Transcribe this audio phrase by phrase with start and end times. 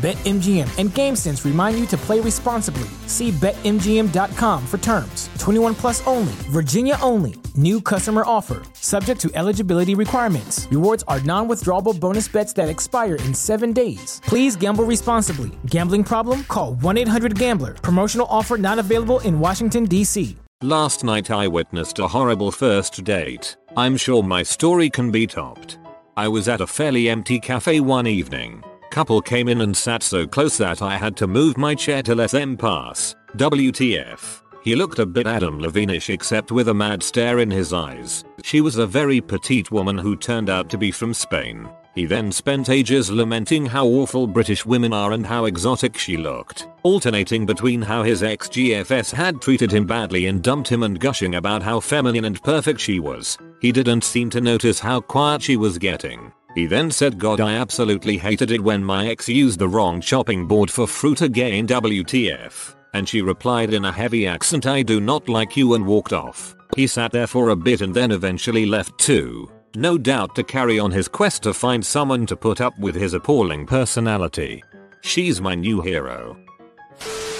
[0.00, 2.88] BetMGM and GameSense remind you to play responsibly.
[3.06, 5.28] See BetMGM.com for terms.
[5.38, 7.34] 21 plus only, Virginia only.
[7.54, 10.66] New customer offer, subject to eligibility requirements.
[10.70, 14.22] Rewards are non withdrawable bonus bets that expire in seven days.
[14.24, 15.50] Please gamble responsibly.
[15.66, 16.44] Gambling problem?
[16.44, 17.74] Call 1 800 Gambler.
[17.74, 20.34] Promotional offer not available in Washington, D.C.
[20.62, 23.56] Last night I witnessed a horrible first date.
[23.76, 25.78] I'm sure my story can be topped.
[26.16, 28.64] I was at a fairly empty cafe one evening.
[28.90, 32.14] Couple came in and sat so close that I had to move my chair to
[32.14, 33.14] let them pass.
[33.36, 34.42] WTF.
[34.64, 38.24] He looked a bit Adam Levine-ish except with a mad stare in his eyes.
[38.42, 41.68] She was a very petite woman who turned out to be from Spain.
[41.94, 46.66] He then spent ages lamenting how awful British women are and how exotic she looked,
[46.82, 51.62] alternating between how his ex-GFS had treated him badly and dumped him and gushing about
[51.62, 53.38] how feminine and perfect she was.
[53.60, 56.32] He didn't seem to notice how quiet she was getting.
[56.54, 60.46] He then said god I absolutely hated it when my ex used the wrong chopping
[60.46, 62.74] board for fruit again WTF.
[62.92, 66.56] And she replied in a heavy accent I do not like you and walked off.
[66.76, 69.50] He sat there for a bit and then eventually left too.
[69.76, 73.14] No doubt to carry on his quest to find someone to put up with his
[73.14, 74.64] appalling personality.
[75.02, 76.36] She's my new hero.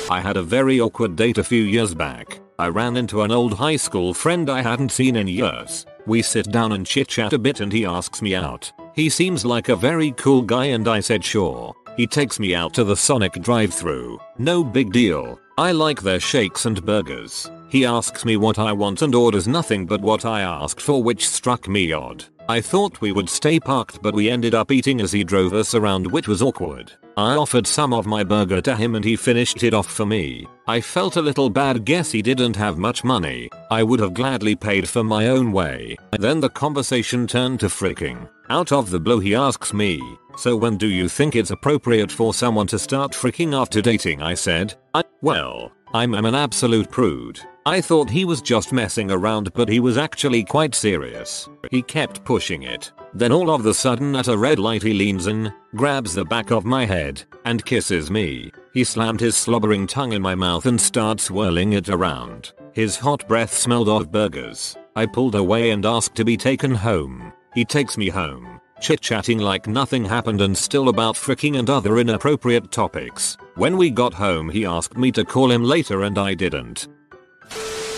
[0.08, 2.40] I had a very awkward date a few years back.
[2.58, 5.86] I ran into an old high school friend I hadn't seen in years.
[6.06, 8.72] We sit down and chit chat a bit and he asks me out.
[9.00, 11.74] He seems like a very cool guy and I said sure.
[11.96, 15.40] He takes me out to the Sonic drive through No big deal.
[15.56, 17.50] I like their shakes and burgers.
[17.70, 21.26] He asks me what I want and orders nothing but what I asked for which
[21.26, 22.26] struck me odd.
[22.46, 25.74] I thought we would stay parked but we ended up eating as he drove us
[25.74, 26.92] around which was awkward.
[27.16, 30.46] I offered some of my burger to him and he finished it off for me.
[30.68, 33.48] I felt a little bad guess he didn't have much money.
[33.70, 35.96] I would have gladly paid for my own way.
[36.18, 38.28] Then the conversation turned to freaking.
[38.50, 40.02] Out of the blue he asks me,
[40.36, 44.34] so when do you think it's appropriate for someone to start freaking after dating I
[44.34, 47.38] said, I, well, I'm, I'm an absolute prude.
[47.64, 51.48] I thought he was just messing around but he was actually quite serious.
[51.70, 52.90] He kept pushing it.
[53.14, 56.50] Then all of the sudden at a red light he leans in, grabs the back
[56.50, 58.50] of my head, and kisses me.
[58.74, 62.52] He slammed his slobbering tongue in my mouth and starts swirling it around.
[62.72, 64.76] His hot breath smelled of burgers.
[64.96, 67.32] I pulled away and asked to be taken home.
[67.54, 72.70] He takes me home, chit-chatting like nothing happened and still about fricking and other inappropriate
[72.70, 73.36] topics.
[73.56, 76.88] When we got home he asked me to call him later and I didn't.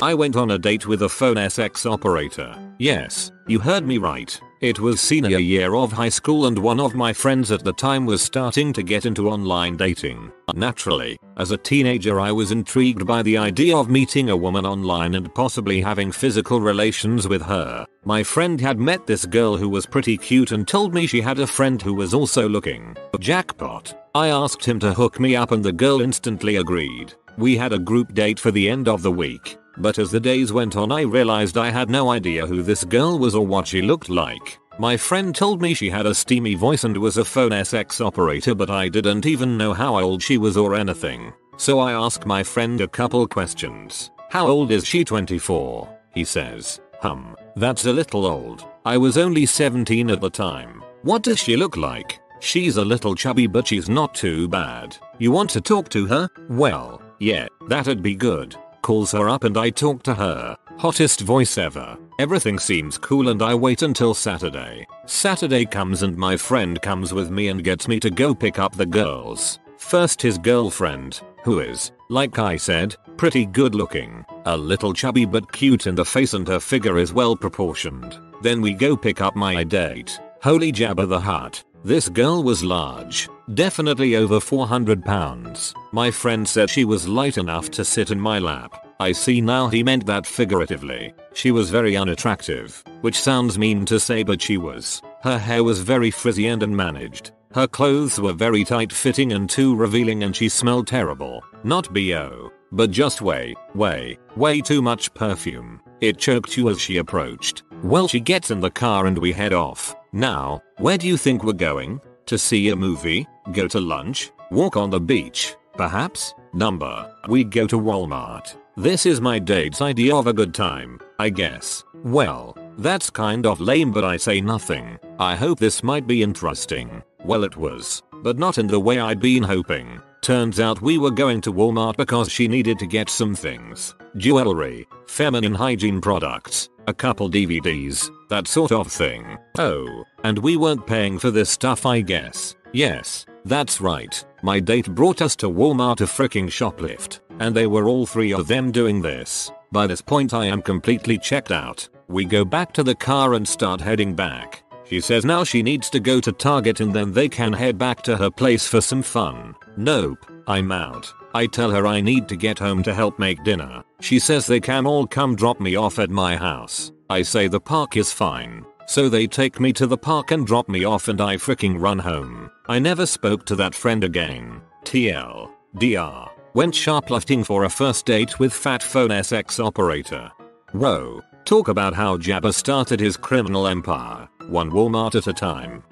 [0.01, 2.59] I went on a date with a phone SX operator.
[2.79, 4.41] Yes, you heard me right.
[4.63, 8.07] It was senior year of high school and one of my friends at the time
[8.07, 10.31] was starting to get into online dating.
[10.55, 15.17] Naturally, as a teenager I was intrigued by the idea of meeting a woman online
[15.17, 17.85] and possibly having physical relations with her.
[18.05, 21.41] My friend had met this girl who was pretty cute and told me she had
[21.41, 22.97] a friend who was also looking.
[23.19, 23.93] Jackpot.
[24.15, 27.15] I asked him to hook me up and the girl instantly agreed.
[27.37, 29.59] We had a group date for the end of the week.
[29.79, 33.19] But as the days went on I realized I had no idea who this girl
[33.19, 34.59] was or what she looked like.
[34.79, 38.55] My friend told me she had a steamy voice and was a phone SX operator
[38.55, 41.33] but I didn't even know how old she was or anything.
[41.57, 44.11] So I asked my friend a couple questions.
[44.31, 45.89] How old is she 24?
[46.15, 46.81] He says.
[47.01, 48.67] Hum, that's a little old.
[48.85, 50.83] I was only 17 at the time.
[51.03, 52.21] What does she look like?
[52.41, 54.97] She's a little chubby but she's not too bad.
[55.19, 56.29] You want to talk to her?
[56.49, 60.57] Well, yeah, that'd be good calls her up and I talk to her.
[60.79, 61.97] Hottest voice ever.
[62.19, 64.87] Everything seems cool and I wait until Saturday.
[65.07, 68.77] Saturday comes and my friend comes with me and gets me to go pick up
[68.77, 69.59] the girls.
[69.79, 74.25] First his girlfriend, who is, like I said, pretty good looking.
[74.47, 78.19] A little chubby but cute in the face and her figure is well proportioned.
[78.43, 80.21] Then we go pick up my date.
[80.43, 81.65] Holy Jabba the Hutt.
[81.85, 85.75] This girl was large, definitely over 400 pounds.
[85.91, 88.87] My friend said she was light enough to sit in my lap.
[89.01, 91.13] I see now he meant that figuratively.
[91.35, 95.03] She was very unattractive, which sounds mean to say but she was.
[95.25, 97.33] Her hair was very frizzy and unmanaged.
[97.53, 101.43] Her clothes were very tight fitting and too revealing and she smelled terrible.
[101.65, 105.81] Not BO, but just way, way, way too much perfume.
[106.01, 107.65] It choked you as she approached.
[107.83, 109.97] Well she gets in the car and we head off.
[110.13, 111.99] Now, where do you think we're going?
[112.27, 113.27] To see a movie?
[113.53, 114.31] Go to lunch?
[114.51, 115.57] Walk on the beach?
[115.75, 116.35] Perhaps?
[116.53, 117.11] Number.
[117.29, 118.55] We go to Walmart.
[118.77, 121.83] This is my date's idea of a good time, I guess.
[122.05, 124.99] Well, that's kind of lame but I say nothing.
[125.19, 127.03] I hope this might be interesting.
[127.25, 129.99] Well it was, but not in the way I'd been hoping.
[130.21, 133.95] Turns out we were going to Walmart because she needed to get some things.
[134.17, 139.39] Jewelry, feminine hygiene products, a couple DVDs, that sort of thing.
[139.59, 142.57] Oh, and we weren't paying for this stuff I guess.
[142.73, 144.25] Yes, that's right.
[144.43, 148.49] My date brought us to Walmart to freaking shoplift, and they were all three of
[148.49, 149.51] them doing this.
[149.71, 151.89] By this point I am completely checked out.
[152.09, 154.63] We go back to the car and start heading back.
[154.85, 158.03] She says now she needs to go to Target and then they can head back
[158.03, 159.55] to her place for some fun.
[159.77, 161.13] Nope, I'm out.
[161.35, 163.83] I tell her I need to get home to help make dinner.
[164.01, 166.93] She says they can all come drop me off at my house.
[167.09, 168.65] I say the park is fine.
[168.87, 171.99] So they take me to the park and drop me off and I freaking run
[171.99, 172.51] home.
[172.69, 174.61] I never spoke to that friend again.
[174.85, 175.51] TL.
[175.79, 176.29] DR.
[176.55, 180.31] Went shoplifting for a first date with fat phone SX operator.
[180.73, 181.23] Whoa.
[181.45, 185.83] Talk about how Jabba started his criminal empire, one Walmart at a time.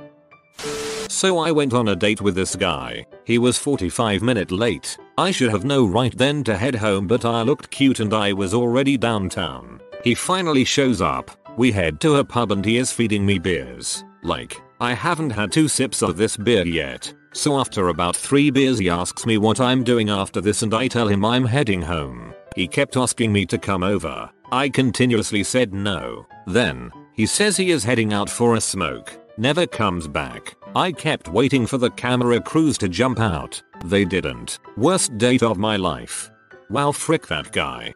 [1.11, 3.05] So I went on a date with this guy.
[3.25, 4.97] He was 45 minute late.
[5.19, 8.33] I should have no right then to head home but I looked cute and I
[8.33, 9.81] was already downtown.
[10.05, 11.33] He finally shows up.
[11.57, 14.05] We head to a pub and he is feeding me beers.
[14.23, 17.13] Like, I haven't had two sips of this beer yet.
[17.33, 20.87] So after about 3 beers he asks me what I'm doing after this and I
[20.87, 22.33] tell him I'm heading home.
[22.55, 24.31] He kept asking me to come over.
[24.53, 26.29] I continuously said no.
[26.47, 29.13] Then, he says he is heading out for a smoke.
[29.37, 30.55] Never comes back.
[30.77, 33.61] I kept waiting for the camera crews to jump out.
[33.87, 34.61] They didn't.
[34.77, 36.31] Worst date of my life.
[36.69, 37.93] Wow frick that guy.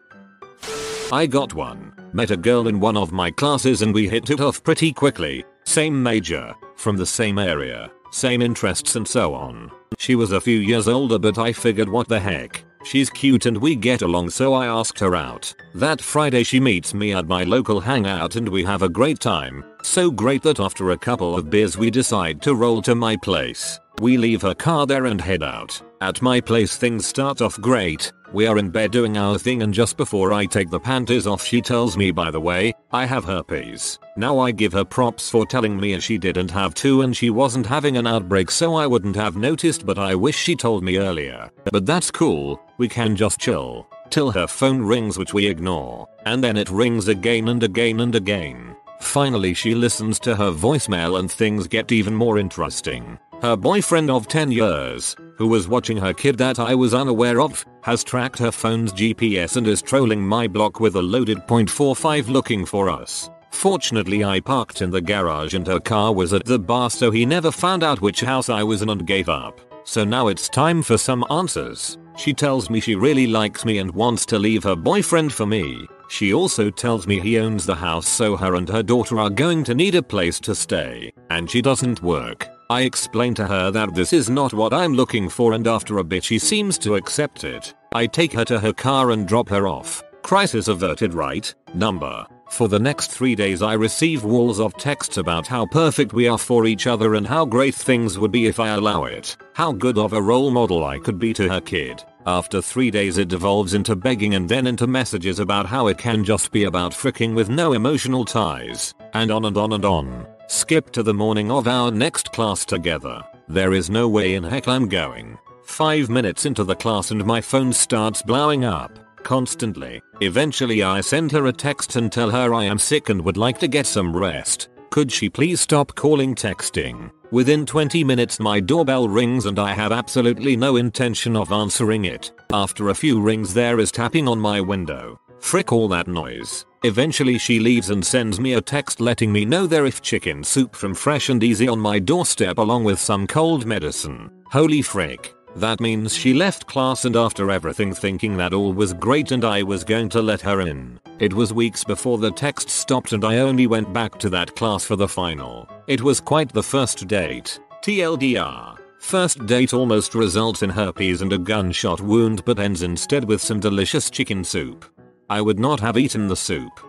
[1.09, 1.93] I got one.
[2.11, 5.45] Met a girl in one of my classes and we hit it off pretty quickly.
[5.63, 9.71] Same major, from the same area, same interests and so on.
[9.97, 12.65] She was a few years older but I figured what the heck.
[12.85, 15.51] She's cute and we get along so I asked her out.
[15.73, 19.65] That Friday she meets me at my local hangout and we have a great time.
[19.81, 23.79] So great that after a couple of beers we decide to roll to my place.
[24.01, 25.81] We leave her car there and head out.
[25.99, 28.11] At my place things start off great.
[28.33, 31.43] We are in bed doing our thing and just before I take the panties off
[31.43, 33.97] she tells me by the way, I have herpes.
[34.15, 37.65] Now I give her props for telling me she didn't have two and she wasn't
[37.65, 41.49] having an outbreak so I wouldn't have noticed but I wish she told me earlier.
[41.71, 43.87] But that's cool, we can just chill.
[44.09, 46.07] Till her phone rings which we ignore.
[46.25, 48.75] And then it rings again and again and again.
[48.99, 53.19] Finally she listens to her voicemail and things get even more interesting.
[53.41, 57.65] Her boyfriend of 10 years, who was watching her kid that I was unaware of,
[57.81, 62.65] has tracked her phone's GPS and is trolling my block with a loaded .45 looking
[62.65, 63.29] for us.
[63.51, 67.25] Fortunately I parked in the garage and her car was at the bar so he
[67.25, 69.59] never found out which house I was in and gave up.
[69.83, 71.97] So now it's time for some answers.
[72.17, 75.87] She tells me she really likes me and wants to leave her boyfriend for me.
[76.07, 79.63] She also tells me he owns the house so her and her daughter are going
[79.65, 81.11] to need a place to stay.
[81.29, 82.47] And she doesn't work.
[82.69, 86.03] I explain to her that this is not what I'm looking for and after a
[86.03, 87.73] bit she seems to accept it.
[87.93, 90.03] I take her to her car and drop her off.
[90.23, 91.53] Crisis averted right?
[91.73, 92.25] Number.
[92.49, 96.37] For the next 3 days I receive walls of texts about how perfect we are
[96.37, 99.35] for each other and how great things would be if I allow it.
[99.53, 102.03] How good of a role model I could be to her kid.
[102.25, 106.23] After 3 days it devolves into begging and then into messages about how it can
[106.23, 108.93] just be about fricking with no emotional ties.
[109.13, 110.25] And on and on and on.
[110.47, 113.21] Skip to the morning of our next class together.
[113.49, 115.37] There is no way in heck I'm going.
[115.63, 119.04] 5 minutes into the class and my phone starts blowing up.
[119.25, 120.03] Constantly.
[120.21, 123.57] Eventually I send her a text and tell her I am sick and would like
[123.59, 124.69] to get some rest.
[124.91, 127.09] Could she please stop calling texting?
[127.31, 132.31] Within 20 minutes my doorbell rings and I have absolutely no intention of answering it.
[132.53, 135.19] After a few rings there is tapping on my window.
[135.39, 136.67] Frick all that noise.
[136.83, 140.75] Eventually she leaves and sends me a text letting me know there is chicken soup
[140.75, 144.29] from Fresh and Easy on my doorstep along with some cold medicine.
[144.51, 145.33] Holy frick.
[145.55, 149.63] That means she left class and after everything thinking that all was great and I
[149.63, 150.99] was going to let her in.
[151.19, 154.83] It was weeks before the text stopped and I only went back to that class
[154.83, 155.69] for the final.
[155.87, 157.57] It was quite the first date.
[157.83, 158.77] TLDR.
[158.99, 163.61] First date almost results in herpes and a gunshot wound but ends instead with some
[163.61, 164.83] delicious chicken soup.
[165.29, 166.79] I would not have eaten the soup.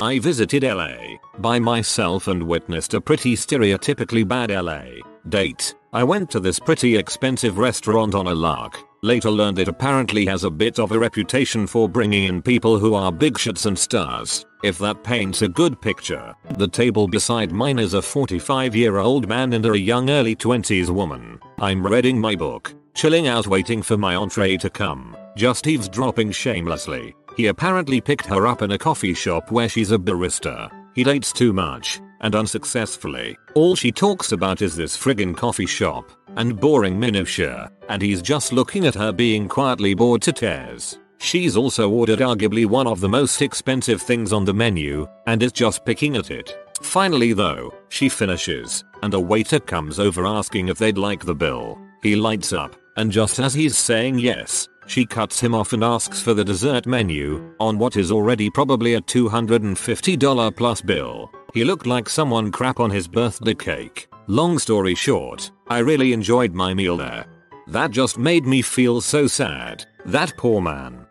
[0.00, 5.02] I visited LA by myself and witnessed a pretty stereotypically bad LA.
[5.28, 5.74] Date.
[5.92, 8.78] I went to this pretty expensive restaurant on a lark.
[9.02, 12.94] Later learned it apparently has a bit of a reputation for bringing in people who
[12.94, 14.44] are big shots and stars.
[14.62, 16.34] If that paints a good picture.
[16.58, 20.90] The table beside mine is a 45 year old man and a young early 20s
[20.90, 21.40] woman.
[21.58, 27.14] I'm reading my book, chilling out waiting for my entree to come, just eavesdropping shamelessly.
[27.34, 30.70] He apparently picked her up in a coffee shop where she's a barista.
[30.94, 33.36] He dates too much, and unsuccessfully.
[33.54, 38.52] All she talks about is this friggin' coffee shop, and boring minutia, and he's just
[38.52, 40.98] looking at her being quietly bored to tears.
[41.18, 45.52] She's also ordered arguably one of the most expensive things on the menu, and is
[45.52, 46.56] just picking at it.
[46.80, 51.78] Finally though, she finishes, and a waiter comes over asking if they'd like the bill.
[52.02, 56.20] He lights up, and just as he's saying yes, she cuts him off and asks
[56.20, 61.30] for the dessert menu, on what is already probably a $250 plus bill.
[61.54, 64.08] He looked like someone crap on his birthday cake.
[64.26, 67.26] Long story short, I really enjoyed my meal there.
[67.68, 69.86] That just made me feel so sad.
[70.06, 71.06] That poor man.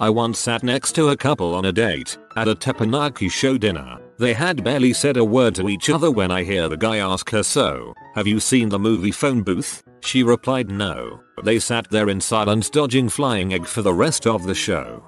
[0.00, 3.97] I once sat next to a couple on a date at a teppanyaki show dinner.
[4.18, 7.30] They had barely said a word to each other when I hear the guy ask
[7.30, 9.84] her so, have you seen the movie Phone Booth?
[10.00, 11.20] She replied no.
[11.44, 15.04] They sat there in silence dodging flying egg for the rest of the show.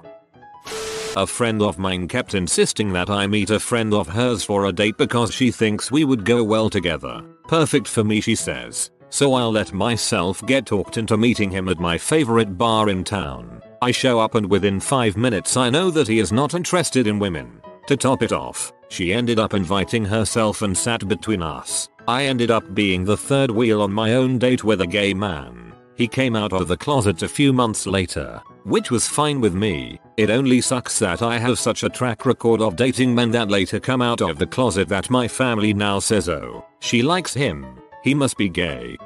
[1.17, 4.73] A friend of mine kept insisting that I meet a friend of hers for a
[4.73, 7.21] date because she thinks we would go well together.
[7.49, 8.93] Perfect for me she says.
[9.09, 13.61] So I'll let myself get talked into meeting him at my favorite bar in town.
[13.83, 17.19] I show up and within 5 minutes I know that he is not interested in
[17.19, 17.61] women.
[17.89, 21.89] To top it off, she ended up inviting herself and sat between us.
[22.07, 25.73] I ended up being the third wheel on my own date with a gay man.
[25.95, 30.01] He came out of the closet a few months later, which was fine with me.
[30.17, 33.79] It only sucks that I have such a track record of dating men that later
[33.79, 37.79] come out of the closet that my family now says oh, she likes him.
[38.03, 38.97] He must be gay.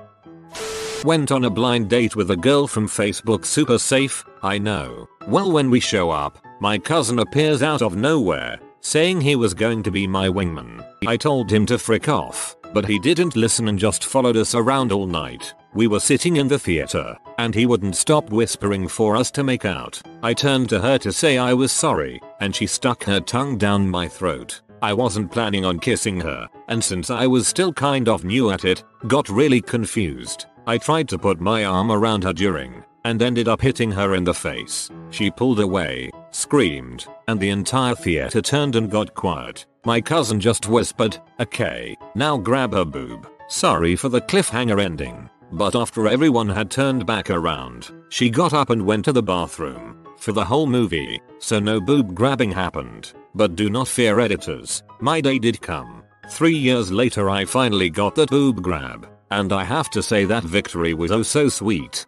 [1.04, 5.08] Went on a blind date with a girl from Facebook super safe, I know.
[5.26, 9.82] Well when we show up, my cousin appears out of nowhere, saying he was going
[9.82, 10.86] to be my wingman.
[11.06, 14.92] I told him to frick off, but he didn't listen and just followed us around
[14.92, 15.54] all night.
[15.72, 19.64] We were sitting in the theater, and he wouldn't stop whispering for us to make
[19.64, 20.00] out.
[20.22, 23.88] I turned to her to say I was sorry, and she stuck her tongue down
[23.88, 24.60] my throat.
[24.82, 28.66] I wasn't planning on kissing her, and since I was still kind of new at
[28.66, 30.44] it, got really confused.
[30.66, 34.24] I tried to put my arm around her during, and ended up hitting her in
[34.24, 34.90] the face.
[35.10, 39.66] She pulled away, screamed, and the entire theater turned and got quiet.
[39.84, 43.28] My cousin just whispered, okay, now grab her boob.
[43.48, 45.28] Sorry for the cliffhanger ending.
[45.52, 50.04] But after everyone had turned back around, she got up and went to the bathroom
[50.24, 53.12] for the whole movie, so no boob grabbing happened.
[53.34, 56.02] But do not fear editors, my day did come.
[56.30, 59.06] Three years later I finally got that boob grab.
[59.30, 62.06] And I have to say that victory was oh so sweet.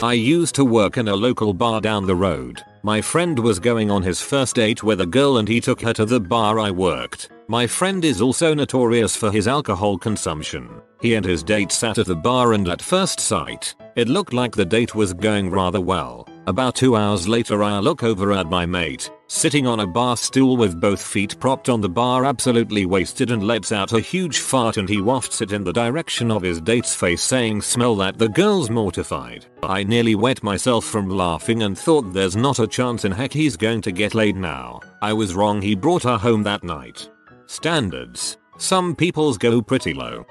[0.00, 2.62] I used to work in a local bar down the road.
[2.84, 5.92] My friend was going on his first date with a girl and he took her
[5.94, 7.30] to the bar I worked.
[7.48, 10.70] My friend is also notorious for his alcohol consumption.
[11.00, 14.54] He and his date sat at the bar and at first sight, it looked like
[14.54, 16.28] the date was going rather well.
[16.48, 20.56] About 2 hours later I look over at my mate, sitting on a bar stool
[20.56, 24.78] with both feet propped on the bar absolutely wasted and lets out a huge fart
[24.78, 28.30] and he wafts it in the direction of his date's face saying smell that the
[28.30, 29.44] girl's mortified.
[29.62, 33.58] I nearly wet myself from laughing and thought there's not a chance in heck he's
[33.58, 34.80] going to get laid now.
[35.02, 37.10] I was wrong he brought her home that night.
[37.44, 38.38] Standards.
[38.56, 40.24] Some people's go pretty low.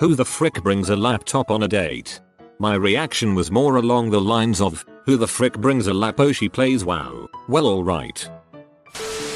[0.00, 2.20] Who the frick brings a laptop on a date?
[2.60, 6.50] My reaction was more along the lines of, who the frick brings a lapo she
[6.50, 7.26] plays wow.
[7.48, 8.28] Well alright.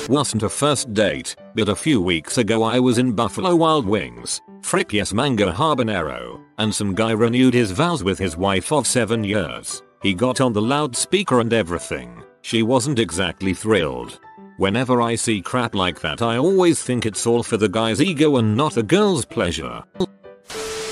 [0.06, 4.42] Wasn't a first date, but a few weeks ago I was in Buffalo Wild Wings,
[4.60, 9.24] frick yes mango habanero, and some guy renewed his vows with his wife of 7
[9.24, 9.82] years.
[10.02, 12.22] He got on the loudspeaker and everything.
[12.42, 14.20] She wasn't exactly thrilled.
[14.58, 18.36] Whenever I see crap like that I always think it's all for the guy's ego
[18.36, 19.82] and not the girl's pleasure.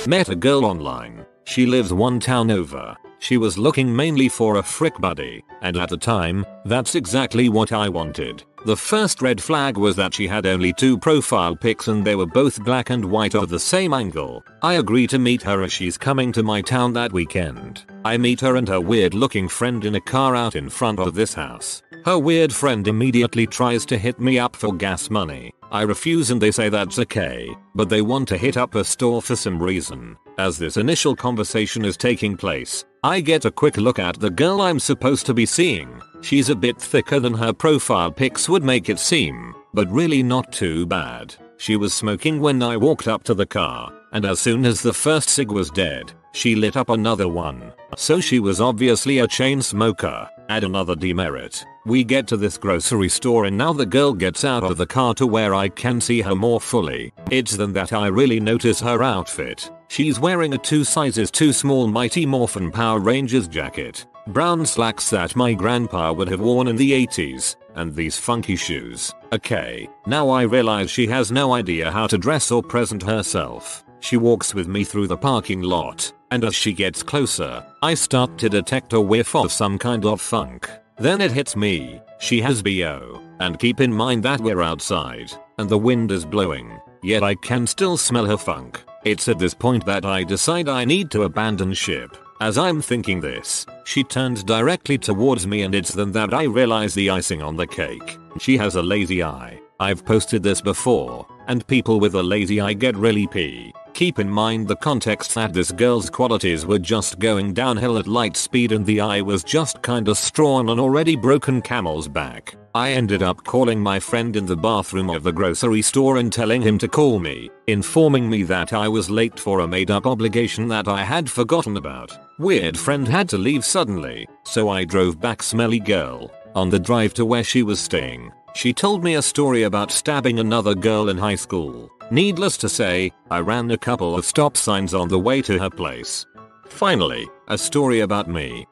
[0.07, 2.97] Met a girl online she lives one town over.
[3.21, 7.71] She was looking mainly for a frick buddy, and at the time, that's exactly what
[7.71, 8.43] I wanted.
[8.67, 12.27] The first red flag was that she had only two profile pics and they were
[12.27, 14.43] both black and white of the same angle.
[14.63, 17.85] I agree to meet her as she's coming to my town that weekend.
[18.05, 21.15] I meet her and her weird looking friend in a car out in front of
[21.15, 21.83] this house.
[22.05, 25.53] Her weird friend immediately tries to hit me up for gas money.
[25.71, 29.23] I refuse and they say that's okay, but they want to hit up a store
[29.23, 30.17] for some reason.
[30.37, 34.61] As this initial conversation is taking place, I get a quick look at the girl
[34.61, 36.03] I'm supposed to be seeing.
[36.21, 40.53] She's a bit thicker than her profile pics would make it seem, but really not
[40.53, 41.35] too bad.
[41.57, 44.93] She was smoking when I walked up to the car, and as soon as the
[44.93, 47.73] first cig was dead, she lit up another one.
[47.97, 50.29] So she was obviously a chain smoker.
[50.51, 51.65] Add another demerit.
[51.87, 55.15] We get to this grocery store and now the girl gets out of the car
[55.15, 57.13] to where I can see her more fully.
[57.31, 59.71] It's then that I really notice her outfit.
[59.89, 65.35] She's wearing a two sizes too small Mighty Morphin Power Rangers jacket, brown slacks that
[65.35, 69.15] my grandpa would have worn in the 80s, and these funky shoes.
[69.33, 73.85] Okay, now I realize she has no idea how to dress or present herself.
[74.01, 78.37] She walks with me through the parking lot, and as she gets closer, I start
[78.39, 80.71] to detect a whiff of some kind of funk.
[81.01, 85.67] Then it hits me, she has BO, and keep in mind that we're outside, and
[85.67, 88.83] the wind is blowing, yet I can still smell her funk.
[89.07, 92.19] It's at this point that I decide I need to abandon ship.
[92.43, 96.93] As I'm thinking this, she turns directly towards me and it's then that I realize
[96.93, 98.19] the icing on the cake.
[98.39, 99.59] She has a lazy eye.
[99.81, 103.73] I've posted this before, and people with a lazy eye get really pee.
[103.95, 108.37] Keep in mind the context that this girl's qualities were just going downhill at light
[108.37, 112.57] speed and the eye was just kinda straw on an already broken camel's back.
[112.75, 116.63] I ended up calling my friend in the bathroom of the grocery store and telling
[116.63, 120.69] him to call me, informing me that I was late for a made up obligation
[120.69, 122.17] that I had forgotten about.
[122.39, 126.31] Weird friend had to leave suddenly, so I drove back smelly girl.
[126.55, 130.39] On the drive to where she was staying, she told me a story about stabbing
[130.39, 131.91] another girl in high school.
[132.11, 135.71] Needless to say, I ran a couple of stop signs on the way to her
[135.71, 136.27] place.
[136.67, 138.67] Finally, a story about me.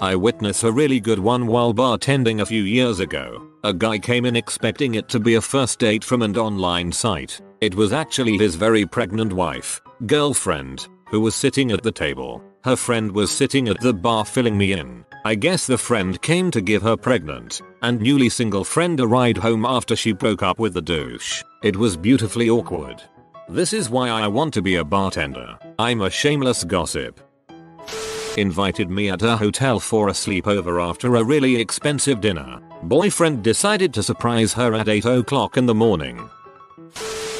[0.00, 3.46] I witnessed a really good one while bartending a few years ago.
[3.64, 7.40] A guy came in expecting it to be a first date from an online site.
[7.60, 12.42] It was actually his very pregnant wife, girlfriend, who was sitting at the table.
[12.64, 15.04] Her friend was sitting at the bar filling me in.
[15.24, 19.36] I guess the friend came to give her pregnant and newly single friend a ride
[19.36, 21.42] home after she broke up with the douche.
[21.64, 23.02] It was beautifully awkward.
[23.48, 25.58] This is why I want to be a bartender.
[25.80, 27.20] I'm a shameless gossip.
[28.36, 32.60] Invited me at a hotel for a sleepover after a really expensive dinner.
[32.84, 36.30] Boyfriend decided to surprise her at 8 o'clock in the morning.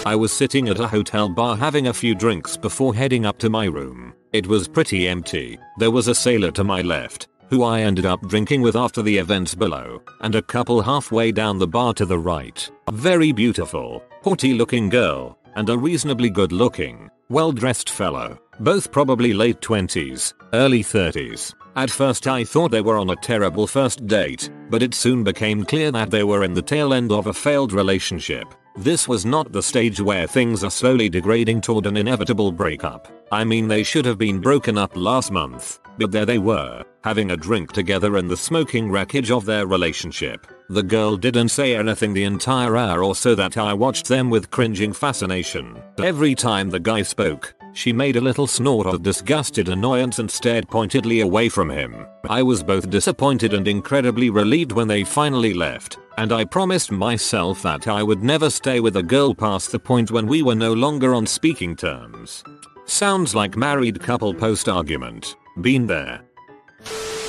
[0.04, 3.48] I was sitting at a hotel bar having a few drinks before heading up to
[3.48, 4.14] my room.
[4.32, 5.58] It was pretty empty.
[5.76, 9.18] There was a sailor to my left, who I ended up drinking with after the
[9.18, 12.70] events below, and a couple halfway down the bar to the right.
[12.88, 18.90] A very beautiful, haughty looking girl, and a reasonably good looking, well dressed fellow, both
[18.90, 21.52] probably late 20s, early 30s.
[21.76, 25.62] At first I thought they were on a terrible first date, but it soon became
[25.62, 28.46] clear that they were in the tail end of a failed relationship.
[28.76, 33.06] This was not the stage where things are slowly degrading toward an inevitable breakup.
[33.30, 37.30] I mean they should have been broken up last month, but there they were, having
[37.30, 40.46] a drink together in the smoking wreckage of their relationship.
[40.70, 44.50] The girl didn't say anything the entire hour or so that I watched them with
[44.50, 45.82] cringing fascination.
[45.98, 50.68] Every time the guy spoke, she made a little snort of disgusted annoyance and stared
[50.68, 52.06] pointedly away from him.
[52.28, 57.62] I was both disappointed and incredibly relieved when they finally left, and I promised myself
[57.62, 60.72] that I would never stay with a girl past the point when we were no
[60.72, 62.44] longer on speaking terms.
[62.84, 65.36] Sounds like married couple post argument.
[65.60, 66.22] Been there.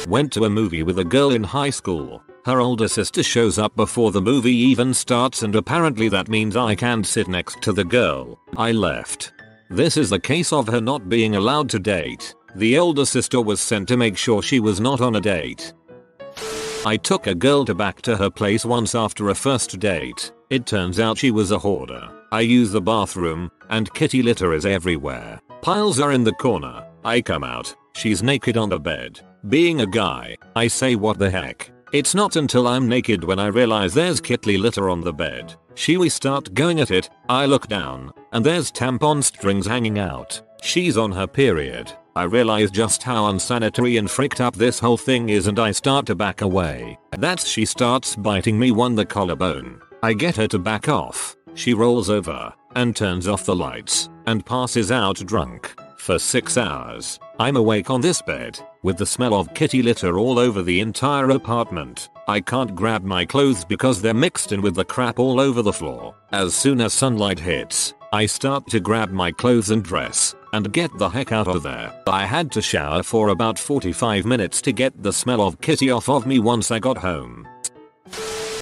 [0.08, 2.22] Went to a movie with a girl in high school.
[2.46, 6.76] Her older sister shows up before the movie even starts and apparently that means I
[6.76, 8.39] can't sit next to the girl.
[8.58, 9.32] I left.
[9.69, 12.36] This is the case of her not being allowed to date.
[12.56, 15.74] The older sister was sent to make sure she was not on a date.
[16.86, 20.34] I took a girl to back to her place once after a first date.
[20.50, 22.10] It turns out she was a hoarder.
[22.34, 25.39] I use the bathroom, and kitty litter is everywhere.
[25.62, 26.86] Piles are in the corner.
[27.06, 27.74] I come out.
[27.96, 29.22] She's naked on the bed.
[29.48, 31.72] Being a guy, I say what the heck.
[31.93, 35.56] It's not until I'm naked when I realize there's kitty litter on the bed.
[35.76, 40.41] She we start going at it, I look down, and there's tampon strings hanging out.
[40.62, 41.93] She's on her period.
[42.15, 46.06] I realize just how unsanitary and fricked up this whole thing is and I start
[46.08, 46.99] to back away.
[47.17, 49.82] That's she starts biting me on the collarbone.
[50.04, 51.36] I get her to back off.
[51.56, 55.73] She rolls over and turns off the lights and passes out drunk.
[55.97, 60.38] For 6 hours, I'm awake on this bed, with the smell of kitty litter all
[60.38, 62.10] over the entire apartment.
[62.28, 65.73] I can't grab my clothes because they're mixed in with the crap all over the
[65.73, 66.13] floor.
[66.32, 70.95] As soon as sunlight hits, I start to grab my clothes and dress, and get
[70.99, 71.91] the heck out of there.
[72.06, 76.08] I had to shower for about 45 minutes to get the smell of kitty off
[76.08, 77.47] of me once I got home.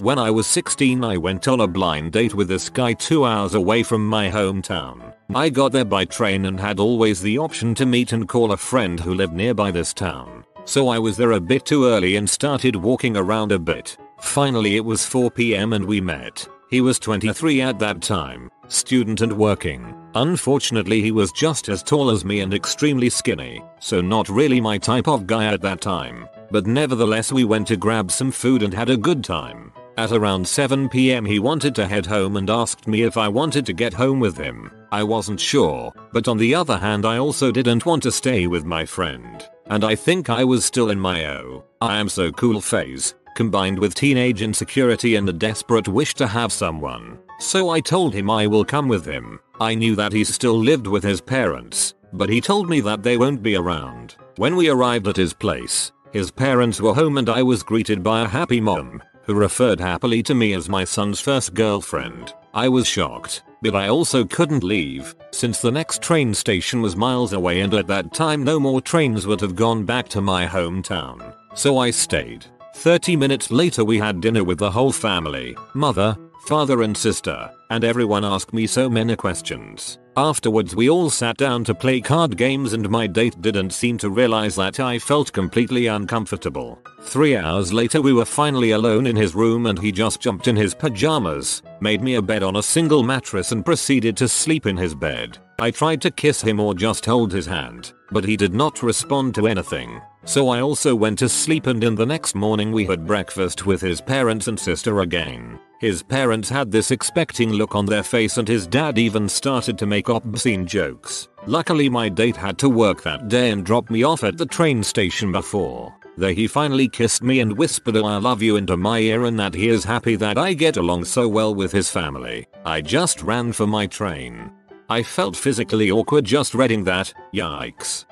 [0.00, 3.52] When I was 16 I went on a blind date with this guy 2 hours
[3.52, 5.12] away from my hometown.
[5.34, 8.56] I got there by train and had always the option to meet and call a
[8.56, 10.46] friend who lived nearby this town.
[10.64, 13.98] So I was there a bit too early and started walking around a bit.
[14.18, 16.48] Finally it was 4pm and we met.
[16.70, 19.94] He was 23 at that time, student and working.
[20.14, 24.78] Unfortunately he was just as tall as me and extremely skinny, so not really my
[24.78, 26.28] type of guy at that time.
[26.50, 29.72] But nevertheless we went to grab some food and had a good time.
[29.96, 33.72] At around 7pm he wanted to head home and asked me if I wanted to
[33.72, 34.70] get home with him.
[34.90, 38.64] I wasn't sure, but on the other hand I also didn't want to stay with
[38.64, 39.46] my friend.
[39.66, 43.78] And I think I was still in my oh, I am so cool phase, combined
[43.78, 47.18] with teenage insecurity and a desperate wish to have someone.
[47.42, 49.40] So I told him I will come with him.
[49.60, 53.16] I knew that he still lived with his parents, but he told me that they
[53.16, 54.14] won't be around.
[54.36, 58.22] When we arrived at his place, his parents were home and I was greeted by
[58.22, 62.32] a happy mom, who referred happily to me as my son's first girlfriend.
[62.54, 67.32] I was shocked, but I also couldn't leave, since the next train station was miles
[67.32, 71.34] away and at that time no more trains would have gone back to my hometown.
[71.54, 72.46] So I stayed.
[72.76, 77.84] 30 minutes later we had dinner with the whole family, mother, father and sister, and
[77.84, 79.98] everyone asked me so many questions.
[80.16, 84.10] Afterwards we all sat down to play card games and my date didn't seem to
[84.10, 86.78] realize that I felt completely uncomfortable.
[87.02, 90.56] Three hours later we were finally alone in his room and he just jumped in
[90.56, 94.76] his pajamas, made me a bed on a single mattress and proceeded to sleep in
[94.76, 95.38] his bed.
[95.62, 99.32] I tried to kiss him or just hold his hand, but he did not respond
[99.36, 100.02] to anything.
[100.24, 103.80] So I also went to sleep and in the next morning we had breakfast with
[103.80, 105.60] his parents and sister again.
[105.78, 109.86] His parents had this expecting look on their face and his dad even started to
[109.86, 111.28] make obscene jokes.
[111.46, 114.82] Luckily my date had to work that day and dropped me off at the train
[114.82, 115.94] station before.
[116.16, 119.38] There he finally kissed me and whispered oh I love you into my ear and
[119.38, 122.48] that he is happy that I get along so well with his family.
[122.64, 124.50] I just ran for my train.
[124.92, 128.04] I felt physically awkward just reading that, yikes.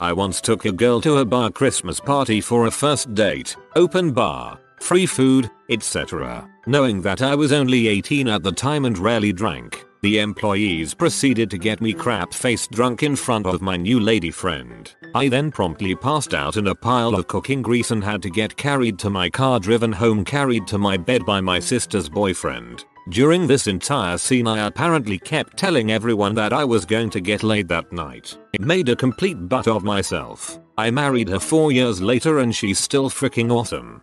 [0.00, 4.12] I once took a girl to a bar Christmas party for a first date, open
[4.12, 6.48] bar, free food, etc.
[6.68, 11.50] Knowing that I was only 18 at the time and rarely drank, the employees proceeded
[11.50, 14.94] to get me crap-faced drunk in front of my new lady friend.
[15.12, 18.56] I then promptly passed out in a pile of cooking grease and had to get
[18.56, 22.84] carried to my car driven home carried to my bed by my sister's boyfriend.
[23.10, 27.42] During this entire scene I apparently kept telling everyone that I was going to get
[27.42, 28.38] laid that night.
[28.54, 30.58] It made a complete butt of myself.
[30.78, 34.02] I married her 4 years later and she's still freaking awesome.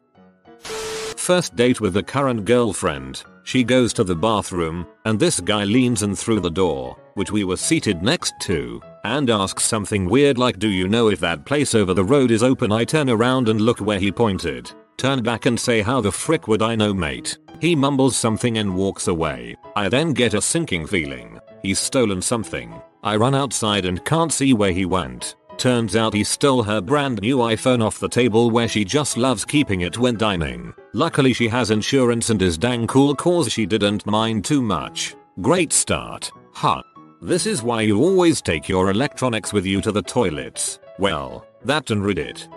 [1.18, 3.24] First date with the current girlfriend.
[3.44, 7.44] She goes to the bathroom, and this guy leans in through the door, which we
[7.44, 11.74] were seated next to, and asks something weird like do you know if that place
[11.74, 14.72] over the road is open I turn around and look where he pointed.
[14.98, 17.40] Turn back and say how the frick would I know mate.
[17.62, 19.56] He mumbles something and walks away.
[19.76, 21.40] I then get a sinking feeling.
[21.62, 22.74] He's stolen something.
[23.04, 25.36] I run outside and can't see where he went.
[25.58, 29.46] Turns out he stole her brand new iPhone off the table where she just loves
[29.46, 30.74] keeping it when dining.
[30.94, 35.16] Luckily she has insurance and is dang cool cause she didn't mind too much.
[35.40, 36.32] Great start.
[36.54, 36.82] Huh.
[37.22, 40.80] This is why you always take your electronics with you to the toilets.
[40.98, 42.48] Well, that and Reddit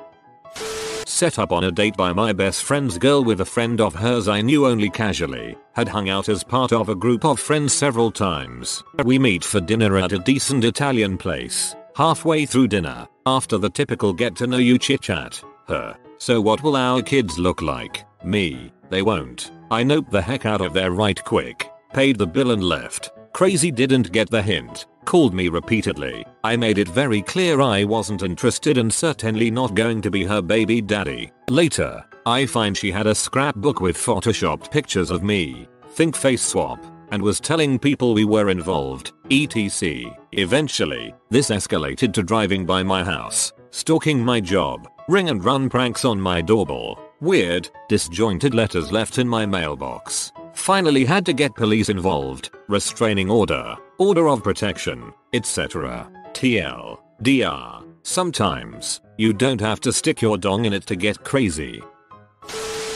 [1.08, 4.28] set up on a date by my best friend's girl with a friend of hers
[4.28, 8.10] I knew only casually, had hung out as part of a group of friends several
[8.10, 8.82] times.
[9.04, 11.74] We meet for dinner at a decent Italian place.
[11.96, 16.62] Halfway through dinner, after the typical get to know you chit chat, her, so what
[16.62, 18.04] will our kids look like?
[18.24, 19.52] Me, they won't.
[19.70, 23.10] I nope the heck out of there right quick, paid the bill and left.
[23.32, 26.24] Crazy didn't get the hint called me repeatedly.
[26.42, 30.42] I made it very clear I wasn't interested and certainly not going to be her
[30.42, 31.32] baby daddy.
[31.48, 36.84] Later, I find she had a scrapbook with photoshopped pictures of me, think face swap,
[37.10, 40.10] and was telling people we were involved, etc.
[40.32, 46.04] Eventually, this escalated to driving by my house, stalking my job, ring and run pranks
[46.04, 50.32] on my doorbell, weird, disjointed letters left in my mailbox.
[50.52, 56.08] Finally had to get police involved, restraining order, order of protection, etc.
[56.32, 57.82] TL, DR.
[58.02, 61.82] Sometimes, you don't have to stick your dong in it to get crazy.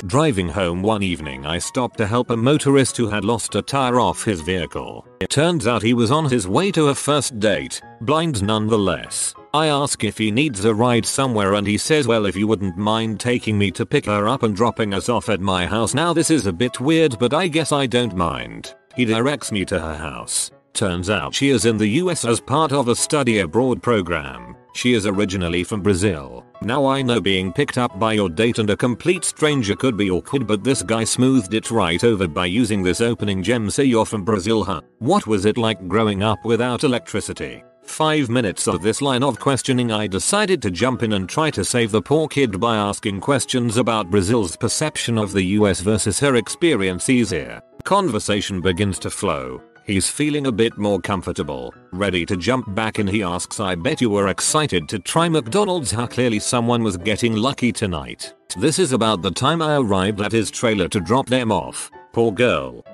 [0.07, 3.99] Driving home one evening I stopped to help a motorist who had lost a tire
[3.99, 5.05] off his vehicle.
[5.21, 9.35] It turns out he was on his way to a first date, blind nonetheless.
[9.55, 12.77] I ask if he needs a ride somewhere and he says well if you wouldn't
[12.77, 16.13] mind taking me to pick her up and dropping us off at my house now
[16.13, 18.75] this is a bit weird but I guess I don't mind.
[18.95, 20.51] He directs me to her house.
[20.75, 24.55] Turns out she is in the US as part of a study abroad program.
[24.75, 26.45] She is originally from Brazil.
[26.61, 30.11] Now I know being picked up by your date and a complete stranger could be
[30.11, 34.05] awkward but this guy smoothed it right over by using this opening gem say you're
[34.05, 34.83] from Brazil huh?
[34.99, 37.65] What was it like growing up without electricity?
[37.89, 41.65] 5 minutes of this line of questioning I decided to jump in and try to
[41.65, 46.37] save the poor kid by asking questions about Brazil's perception of the US versus her
[46.37, 47.63] experiences here.
[47.85, 49.63] Conversation begins to flow.
[49.85, 54.03] He's feeling a bit more comfortable, ready to jump back and he asks I bet
[54.03, 58.35] you were excited to try McDonald's how clearly someone was getting lucky tonight.
[58.59, 61.91] This is about the time I arrived at his trailer to drop them off.
[62.13, 62.85] Poor girl.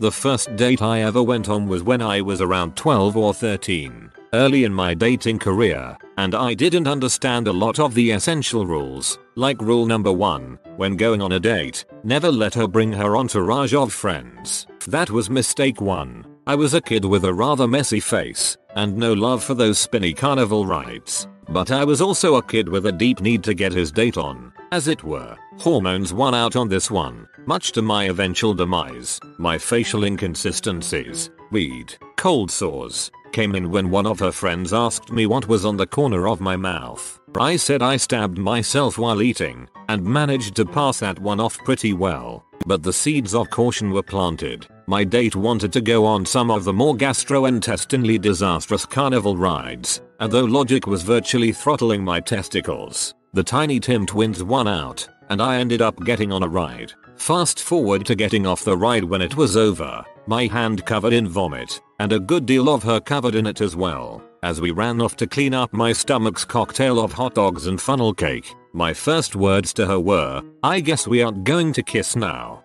[0.00, 4.10] The first date I ever went on was when I was around 12 or 13,
[4.32, 9.18] early in my dating career, and I didn't understand a lot of the essential rules,
[9.36, 13.74] like rule number 1, when going on a date, never let her bring her entourage
[13.74, 14.66] of friends.
[14.88, 16.26] That was mistake 1.
[16.46, 20.12] I was a kid with a rather messy face, and no love for those spinny
[20.12, 21.28] carnival rides.
[21.48, 24.52] But I was also a kid with a deep need to get his date on,
[24.72, 25.36] as it were.
[25.58, 29.20] Hormones won out on this one, much to my eventual demise.
[29.38, 35.26] My facial inconsistencies, weed, cold sores, came in when one of her friends asked me
[35.26, 37.20] what was on the corner of my mouth.
[37.38, 41.92] I said I stabbed myself while eating, and managed to pass that one off pretty
[41.92, 42.44] well.
[42.66, 44.66] But the seeds of caution were planted.
[44.86, 50.30] My date wanted to go on some of the more gastrointestinally disastrous carnival rides, and
[50.30, 55.56] though logic was virtually throttling my testicles, the Tiny Tim twins won out, and I
[55.56, 56.92] ended up getting on a ride.
[57.16, 61.26] Fast forward to getting off the ride when it was over, my hand covered in
[61.26, 64.22] vomit, and a good deal of her covered in it as well.
[64.42, 68.12] As we ran off to clean up my stomach's cocktail of hot dogs and funnel
[68.12, 72.62] cake, my first words to her were, I guess we aren't going to kiss now.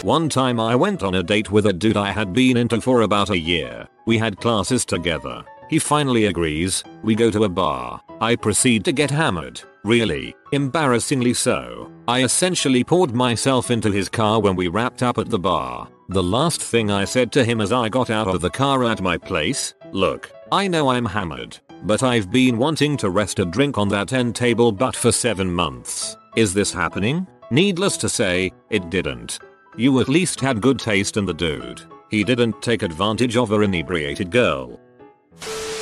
[0.00, 3.02] One time I went on a date with a dude I had been into for
[3.02, 3.86] about a year.
[4.06, 5.44] We had classes together.
[5.68, 8.00] He finally agrees, we go to a bar.
[8.18, 9.60] I proceed to get hammered.
[9.82, 11.90] Really, embarrassingly so.
[12.06, 15.88] I essentially poured myself into his car when we wrapped up at the bar.
[16.10, 19.00] The last thing I said to him as I got out of the car at
[19.00, 23.78] my place, look, I know I'm hammered, but I've been wanting to rest a drink
[23.78, 26.16] on that end table but for 7 months.
[26.36, 27.26] Is this happening?
[27.50, 29.38] Needless to say, it didn't.
[29.76, 31.82] You at least had good taste in the dude.
[32.10, 34.78] He didn't take advantage of a inebriated girl.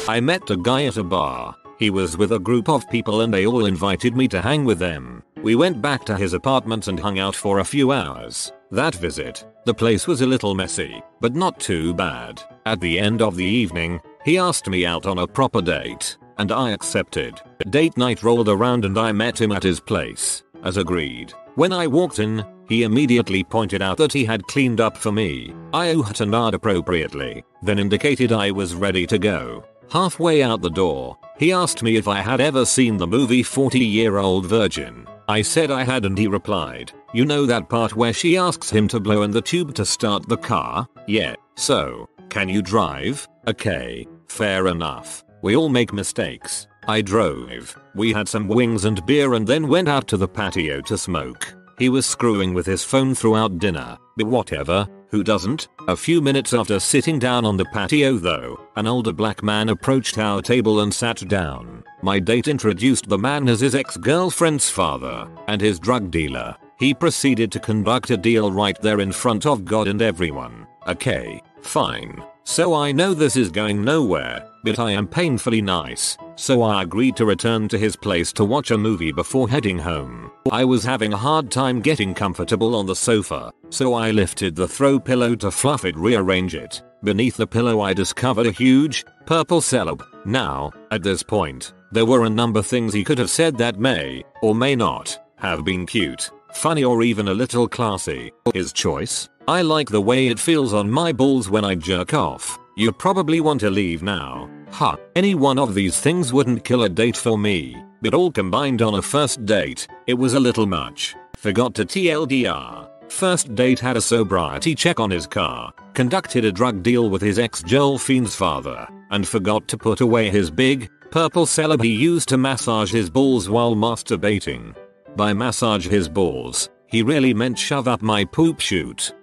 [0.07, 1.57] I met a guy at a bar.
[1.79, 4.81] He was with a group of people and they all invited me to hang with
[4.81, 5.23] them.
[5.43, 8.53] We went back to his apartment and hung out for a few hours.
[8.73, 12.43] That visit, the place was a little messy, but not too bad.
[12.67, 16.51] At the end of the evening, he asked me out on a proper date, and
[16.51, 17.41] I accepted.
[17.71, 21.33] Date night rolled around and I met him at his place, as agreed.
[21.55, 25.55] When I walked in, he immediately pointed out that he had cleaned up for me.
[25.73, 29.65] I oohed appropriately, then indicated I was ready to go.
[29.91, 33.79] Halfway out the door, he asked me if I had ever seen the movie 40
[33.79, 35.07] Year Old Virgin.
[35.29, 38.87] I said I had and he replied, you know that part where she asks him
[38.89, 40.87] to blow in the tube to start the car?
[41.07, 43.27] Yeah, so, can you drive?
[43.47, 45.25] Okay, fair enough.
[45.41, 46.67] We all make mistakes.
[46.87, 47.75] I drove.
[47.95, 51.55] We had some wings and beer and then went out to the patio to smoke.
[51.79, 55.69] He was screwing with his phone throughout dinner, but whatever, who doesn't?
[55.89, 60.19] A few minutes after sitting down on the patio though, an older black man approached
[60.19, 61.85] our table and sat down.
[62.03, 66.57] My date introduced the man as his ex-girlfriend's father and his drug dealer.
[66.79, 70.67] He proceeded to conduct a deal right there in front of God and everyone.
[70.87, 72.23] Okay, fine.
[72.45, 77.15] So I know this is going nowhere, but I am painfully nice, so I agreed
[77.17, 80.31] to return to his place to watch a movie before heading home.
[80.51, 84.69] I was having a hard time getting comfortable on the sofa, so I lifted the
[84.69, 86.83] throw pillow to fluff it rearrange it.
[87.03, 90.03] Beneath the pillow I discovered a huge, purple celeb.
[90.25, 93.79] Now, at this point, there were a number of things he could have said that
[93.79, 98.33] may, or may not, have been cute funny or even a little classy.
[98.53, 99.29] His choice?
[99.47, 102.59] I like the way it feels on my balls when I jerk off.
[102.77, 104.51] You probably want to leave now.
[104.71, 104.97] Huh.
[105.17, 107.77] Any one of these things wouldn't kill a date for me.
[108.03, 111.17] But all combined on a first date, it was a little much.
[111.37, 112.88] Forgot to TLDR.
[113.09, 117.39] First date had a sobriety check on his car, conducted a drug deal with his
[117.39, 122.93] ex-girlfriend's father, and forgot to put away his big, purple celeb he used to massage
[122.93, 124.75] his balls while masturbating.
[125.17, 129.15] By massage his balls, he really meant shove up my poop chute.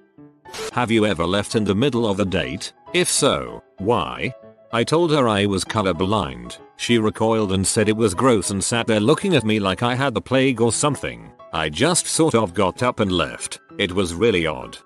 [0.74, 2.74] Have you ever left in the middle of a date?
[2.93, 4.34] If so, why?
[4.75, 6.57] I told her I was colorblind.
[6.75, 9.95] She recoiled and said it was gross and sat there looking at me like I
[9.95, 11.31] had the plague or something.
[11.53, 13.61] I just sort of got up and left.
[13.77, 14.77] It was really odd.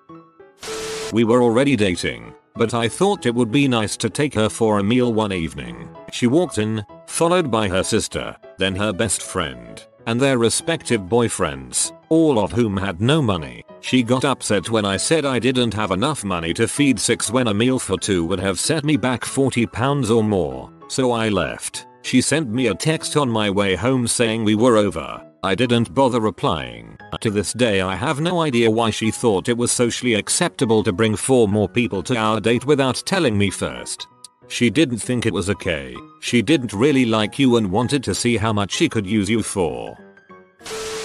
[1.12, 4.78] We were already dating, but I thought it would be nice to take her for
[4.78, 5.90] a meal one evening.
[6.12, 11.92] She walked in, followed by her sister, then her best friend and their respective boyfriends,
[12.08, 13.64] all of whom had no money.
[13.80, 17.46] She got upset when I said I didn't have enough money to feed six when
[17.46, 21.28] a meal for two would have set me back 40 pounds or more, so I
[21.28, 21.86] left.
[22.02, 25.24] She sent me a text on my way home saying we were over.
[25.44, 26.98] I didn't bother replying.
[27.20, 30.92] To this day I have no idea why she thought it was socially acceptable to
[30.92, 34.08] bring 4 more people to our date without telling me first.
[34.50, 35.96] She didn't think it was okay.
[36.20, 39.44] She didn't really like you and wanted to see how much she could use you
[39.44, 39.96] for.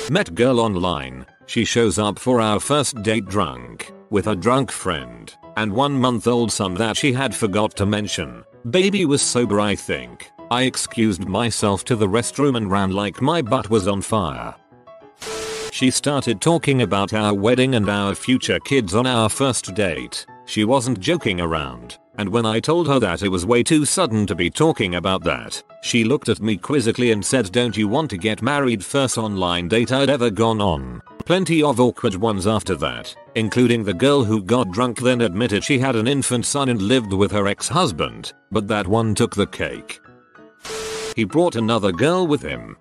[0.10, 1.28] Met girl online.
[1.46, 6.26] She shows up for our first date drunk, with a drunk friend, and one month
[6.26, 8.44] old son that she had forgot to mention.
[8.72, 10.32] Baby was sober I think.
[10.50, 14.56] I excused myself to the restroom and ran like my butt was on fire.
[15.72, 20.26] She started talking about our wedding and our future kids on our first date.
[20.46, 22.00] She wasn't joking around.
[22.18, 25.24] And when I told her that it was way too sudden to be talking about
[25.26, 29.18] that, she looked at me quizzically and said don't you want to get married first
[29.18, 31.02] online date I'd ever gone on.
[31.26, 35.80] Plenty of awkward ones after that, including the girl who got drunk then admitted she
[35.80, 40.00] had an infant son and lived with her ex-husband, but that one took the cake.
[41.16, 42.78] He brought another girl with him.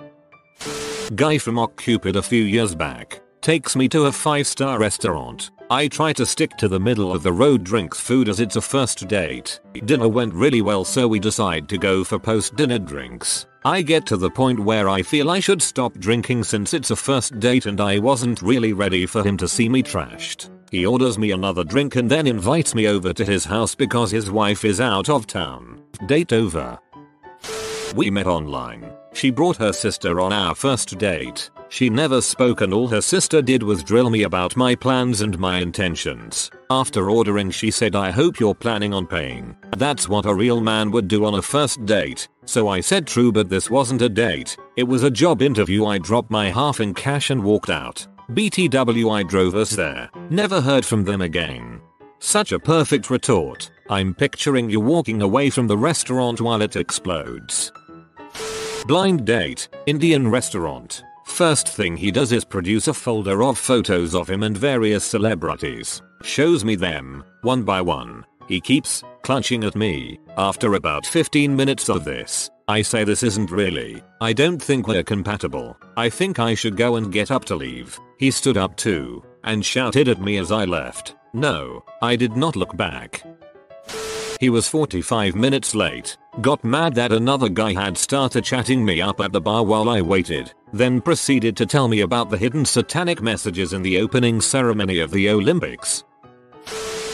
[1.14, 5.88] Guy from OkCupid a few years back takes me to a 5 star restaurant I
[5.88, 9.08] try to stick to the middle of the road drinks food as it's a first
[9.08, 9.60] date.
[9.86, 13.46] Dinner went really well so we decide to go for post dinner drinks.
[13.64, 16.96] I get to the point where I feel I should stop drinking since it's a
[16.96, 20.50] first date and I wasn't really ready for him to see me trashed.
[20.70, 24.30] He orders me another drink and then invites me over to his house because his
[24.30, 25.82] wife is out of town.
[26.06, 26.78] Date over.
[27.96, 28.92] We met online.
[29.14, 31.48] She brought her sister on our first date.
[31.74, 35.36] She never spoke and all her sister did was drill me about my plans and
[35.40, 36.48] my intentions.
[36.70, 39.56] After ordering she said I hope you're planning on paying.
[39.76, 42.28] That's what a real man would do on a first date.
[42.44, 44.56] So I said true but this wasn't a date.
[44.76, 48.06] It was a job interview I dropped my half in cash and walked out.
[48.30, 50.08] BTW I drove us there.
[50.30, 51.80] Never heard from them again.
[52.20, 53.72] Such a perfect retort.
[53.90, 57.72] I'm picturing you walking away from the restaurant while it explodes.
[58.86, 61.02] Blind date, Indian restaurant.
[61.26, 66.02] First thing he does is produce a folder of photos of him and various celebrities.
[66.22, 68.24] Shows me them, one by one.
[68.46, 70.20] He keeps clutching at me.
[70.36, 74.02] After about 15 minutes of this, I say this isn't really.
[74.20, 75.76] I don't think we're compatible.
[75.96, 77.98] I think I should go and get up to leave.
[78.18, 81.16] He stood up too and shouted at me as I left.
[81.32, 83.22] No, I did not look back.
[84.40, 89.20] He was 45 minutes late, got mad that another guy had started chatting me up
[89.20, 93.22] at the bar while I waited, then proceeded to tell me about the hidden satanic
[93.22, 96.04] messages in the opening ceremony of the Olympics.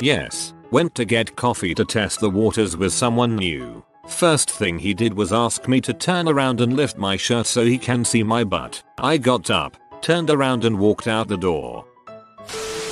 [0.01, 3.85] Yes, went to get coffee to test the waters with someone new.
[4.07, 7.65] First thing he did was ask me to turn around and lift my shirt so
[7.65, 8.83] he can see my butt.
[8.99, 11.85] I got up, turned around and walked out the door.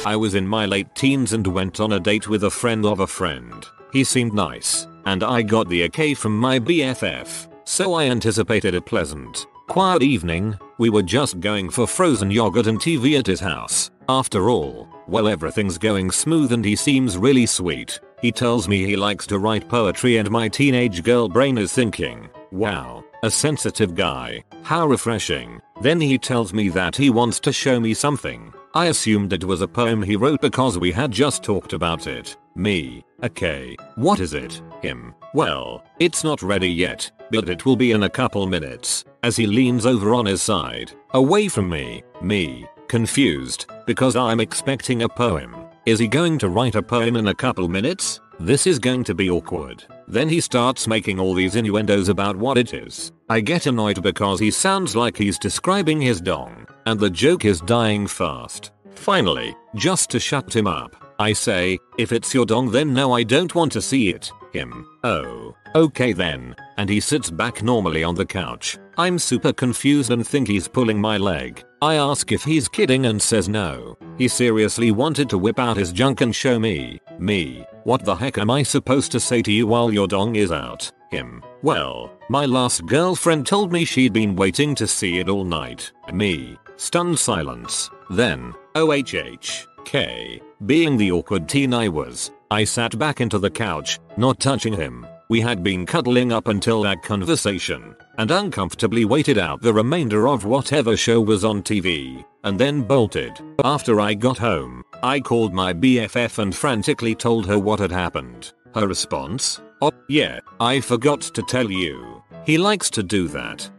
[0.04, 3.00] I was in my late teens and went on a date with a friend of
[3.00, 3.66] a friend.
[3.92, 8.80] He seemed nice, and I got the okay from my BFF, so I anticipated a
[8.80, 13.90] pleasant, quiet evening, we were just going for frozen yogurt and TV at his house.
[14.08, 18.00] After all, well everything's going smooth and he seems really sweet.
[18.20, 22.28] He tells me he likes to write poetry and my teenage girl brain is thinking,
[22.50, 25.60] wow, a sensitive guy, how refreshing.
[25.82, 28.52] Then he tells me that he wants to show me something.
[28.74, 32.36] I assumed it was a poem he wrote because we had just talked about it.
[32.54, 33.04] Me.
[33.24, 33.76] Okay.
[33.96, 34.62] What is it?
[34.80, 35.12] Him.
[35.34, 39.04] Well, it's not ready yet, but it will be in a couple minutes.
[39.24, 42.04] As he leans over on his side, away from me.
[42.22, 42.66] Me.
[42.86, 45.56] Confused, because I'm expecting a poem.
[45.84, 48.20] Is he going to write a poem in a couple minutes?
[48.38, 49.84] This is going to be awkward.
[50.06, 53.10] Then he starts making all these innuendos about what it is.
[53.28, 57.60] I get annoyed because he sounds like he's describing his dong, and the joke is
[57.62, 58.70] dying fast.
[58.94, 63.24] Finally, just to shut him up, I say, if it's your dong then no I
[63.24, 64.30] don't want to see it.
[64.52, 64.86] Him.
[65.04, 65.54] Oh.
[65.74, 66.54] Okay then.
[66.76, 68.78] And he sits back normally on the couch.
[68.96, 71.64] I'm super confused and think he's pulling my leg.
[71.82, 73.96] I ask if he's kidding and says no.
[74.16, 77.00] He seriously wanted to whip out his junk and show me.
[77.18, 77.64] Me.
[77.84, 80.90] What the heck am I supposed to say to you while your dong is out?
[81.10, 81.42] Him.
[81.62, 85.92] Well, my last girlfriend told me she'd been waiting to see it all night.
[86.12, 86.58] Me.
[86.76, 87.90] Stunned silence.
[88.10, 89.66] Then, OHH.
[89.84, 90.40] K.
[90.66, 95.06] Being the awkward teen I was, I sat back into the couch, not touching him.
[95.28, 100.44] We had been cuddling up until that conversation, and uncomfortably waited out the remainder of
[100.44, 103.38] whatever show was on TV, and then bolted.
[103.62, 108.52] After I got home, I called my BFF and frantically told her what had happened.
[108.74, 109.60] Her response?
[109.80, 112.20] Oh, yeah, I forgot to tell you.
[112.44, 113.70] He likes to do that.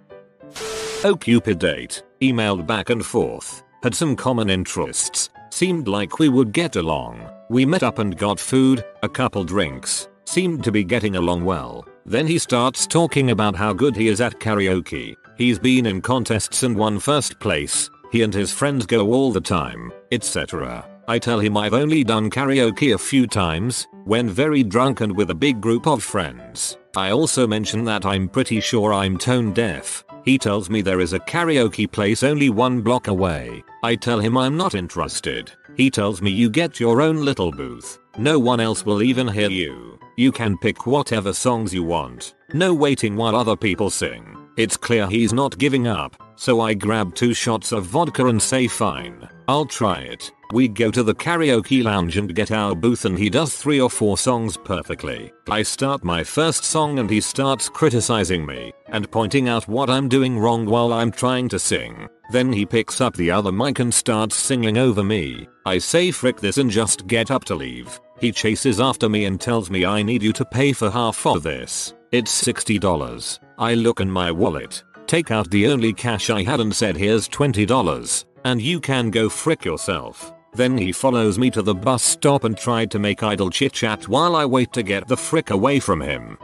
[1.04, 6.52] Oh Cupid date, emailed back and forth, had some common interests, seemed like we would
[6.52, 7.30] get along.
[7.50, 11.86] We met up and got food, a couple drinks, seemed to be getting along well.
[12.06, 15.16] Then he starts talking about how good he is at karaoke.
[15.38, 17.90] He's been in contests and won first place.
[18.12, 20.88] He and his friends go all the time, etc.
[21.08, 25.30] I tell him I've only done karaoke a few times, when very drunk and with
[25.32, 26.78] a big group of friends.
[26.96, 30.04] I also mention that I'm pretty sure I'm tone deaf.
[30.30, 33.64] He tells me there is a karaoke place only one block away.
[33.82, 35.52] I tell him I'm not interested.
[35.76, 37.98] He tells me you get your own little booth.
[38.16, 39.98] No one else will even hear you.
[40.18, 42.36] You can pick whatever songs you want.
[42.54, 44.38] No waiting while other people sing.
[44.56, 48.68] It's clear he's not giving up, so I grab two shots of vodka and say
[48.68, 50.32] fine, I'll try it.
[50.54, 53.90] We go to the karaoke lounge and get our booth and he does 3 or
[53.90, 55.34] 4 songs perfectly.
[55.50, 60.08] I start my first song and he starts criticizing me and pointing out what I'm
[60.08, 62.08] doing wrong while I'm trying to sing.
[62.32, 65.50] Then he picks up the other mic and starts singing over me.
[65.66, 68.00] I say frick this and just get up to leave.
[68.20, 71.42] He chases after me and tells me I need you to pay for half of
[71.42, 71.96] this.
[72.12, 73.40] It's $60.
[73.58, 77.28] I look in my wallet, take out the only cash I had and said here's
[77.28, 78.26] $20.
[78.50, 80.34] And you can go frick yourself.
[80.54, 84.08] Then he follows me to the bus stop and tried to make idle chit chat
[84.08, 86.40] while I wait to get the frick away from him.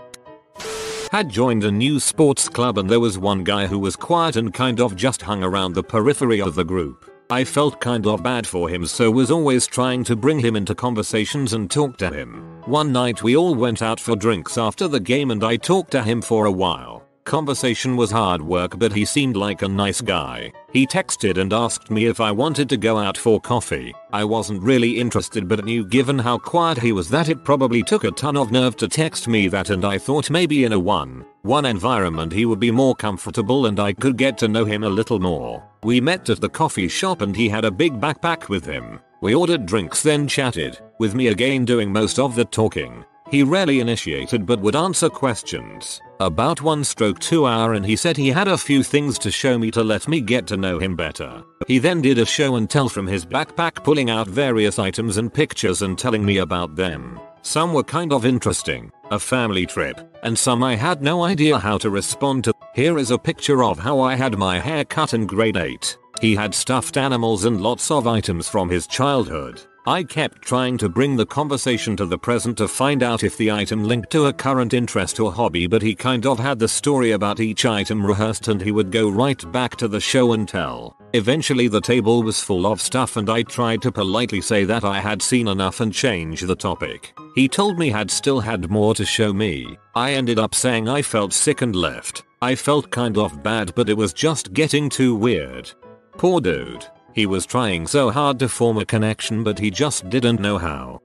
[1.11, 4.53] Had joined a new sports club and there was one guy who was quiet and
[4.53, 7.09] kind of just hung around the periphery of the group.
[7.31, 10.75] I felt kind of bad for him so was always trying to bring him into
[10.75, 12.61] conversations and talk to him.
[12.65, 16.03] One night we all went out for drinks after the game and I talked to
[16.03, 17.04] him for a while.
[17.25, 20.53] Conversation was hard work but he seemed like a nice guy.
[20.71, 23.95] He texted and asked me if I wanted to go out for coffee.
[24.13, 28.03] I wasn't really interested but knew given how quiet he was that it probably took
[28.03, 31.25] a ton of nerve to text me that and I thought maybe in a one
[31.41, 34.89] one environment he would be more comfortable and I could get to know him a
[34.89, 35.63] little more.
[35.83, 38.99] We met at the coffee shop and he had a big backpack with him.
[39.21, 43.03] We ordered drinks then chatted, with me again doing most of the talking.
[43.29, 45.99] He rarely initiated but would answer questions.
[46.19, 49.57] About one stroke two hour and he said he had a few things to show
[49.57, 51.43] me to let me get to know him better.
[51.67, 55.33] He then did a show and tell from his backpack pulling out various items and
[55.33, 57.19] pictures and telling me about them.
[57.41, 61.77] Some were kind of interesting, a family trip, and some I had no idea how
[61.79, 62.53] to respond to.
[62.73, 65.97] Here is a picture of how I had my hair cut in grade 8.
[66.21, 69.61] He had stuffed animals and lots of items from his childhood.
[69.87, 73.51] I kept trying to bring the conversation to the present to find out if the
[73.51, 77.11] item linked to a current interest or hobby but he kind of had the story
[77.11, 80.97] about each item rehearsed and he would go right back to the show and tell.
[81.13, 84.99] Eventually the table was full of stuff and I tried to politely say that I
[84.99, 87.15] had seen enough and change the topic.
[87.35, 89.77] He told me had still had more to show me.
[89.93, 92.23] I ended up saying I felt sick and left.
[92.41, 95.71] I felt kind of bad but it was just getting too weird.
[96.17, 96.87] Poor dude.
[97.15, 101.01] He was trying so hard to form a connection but he just didn't know how.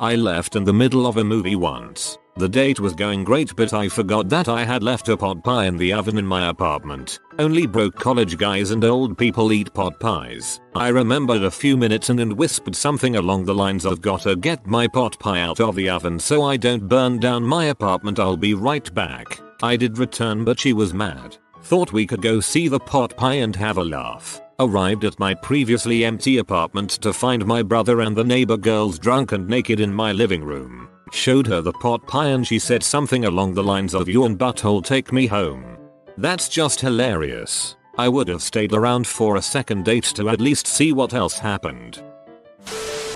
[0.00, 2.18] I left in the middle of a movie once.
[2.36, 5.66] The date was going great but I forgot that I had left a pot pie
[5.66, 7.18] in the oven in my apartment.
[7.40, 10.60] Only broke college guys and old people eat pot pies.
[10.76, 14.68] I remembered a few minutes and, and whispered something along the lines of gotta get
[14.68, 18.36] my pot pie out of the oven so I don't burn down my apartment I'll
[18.36, 19.40] be right back.
[19.64, 21.38] I did return but she was mad.
[21.62, 24.40] Thought we could go see the pot pie and have a laugh.
[24.60, 29.32] Arrived at my previously empty apartment to find my brother and the neighbor girls drunk
[29.32, 30.88] and naked in my living room.
[31.10, 34.38] Showed her the pot pie and she said something along the lines of you and
[34.38, 35.76] butthole take me home.
[36.18, 37.76] That's just hilarious.
[37.98, 41.38] I would have stayed around for a second date to at least see what else
[41.38, 42.02] happened.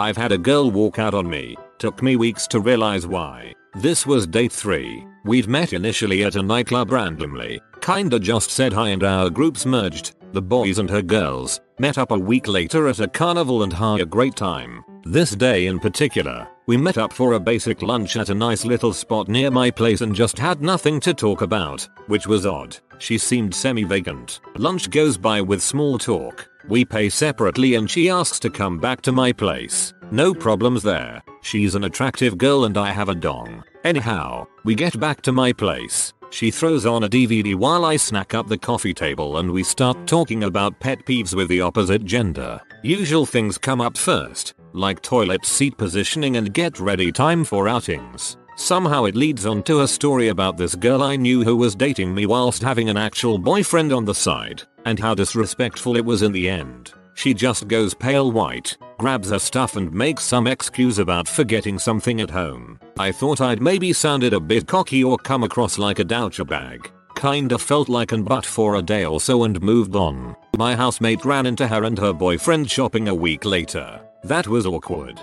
[0.01, 1.57] I've had a girl walk out on me.
[1.79, 3.55] Took me weeks to realize why.
[3.75, 5.07] This was date 3.
[5.25, 7.61] We'd met initially at a nightclub randomly.
[7.81, 10.16] Kinda just said hi and our groups merged.
[10.33, 14.01] The boys and her girls met up a week later at a carnival and had
[14.01, 14.85] a great time.
[15.05, 18.93] This day in particular, we met up for a basic lunch at a nice little
[18.93, 22.77] spot near my place and just had nothing to talk about, which was odd.
[22.99, 24.41] She seemed semi-vacant.
[24.57, 26.49] Lunch goes by with small talk.
[26.69, 29.95] We pay separately and she asks to come back to my place.
[30.11, 31.23] No problems there.
[31.43, 33.63] She's an attractive girl and I have a dong.
[33.85, 36.13] Anyhow, we get back to my place.
[36.37, 40.07] She throws on a DVD while I snack up the coffee table and we start
[40.07, 42.61] talking about pet peeves with the opposite gender.
[42.83, 48.37] Usual things come up first, like toilet seat positioning and get ready time for outings.
[48.57, 52.15] Somehow it leads on to a story about this girl I knew who was dating
[52.15, 56.33] me whilst having an actual boyfriend on the side, and how disrespectful it was in
[56.33, 56.93] the end.
[57.17, 62.21] She just goes pale white, grabs her stuff and makes some excuse about forgetting something
[62.21, 62.79] at home.
[62.99, 66.91] I thought I'd maybe sounded a bit cocky or come across like a douchebag.
[67.17, 70.37] Kinda felt like an butt for a day or so and moved on.
[70.59, 73.99] My housemate ran into her and her boyfriend shopping a week later.
[74.23, 75.19] That was awkward.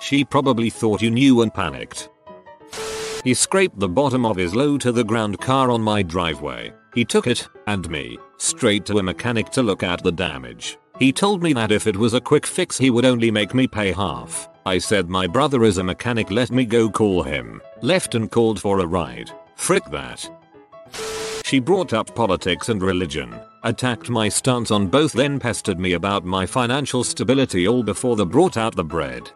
[0.00, 2.10] She probably thought you knew and panicked.
[3.24, 6.74] He scraped the bottom of his low to the ground car on my driveway.
[6.94, 10.78] He took it, and me, straight to a mechanic to look at the damage.
[10.98, 13.68] He told me that if it was a quick fix he would only make me
[13.68, 14.48] pay half.
[14.66, 17.62] I said my brother is a mechanic let me go call him.
[17.82, 19.30] Left and called for a ride.
[19.54, 20.28] Frick that.
[21.44, 26.24] She brought up politics and religion, attacked my stance on both then pestered me about
[26.24, 29.30] my financial stability all before the brought out the bread.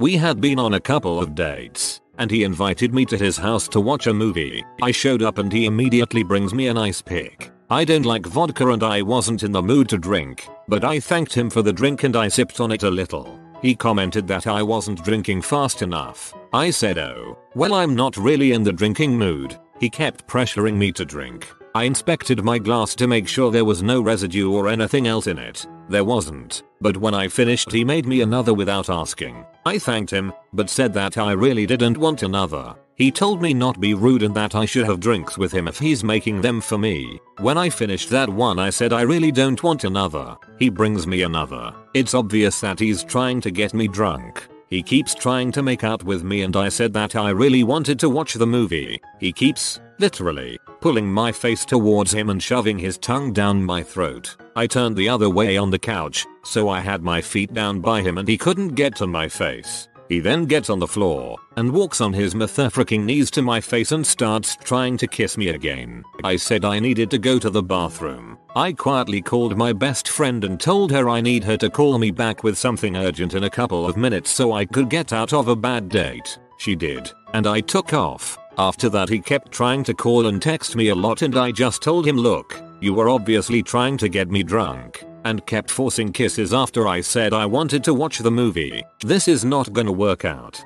[0.00, 3.68] We had been on a couple of dates, and he invited me to his house
[3.68, 4.64] to watch a movie.
[4.82, 7.50] I showed up and he immediately brings me an ice pick.
[7.72, 11.32] I don't like vodka and I wasn't in the mood to drink, but I thanked
[11.32, 13.38] him for the drink and I sipped on it a little.
[13.62, 16.34] He commented that I wasn't drinking fast enough.
[16.52, 19.56] I said oh, well I'm not really in the drinking mood.
[19.78, 21.46] He kept pressuring me to drink.
[21.76, 25.38] I inspected my glass to make sure there was no residue or anything else in
[25.38, 25.64] it.
[25.88, 29.46] There wasn't, but when I finished he made me another without asking.
[29.64, 32.74] I thanked him, but said that I really didn't want another.
[33.00, 35.78] He told me not be rude and that I should have drinks with him if
[35.78, 37.18] he's making them for me.
[37.38, 40.36] When I finished that one I said I really don't want another.
[40.58, 41.74] He brings me another.
[41.94, 44.46] It's obvious that he's trying to get me drunk.
[44.68, 47.98] He keeps trying to make out with me and I said that I really wanted
[48.00, 49.00] to watch the movie.
[49.18, 54.36] He keeps, literally, pulling my face towards him and shoving his tongue down my throat.
[54.56, 58.02] I turned the other way on the couch, so I had my feet down by
[58.02, 59.88] him and he couldn't get to my face.
[60.10, 63.92] He then gets on the floor and walks on his motherfucking knees to my face
[63.92, 66.02] and starts trying to kiss me again.
[66.24, 68.36] I said I needed to go to the bathroom.
[68.56, 72.10] I quietly called my best friend and told her I need her to call me
[72.10, 75.46] back with something urgent in a couple of minutes so I could get out of
[75.46, 76.40] a bad date.
[76.58, 78.36] She did, and I took off.
[78.58, 81.82] After that he kept trying to call and text me a lot and I just
[81.82, 86.52] told him look, you were obviously trying to get me drunk and kept forcing kisses
[86.52, 88.82] after I said I wanted to watch the movie.
[89.02, 90.62] This is not gonna work out.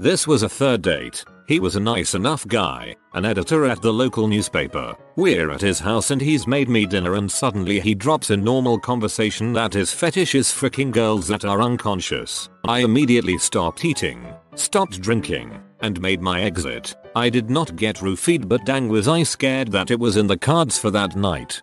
[0.00, 1.24] This was a third date.
[1.46, 4.94] He was a nice enough guy, an editor at the local newspaper.
[5.16, 8.78] We're at his house and he's made me dinner and suddenly he drops a normal
[8.78, 12.48] conversation that his fetish is freaking girls that are unconscious.
[12.64, 16.94] I immediately stopped eating, stopped drinking, and made my exit.
[17.14, 20.38] I did not get roofied but dang was I scared that it was in the
[20.38, 21.60] cards for that night.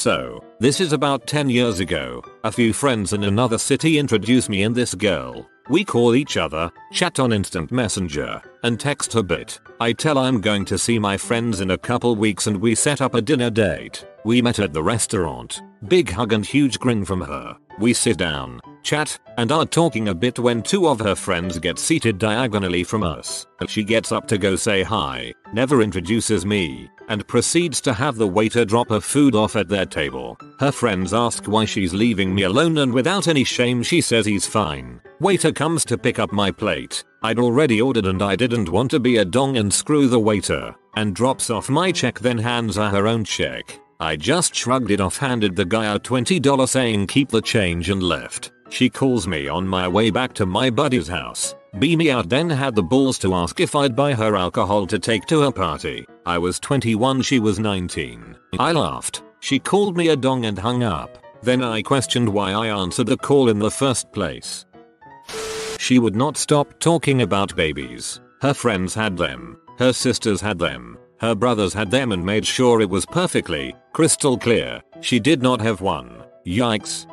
[0.00, 2.24] So, this is about 10 years ago.
[2.42, 5.46] A few friends in another city introduce me and this girl.
[5.68, 9.60] We call each other, chat on instant messenger, and text a bit.
[9.78, 13.02] I tell I'm going to see my friends in a couple weeks and we set
[13.02, 14.06] up a dinner date.
[14.24, 15.60] We met at the restaurant.
[15.86, 17.58] Big hug and huge grin from her.
[17.78, 21.78] We sit down, chat, and are talking a bit when two of her friends get
[21.78, 23.46] seated diagonally from us.
[23.68, 28.26] She gets up to go say hi, never introduces me, and proceeds to have the
[28.26, 30.38] waiter drop her food off at their table.
[30.58, 34.46] Her friends ask why she's leaving me alone and without any shame she says he's
[34.46, 35.00] fine.
[35.18, 37.04] Waiter comes to pick up my plate.
[37.22, 40.74] I'd already ordered and I didn't want to be a dong and screw the waiter,
[40.96, 43.78] and drops off my check then hands her her own check.
[43.98, 48.02] I just shrugged it off handed the guy a $20 saying keep the change and
[48.02, 48.52] left.
[48.70, 51.54] She calls me on my way back to my buddy's house.
[51.78, 54.98] Beat me out then had the balls to ask if I'd buy her alcohol to
[54.98, 56.04] take to her party.
[56.26, 58.36] I was 21 she was 19.
[58.58, 59.22] I laughed.
[59.40, 61.18] She called me a dong and hung up.
[61.42, 64.66] Then I questioned why I answered the call in the first place.
[65.78, 68.20] She would not stop talking about babies.
[68.42, 69.58] Her friends had them.
[69.78, 70.98] Her sisters had them.
[71.20, 74.82] Her brothers had them and made sure it was perfectly, crystal clear.
[75.00, 76.24] She did not have one.
[76.46, 77.06] Yikes.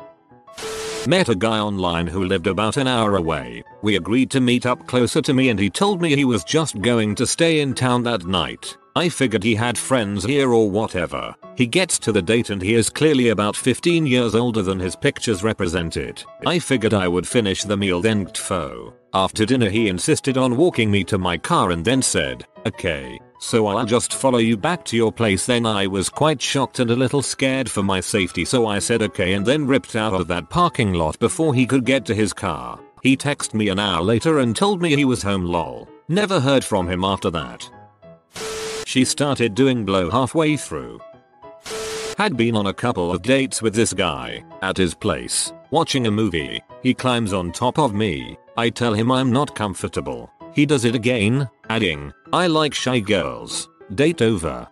[1.06, 3.62] Met a guy online who lived about an hour away.
[3.82, 6.80] We agreed to meet up closer to me and he told me he was just
[6.82, 8.76] going to stay in town that night.
[8.94, 11.34] I figured he had friends here or whatever.
[11.56, 14.96] He gets to the date and he is clearly about 15 years older than his
[14.96, 16.22] pictures represented.
[16.44, 18.92] I figured I would finish the meal then tfo.
[19.14, 23.66] After dinner he insisted on walking me to my car and then said, okay, so
[23.66, 26.96] I'll just follow you back to your place then I was quite shocked and a
[26.96, 30.50] little scared for my safety so I said okay and then ripped out of that
[30.50, 32.80] parking lot before he could get to his car.
[33.02, 35.88] He texted me an hour later and told me he was home lol.
[36.08, 37.68] Never heard from him after that.
[38.86, 41.00] She started doing blow halfway through.
[42.16, 46.10] Had been on a couple of dates with this guy, at his place, watching a
[46.10, 46.60] movie.
[46.82, 48.36] He climbs on top of me.
[48.56, 50.30] I tell him I'm not comfortable.
[50.54, 53.68] He does it again, adding, I like shy girls.
[53.94, 54.68] Date over.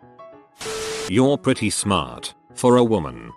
[1.08, 3.32] You're pretty smart, for a woman.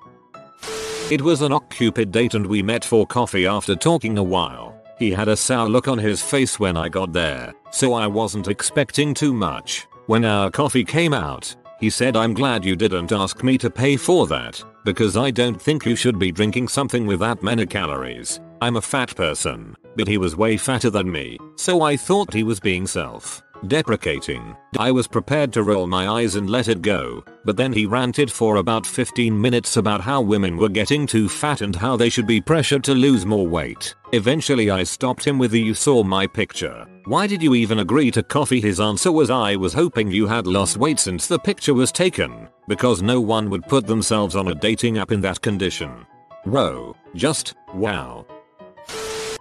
[1.11, 4.79] It was an OkCupid date and we met for coffee after talking a while.
[4.99, 8.47] He had a sour look on his face when I got there, so I wasn't
[8.47, 9.87] expecting too much.
[10.07, 13.95] When our coffee came out, he said I'm glad you didn't ask me to pay
[13.95, 18.39] for that, because I don't think you should be drinking something with that many calories.
[18.59, 22.41] I'm a fat person, but he was way fatter than me, so I thought he
[22.41, 23.43] was being self.
[23.67, 24.55] Deprecating.
[24.77, 28.31] I was prepared to roll my eyes and let it go, but then he ranted
[28.31, 32.27] for about 15 minutes about how women were getting too fat and how they should
[32.27, 33.95] be pressured to lose more weight.
[34.11, 36.85] Eventually I stopped him with the you saw my picture.
[37.05, 38.61] Why did you even agree to coffee?
[38.61, 42.47] His answer was I was hoping you had lost weight since the picture was taken,
[42.67, 46.05] because no one would put themselves on a dating app in that condition.
[46.45, 48.25] Row, just, wow.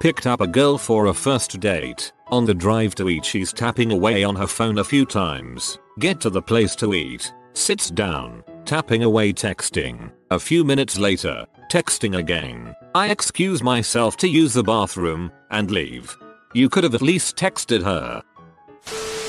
[0.00, 2.12] Picked up a girl for a first date.
[2.30, 5.78] On the drive to eat she's tapping away on her phone a few times.
[5.98, 7.32] Get to the place to eat.
[7.54, 8.44] Sits down.
[8.66, 10.12] Tapping away texting.
[10.30, 12.74] A few minutes later, texting again.
[12.94, 16.14] I excuse myself to use the bathroom and leave.
[16.52, 18.22] You could have at least texted her.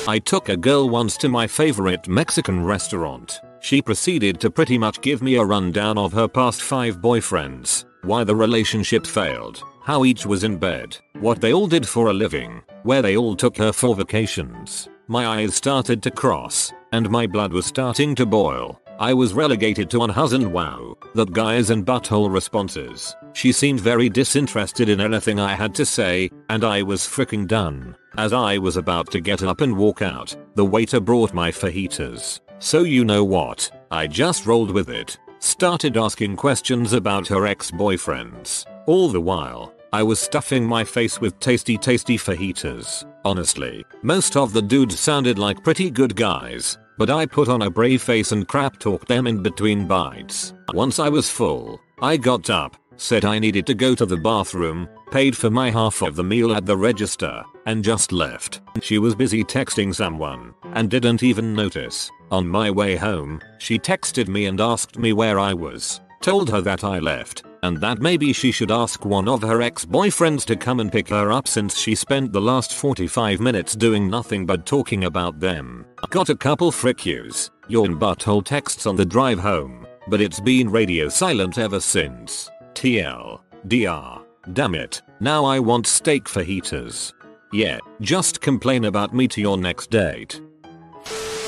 [0.06, 3.40] I took a girl once to my favorite Mexican restaurant.
[3.60, 8.24] She proceeded to pretty much give me a rundown of her past 5 boyfriends, why
[8.24, 12.62] the relationship failed, how each was in bed, what they all did for a living,
[12.84, 14.88] where they all took her for vacations.
[15.08, 18.80] My eyes started to cross, and my blood was starting to boil.
[19.00, 23.16] I was relegated to unhus and wow, that guys and butthole responses.
[23.32, 27.96] She seemed very disinterested in anything I had to say, and I was freaking done.
[28.16, 32.38] As I was about to get up and walk out, the waiter brought my fajitas.
[32.60, 35.18] So you know what, I just rolled with it.
[35.40, 38.66] Started asking questions about her ex-boyfriends.
[38.86, 43.04] All the while, I was stuffing my face with tasty tasty fajitas.
[43.24, 47.70] Honestly, most of the dudes sounded like pretty good guys, but I put on a
[47.70, 50.54] brave face and crap talked them in between bites.
[50.72, 54.88] Once I was full, I got up, said I needed to go to the bathroom,
[55.10, 58.60] paid for my half of the meal at the register, and just left.
[58.82, 62.08] She was busy texting someone, and didn't even notice.
[62.30, 66.00] On my way home, she texted me and asked me where I was.
[66.20, 70.44] Told her that I left, and that maybe she should ask one of her ex-boyfriends
[70.46, 74.46] to come and pick her up since she spent the last 45 minutes doing nothing
[74.46, 75.86] but talking about them.
[76.10, 80.70] Got a couple frick yous, yawn butthole texts on the drive home, but it's been
[80.70, 82.50] radio silent ever since.
[82.74, 83.40] TL.
[83.68, 84.22] DR.
[84.54, 87.12] Damn it, now I want steak fajitas.
[87.52, 90.40] Yeah, just complain about me to your next date.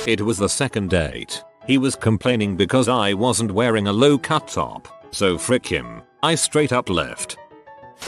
[0.06, 1.42] It was the second date.
[1.66, 6.02] He was complaining because I wasn't wearing a low cut top, so frick him.
[6.22, 7.36] I straight up left.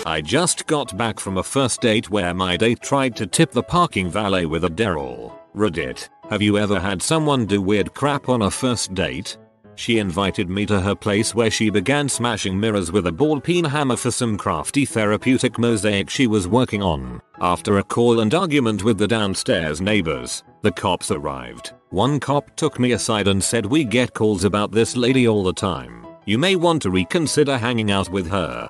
[0.06, 3.62] I just got back from a first date where my date tried to tip the
[3.62, 5.32] parking valet with a Daryl.
[5.54, 6.08] Reddit.
[6.30, 9.36] Have you ever had someone do weird crap on a first date?
[9.76, 13.64] She invited me to her place where she began smashing mirrors with a ball peen
[13.64, 17.20] hammer for some crafty therapeutic mosaic she was working on.
[17.40, 21.72] After a call and argument with the downstairs neighbors, the cops arrived.
[21.90, 25.52] One cop took me aside and said we get calls about this lady all the
[25.52, 26.06] time.
[26.26, 28.68] You may want to reconsider hanging out with her.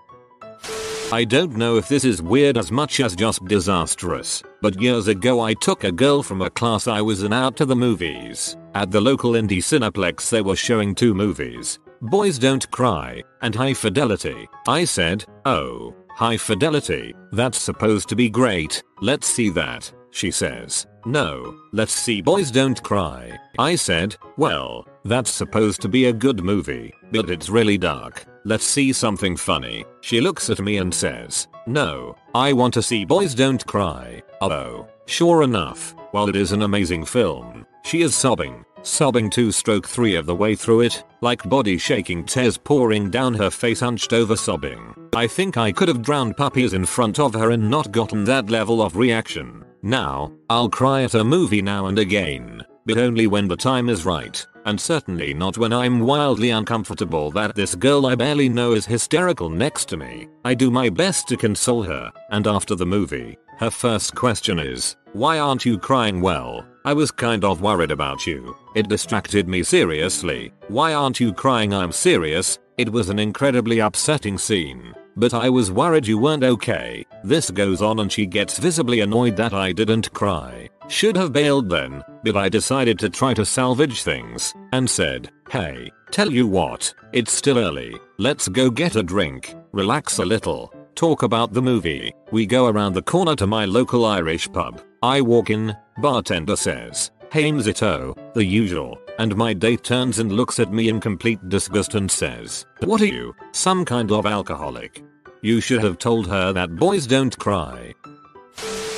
[1.13, 5.41] I don't know if this is weird as much as just disastrous, but years ago
[5.41, 8.57] I took a girl from a class I was in out to the movies.
[8.75, 13.75] At the local indie Cineplex they were showing two movies, Boys Don't Cry and High
[13.75, 14.49] Fidelity.
[14.67, 20.87] I said, oh, High Fidelity, that's supposed to be great, let's see that, she says.
[21.07, 23.39] No, let's see Boys Don't Cry.
[23.59, 28.25] I said, well, that's supposed to be a good movie, but it's really dark.
[28.45, 29.85] Let's see something funny.
[30.01, 34.23] She looks at me and says, no, I want to see Boys Don't Cry.
[34.41, 39.89] Oh, sure enough, while it is an amazing film, she is sobbing, sobbing 2 stroke
[39.89, 44.12] 3 of the way through it, like body shaking tears pouring down her face hunched
[44.12, 44.95] over sobbing.
[45.14, 48.51] I think I could have drowned puppies in front of her and not gotten that
[48.51, 49.64] level of reaction.
[49.82, 54.05] Now, I'll cry at a movie now and again, but only when the time is
[54.05, 58.87] right, and certainly not when I'm wildly uncomfortable that this girl I barely know is
[58.87, 60.28] hysterical next to me.
[60.45, 64.97] I do my best to console her, and after the movie, her first question is,
[65.12, 66.66] why aren't you crying well?
[66.85, 68.57] I was kind of worried about you.
[68.75, 70.53] It distracted me seriously.
[70.68, 71.72] Why aren't you crying?
[71.72, 72.59] I'm serious.
[72.77, 74.95] It was an incredibly upsetting scene.
[75.16, 77.07] But I was worried you weren't okay.
[77.22, 80.68] This goes on and she gets visibly annoyed that I didn't cry.
[80.89, 85.91] Should have bailed then, but I decided to try to salvage things, and said, hey,
[86.11, 91.22] tell you what, it's still early, let's go get a drink, relax a little, talk
[91.22, 92.12] about the movie.
[92.33, 94.83] We go around the corner to my local Irish pub.
[95.03, 100.61] I walk in, bartender says, hey Mzito, the usual, and my date turns and looks
[100.61, 105.03] at me in complete disgust and says, what are you, some kind of alcoholic?
[105.43, 107.93] You should have told her that boys don't cry.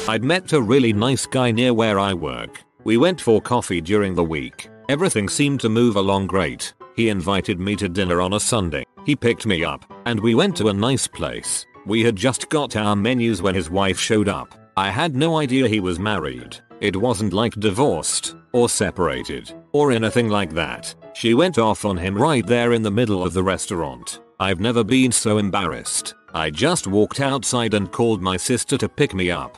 [0.06, 2.62] I'd met a really nice guy near where I work.
[2.84, 4.68] We went for coffee during the week.
[4.90, 6.74] Everything seemed to move along great.
[6.94, 8.84] He invited me to dinner on a Sunday.
[9.06, 11.64] He picked me up, and we went to a nice place.
[11.86, 14.54] We had just got our menus when his wife showed up.
[14.76, 16.60] I had no idea he was married.
[16.80, 20.94] It wasn't like divorced, or separated, or anything like that.
[21.14, 24.20] She went off on him right there in the middle of the restaurant.
[24.38, 26.14] I've never been so embarrassed.
[26.34, 29.56] I just walked outside and called my sister to pick me up.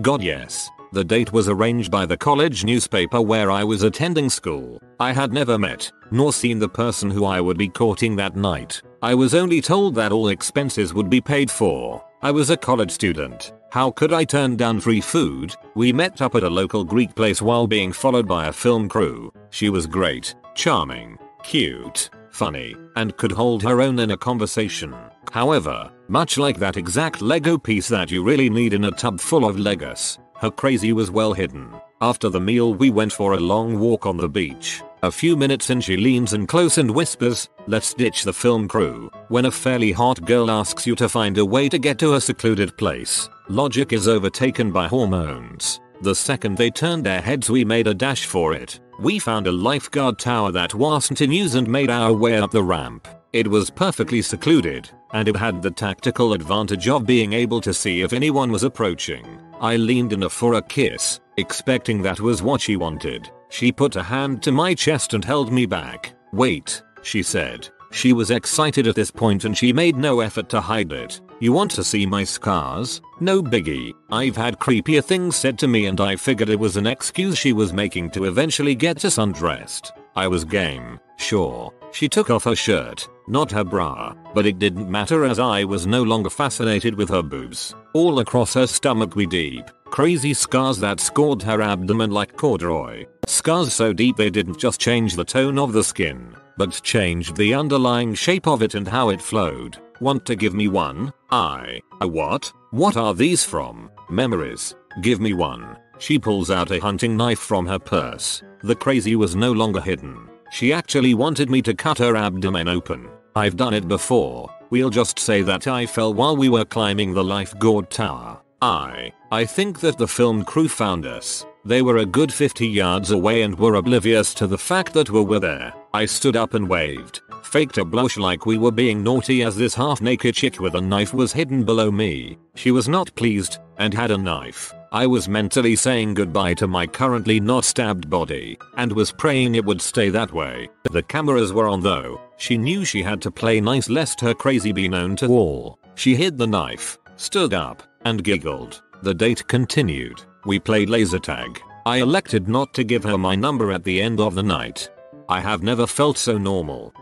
[0.00, 0.70] God yes.
[0.92, 4.80] The date was arranged by the college newspaper where I was attending school.
[4.98, 8.82] I had never met, nor seen the person who I would be courting that night.
[9.02, 12.04] I was only told that all expenses would be paid for.
[12.22, 13.52] I was a college student.
[13.70, 15.54] How could I turn down free food?
[15.76, 19.32] We met up at a local Greek place while being followed by a film crew.
[19.50, 24.92] She was great, charming, cute, funny, and could hold her own in a conversation.
[25.30, 29.44] However, much like that exact Lego piece that you really need in a tub full
[29.44, 31.70] of Legos, her crazy was well hidden.
[32.00, 34.82] After the meal we went for a long walk on the beach.
[35.04, 39.10] A few minutes in she leans in close and whispers, let's ditch the film crew.
[39.28, 42.20] When a fairly hot girl asks you to find a way to get to a
[42.20, 45.80] secluded place, logic is overtaken by hormones.
[46.02, 48.80] The second they turned their heads we made a dash for it.
[49.00, 52.62] We found a lifeguard tower that wasn't in use and made our way up the
[52.62, 53.08] ramp.
[53.32, 58.02] It was perfectly secluded, and it had the tactical advantage of being able to see
[58.02, 59.40] if anyone was approaching.
[59.60, 63.30] I leaned in for a kiss, expecting that was what she wanted.
[63.48, 66.14] She put a hand to my chest and held me back.
[66.32, 67.68] Wait, she said.
[67.92, 71.20] She was excited at this point and she made no effort to hide it.
[71.40, 73.00] You want to see my scars?
[73.18, 73.92] No biggie.
[74.10, 77.52] I've had creepier things said to me and I figured it was an excuse she
[77.52, 79.92] was making to eventually get us undressed.
[80.14, 81.72] I was game, sure.
[81.92, 85.86] She took off her shirt, not her bra, but it didn't matter as I was
[85.86, 87.74] no longer fascinated with her boobs.
[87.92, 93.06] All across her stomach we deep, crazy scars that scored her abdomen like corduroy.
[93.26, 97.54] Scars so deep they didn't just change the tone of the skin, but changed the
[97.54, 99.78] underlying shape of it and how it flowed.
[99.98, 101.10] Want to give me one?
[101.30, 101.80] I.
[102.02, 102.52] A what?
[102.70, 103.90] What are these from?
[104.10, 104.74] Memories.
[105.00, 105.78] Give me one.
[105.98, 108.42] She pulls out a hunting knife from her purse.
[108.62, 110.28] The crazy was no longer hidden.
[110.50, 113.08] She actually wanted me to cut her abdomen open.
[113.34, 114.54] I've done it before.
[114.68, 118.38] We'll just say that I fell while we were climbing the lifeguard tower.
[118.60, 121.46] I, I think that the film crew found us.
[121.64, 125.22] They were a good 50 yards away and were oblivious to the fact that we
[125.22, 125.74] were there.
[125.92, 129.74] I stood up and waved, faked a blush like we were being naughty as this
[129.74, 132.38] half naked chick with a knife was hidden below me.
[132.54, 134.72] She was not pleased and had a knife.
[134.92, 139.64] I was mentally saying goodbye to my currently not stabbed body and was praying it
[139.64, 140.68] would stay that way.
[140.90, 142.20] The cameras were on though.
[142.38, 145.78] She knew she had to play nice lest her crazy be known to all.
[145.94, 148.82] She hid the knife, stood up, and giggled.
[149.02, 150.22] The date continued.
[150.44, 151.60] We played laser tag.
[151.86, 154.88] I elected not to give her my number at the end of the night.
[155.28, 156.94] I have never felt so normal.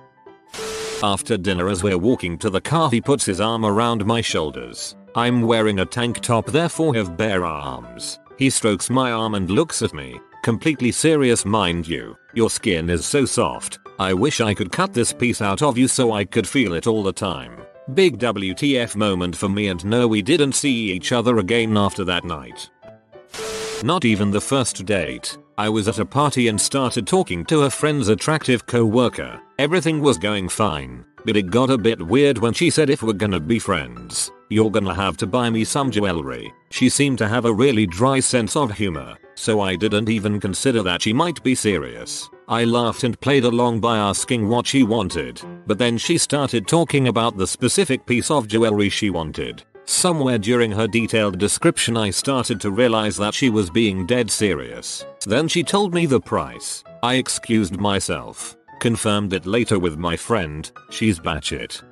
[1.03, 4.97] After dinner as we're walking to the car he puts his arm around my shoulders.
[5.15, 8.19] I'm wearing a tank top therefore have bare arms.
[8.37, 10.21] He strokes my arm and looks at me.
[10.43, 12.17] Completely serious mind you.
[12.35, 13.79] Your skin is so soft.
[13.99, 16.87] I wish I could cut this piece out of you so I could feel it
[16.87, 17.63] all the time.
[17.95, 22.25] Big WTF moment for me and no we didn't see each other again after that
[22.25, 22.71] night.
[23.85, 25.39] Not even the first date.
[25.57, 29.41] I was at a party and started talking to a friend's attractive co-worker.
[29.59, 33.13] Everything was going fine, but it got a bit weird when she said if we're
[33.13, 36.53] gonna be friends, you're gonna have to buy me some jewelry.
[36.71, 40.83] She seemed to have a really dry sense of humor, so I didn't even consider
[40.83, 42.29] that she might be serious.
[42.49, 47.07] I laughed and played along by asking what she wanted, but then she started talking
[47.07, 49.63] about the specific piece of jewelry she wanted.
[49.89, 55.07] Somewhere during her detailed description I started to realize that she was being dead serious.
[55.27, 56.85] Then she told me the price.
[57.03, 58.55] I excused myself.
[58.81, 60.71] Confirmed it later with my friend.
[60.91, 61.83] She's batshit.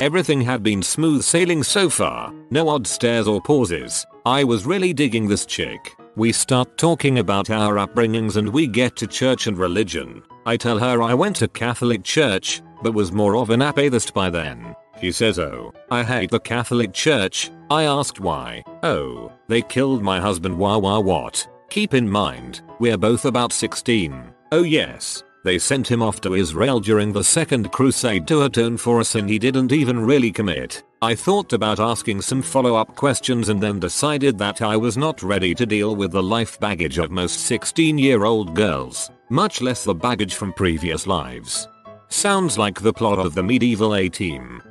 [0.00, 2.32] Everything had been smooth sailing so far.
[2.50, 4.06] No odd stares or pauses.
[4.24, 5.96] I was really digging this chick.
[6.14, 10.22] We start talking about our upbringings and we get to church and religion.
[10.46, 14.30] I tell her I went to Catholic church, but was more of an apatheist by
[14.30, 14.76] then.
[15.00, 17.50] He says oh, I hate the Catholic Church.
[17.70, 18.62] I asked why.
[18.82, 21.46] Oh, they killed my husband wah wah what.
[21.70, 24.32] Keep in mind, we're both about 16.
[24.52, 29.00] Oh yes, they sent him off to Israel during the second crusade to atone for
[29.00, 30.82] a sin he didn't even really commit.
[31.02, 35.22] I thought about asking some follow up questions and then decided that I was not
[35.22, 39.84] ready to deal with the life baggage of most 16 year old girls, much less
[39.84, 41.68] the baggage from previous lives.
[42.08, 44.62] Sounds like the plot of the medieval A-Team.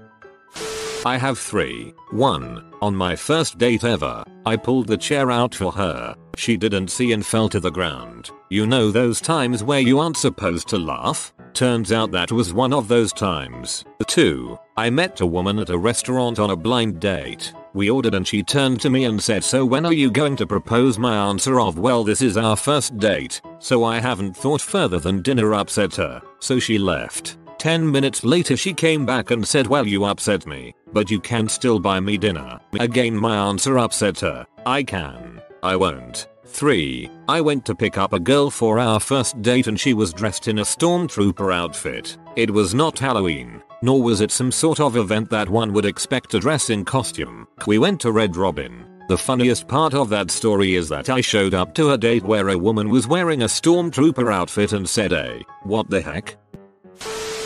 [1.05, 1.93] I have three.
[2.11, 2.73] 1.
[2.81, 6.15] On my first date ever, I pulled the chair out for her.
[6.37, 8.31] She didn't see and fell to the ground.
[8.49, 11.33] You know those times where you aren't supposed to laugh?
[11.53, 13.83] Turns out that was one of those times.
[14.07, 14.57] 2.
[14.77, 17.53] I met a woman at a restaurant on a blind date.
[17.73, 20.47] We ordered and she turned to me and said so when are you going to
[20.47, 24.99] propose my answer of well this is our first date, so I haven't thought further
[24.99, 27.37] than dinner upset her, so she left.
[27.64, 31.47] 10 minutes later she came back and said well you upset me, but you can
[31.47, 32.59] still buy me dinner.
[32.78, 34.45] Again my answer upset her.
[34.66, 35.41] I can.
[35.64, 36.28] I won't.
[36.43, 37.09] 3.
[37.30, 40.49] I went to pick up a girl for our first date and she was dressed
[40.49, 42.18] in a stormtrooper outfit.
[42.36, 46.32] It was not Halloween, nor was it some sort of event that one would expect
[46.32, 47.47] to dress in costume.
[47.66, 48.86] We went to Red Robin.
[49.07, 52.49] The funniest part of that story is that I showed up to a date where
[52.49, 56.36] a woman was wearing a stormtrooper outfit and said a, what the heck?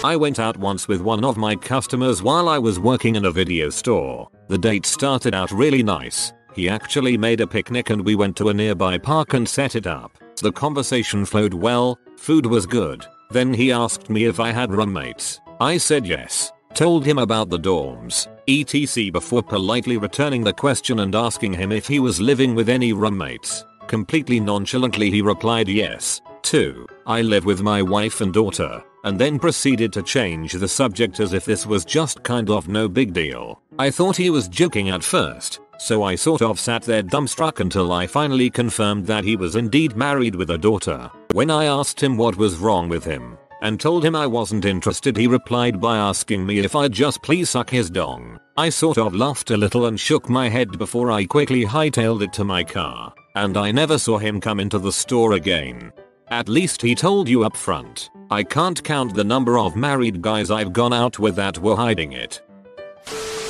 [0.08, 3.32] I went out once with one of my customers while I was working in a
[3.42, 4.30] video store.
[4.48, 6.32] The date started out really nice.
[6.54, 9.86] He actually made a picnic and we went to a nearby park and set it
[9.86, 10.18] up.
[10.42, 13.06] The conversation flowed well, food was good.
[13.32, 15.42] Then he asked me if I had roommates.
[15.60, 16.54] I said yes.
[16.74, 21.86] Told him about the dorms, etc before politely returning the question and asking him if
[21.86, 23.66] he was living with any roommates.
[23.88, 26.22] Completely nonchalantly he replied yes.
[26.48, 26.88] 2.
[27.06, 31.34] I live with my wife and daughter and then proceeded to change the subject as
[31.34, 33.62] if this was just kind of no big deal.
[33.78, 37.92] I thought he was joking at first, so I sort of sat there dumbstruck until
[37.92, 41.12] I finally confirmed that he was indeed married with a daughter.
[41.34, 45.18] When I asked him what was wrong with him, and told him I wasn't interested
[45.18, 48.40] he replied by asking me if I'd just please suck his dong.
[48.56, 52.32] I sort of laughed a little and shook my head before I quickly hightailed it
[52.34, 55.92] to my car, and I never saw him come into the store again.
[56.30, 58.10] At least he told you up front.
[58.30, 62.12] I can't count the number of married guys I've gone out with that were hiding
[62.12, 62.42] it.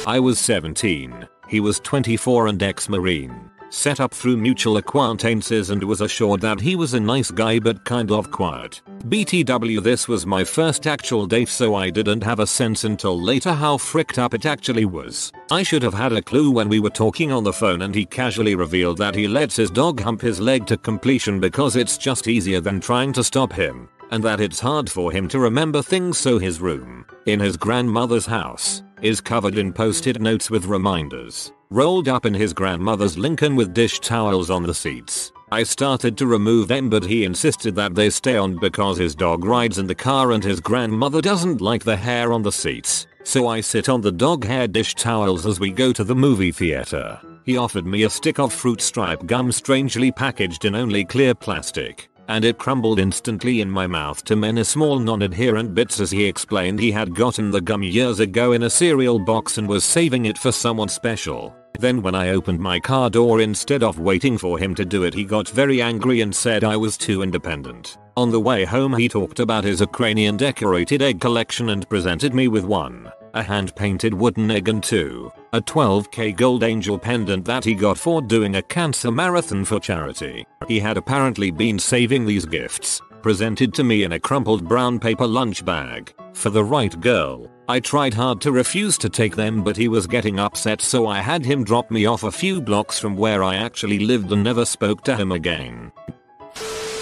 [0.06, 3.50] I was 17, he was 24 and ex-marine.
[3.70, 7.84] Set up through mutual acquaintances and was assured that he was a nice guy but
[7.84, 8.82] kind of quiet.
[9.10, 13.54] BTW this was my first actual date so I didn't have a sense until later
[13.54, 15.32] how fricked up it actually was.
[15.52, 18.06] I should have had a clue when we were talking on the phone and he
[18.06, 22.28] casually revealed that he lets his dog hump his leg to completion because it's just
[22.28, 26.18] easier than trying to stop him and that it's hard for him to remember things
[26.18, 32.08] so his room, in his grandmother's house, is covered in post-it notes with reminders, rolled
[32.08, 35.32] up in his grandmother's Lincoln with dish towels on the seats.
[35.52, 39.46] I started to remove them but he insisted that they stay on because his dog
[39.46, 43.08] rides in the car and his grandmother doesn't like the hair on the seats.
[43.24, 46.52] So I sit on the dog hair dish towels as we go to the movie
[46.52, 47.20] theater.
[47.46, 52.10] He offered me a stick of fruit stripe gum strangely packaged in only clear plastic
[52.28, 56.80] and it crumbled instantly in my mouth to many small non-adherent bits as he explained
[56.80, 60.38] he had gotten the gum years ago in a cereal box and was saving it
[60.38, 61.56] for someone special.
[61.80, 65.14] Then when I opened my car door instead of waiting for him to do it
[65.14, 67.98] he got very angry and said I was too independent.
[68.16, 72.48] On the way home he talked about his Ukrainian decorated egg collection and presented me
[72.48, 77.74] with one a hand-painted wooden egg and two, a 12k gold angel pendant that he
[77.74, 80.46] got for doing a cancer marathon for charity.
[80.68, 85.28] He had apparently been saving these gifts, presented to me in a crumpled brown paper
[85.28, 87.50] lunch bag, for the right girl.
[87.70, 91.20] I tried hard to refuse to take them but he was getting upset so I
[91.20, 94.64] had him drop me off a few blocks from where I actually lived and never
[94.64, 95.92] spoke to him again.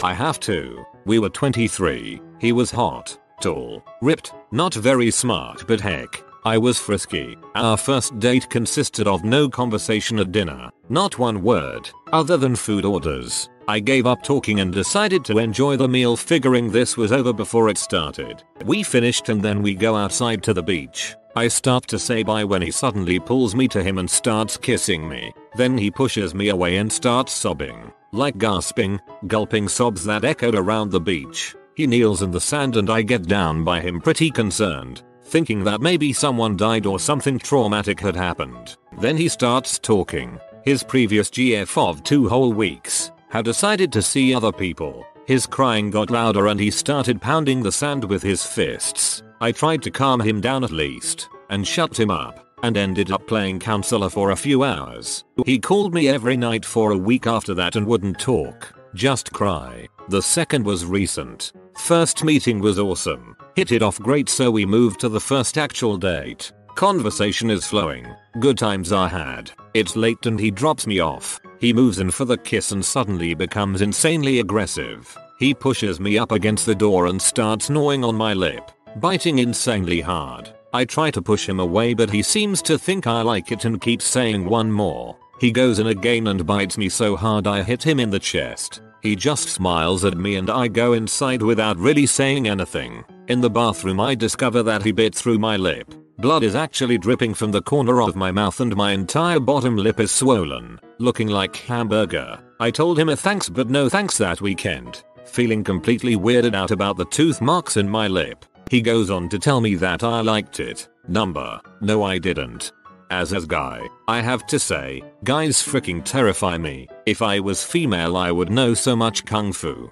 [0.03, 0.85] I have to.
[1.05, 2.21] We were 23.
[2.39, 7.37] He was hot, tall, ripped, not very smart but heck, I was frisky.
[7.55, 12.85] Our first date consisted of no conversation at dinner, not one word, other than food
[12.85, 13.49] orders.
[13.67, 17.69] I gave up talking and decided to enjoy the meal figuring this was over before
[17.69, 18.43] it started.
[18.63, 21.15] We finished and then we go outside to the beach.
[21.35, 25.09] I start to say bye when he suddenly pulls me to him and starts kissing
[25.09, 25.33] me.
[25.55, 30.91] Then he pushes me away and starts sobbing, like gasping, gulping sobs that echoed around
[30.91, 31.55] the beach.
[31.75, 35.81] He kneels in the sand and I get down by him pretty concerned thinking that
[35.81, 38.77] maybe someone died or something traumatic had happened.
[38.99, 40.39] Then he starts talking.
[40.63, 45.05] His previous GF of two whole weeks had decided to see other people.
[45.25, 49.23] His crying got louder and he started pounding the sand with his fists.
[49.41, 53.27] I tried to calm him down at least and shut him up and ended up
[53.27, 55.23] playing counselor for a few hours.
[55.45, 59.87] He called me every night for a week after that and wouldn't talk, just cry.
[60.07, 61.51] The second was recent.
[61.77, 63.35] First meeting was awesome.
[63.55, 66.51] Hit it off great so we moved to the first actual date.
[66.75, 68.07] Conversation is flowing.
[68.39, 69.51] Good times are had.
[69.73, 71.39] It's late and he drops me off.
[71.59, 75.15] He moves in for the kiss and suddenly becomes insanely aggressive.
[75.39, 80.01] He pushes me up against the door and starts gnawing on my lip, biting insanely
[80.01, 80.53] hard.
[80.73, 83.81] I try to push him away but he seems to think I like it and
[83.81, 85.17] keeps saying one more.
[85.39, 88.81] He goes in again and bites me so hard I hit him in the chest.
[89.01, 93.03] He just smiles at me and I go inside without really saying anything.
[93.27, 95.93] In the bathroom I discover that he bit through my lip.
[96.17, 99.99] Blood is actually dripping from the corner of my mouth and my entire bottom lip
[99.99, 102.39] is swollen, looking like hamburger.
[102.59, 106.95] I told him a thanks but no thanks that weekend, feeling completely weirded out about
[106.95, 108.45] the tooth marks in my lip.
[108.71, 110.87] He goes on to tell me that I liked it.
[111.07, 111.59] Number.
[111.81, 112.71] No I didn't.
[113.11, 116.87] As a guy, I have to say, guys freaking terrify me.
[117.05, 119.91] If I was female I would know so much kung fu.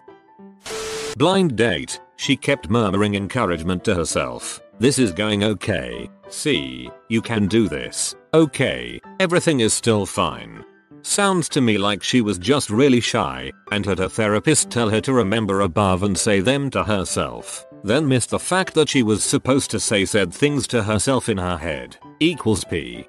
[1.18, 4.61] Blind date, she kept murmuring encouragement to herself.
[4.80, 6.09] This is going okay.
[6.30, 8.16] See, you can do this.
[8.34, 10.66] Okay, everything is still fine.
[11.03, 15.01] Sounds to me like she was just really shy and had her therapist tell her
[15.01, 17.66] to remember above and say them to herself.
[17.84, 21.38] Then missed the fact that she was supposed to say said things to herself in
[21.38, 21.98] her head.
[22.20, 23.08] Equals P.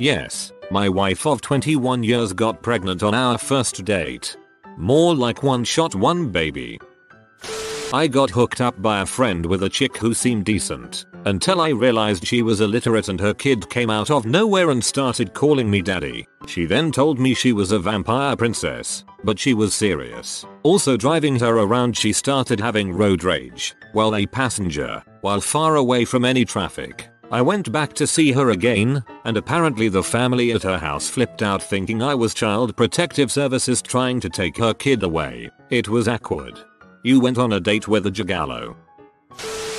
[0.00, 4.36] Yes, my wife of 21 years got pregnant on our first date.
[4.76, 6.78] More like one shot one baby.
[7.92, 11.70] I got hooked up by a friend with a chick who seemed decent, until I
[11.70, 15.82] realized she was illiterate and her kid came out of nowhere and started calling me
[15.82, 16.26] daddy.
[16.46, 20.44] She then told me she was a vampire princess, but she was serious.
[20.62, 26.04] Also driving her around she started having road rage, while a passenger, while far away
[26.04, 27.08] from any traffic.
[27.30, 31.42] I went back to see her again, and apparently the family at her house flipped
[31.42, 35.50] out thinking I was child protective services trying to take her kid away.
[35.70, 36.58] It was awkward.
[37.02, 38.76] You went on a date with a Gigallo.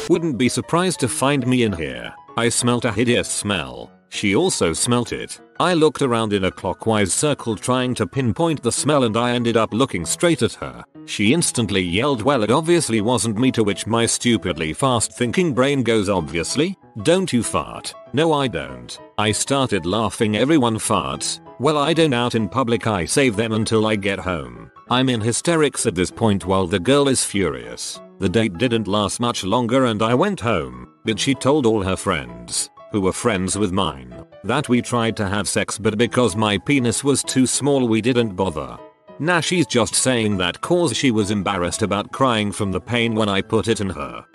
[0.08, 2.14] Wouldn't be surprised to find me in here.
[2.38, 3.91] I smelt a hideous smell.
[4.10, 5.41] She also smelt it.
[5.60, 9.58] I looked around in a clockwise circle trying to pinpoint the smell and I ended
[9.58, 10.84] up looking straight at her.
[11.06, 15.82] She instantly yelled well it obviously wasn't me to which my stupidly fast thinking brain
[15.82, 16.78] goes obviously.
[17.01, 17.95] Don't you fart.
[18.14, 18.97] No I don't.
[19.18, 21.39] I started laughing everyone farts.
[21.60, 24.72] Well I don't out in public I save them until I get home.
[24.91, 27.99] I'm in hysterics at this point while the girl is furious.
[28.18, 31.97] The date didn't last much longer and I went home, but she told all her
[31.97, 36.57] friends, who were friends with mine, that we tried to have sex but because my
[36.57, 38.78] penis was too small we didn't bother.
[39.20, 43.28] Nah she's just saying that cause she was embarrassed about crying from the pain when
[43.28, 44.26] I put it in her.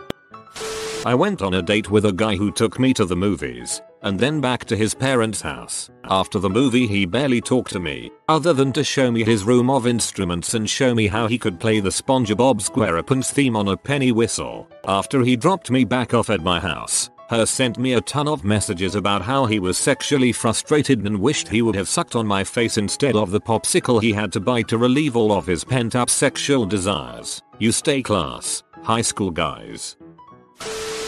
[1.07, 4.19] I went on a date with a guy who took me to the movies, and
[4.19, 5.91] then back to his parents' house.
[6.05, 9.71] After the movie he barely talked to me, other than to show me his room
[9.71, 13.77] of instruments and show me how he could play the SpongeBob SquarePants theme on a
[13.77, 14.69] penny whistle.
[14.87, 18.45] After he dropped me back off at my house, her sent me a ton of
[18.45, 22.43] messages about how he was sexually frustrated and wished he would have sucked on my
[22.43, 25.95] face instead of the popsicle he had to buy to relieve all of his pent
[25.95, 27.41] up sexual desires.
[27.61, 29.97] You stay class, high school guys.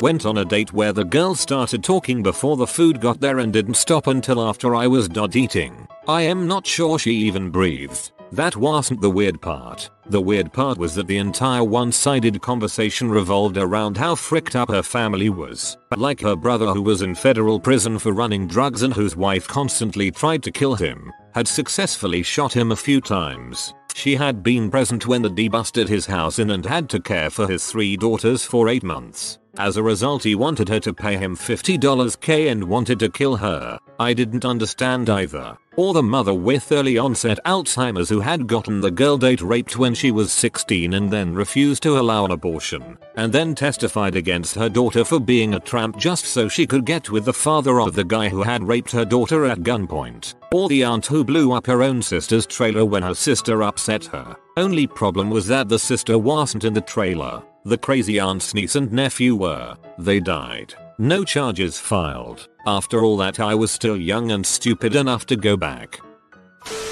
[0.03, 3.53] Went on a date where the girl started talking before the food got there and
[3.53, 5.87] didn't stop until after I was done eating.
[6.09, 8.11] I am not sure she even breathed.
[8.33, 9.91] That wasn't the weird part.
[10.07, 14.83] The weird part was that the entire one-sided conversation revolved around how fricked up her
[14.83, 15.77] family was.
[15.97, 20.11] Like her brother who was in federal prison for running drugs and whose wife constantly
[20.11, 23.73] tried to kill him, had successfully shot him a few times.
[23.95, 27.31] She had been present when the D busted his house in and had to care
[27.31, 29.39] for his three daughters for 8 months.
[29.59, 33.37] As a result he wanted her to pay him $50 k and wanted to kill
[33.37, 33.79] her.
[34.01, 35.59] I didn't understand either.
[35.77, 39.95] Or the mother with early onset Alzheimer's who had gotten the girl date raped when
[39.95, 42.99] she was 16 and then refused to allow an abortion.
[43.17, 47.11] And then testified against her daughter for being a tramp just so she could get
[47.11, 50.35] with the father of the guy who had raped her daughter at gunpoint.
[50.53, 54.37] Or the aunt who blew up her own sister's trailer when her sister upset her.
[54.59, 57.43] Only problem was that the sister wasn't in the trailer.
[57.65, 59.77] The crazy aunt's niece and nephew were.
[59.99, 60.75] They died.
[60.99, 62.49] No charges filed.
[62.67, 65.99] After all that I was still young and stupid enough to go back.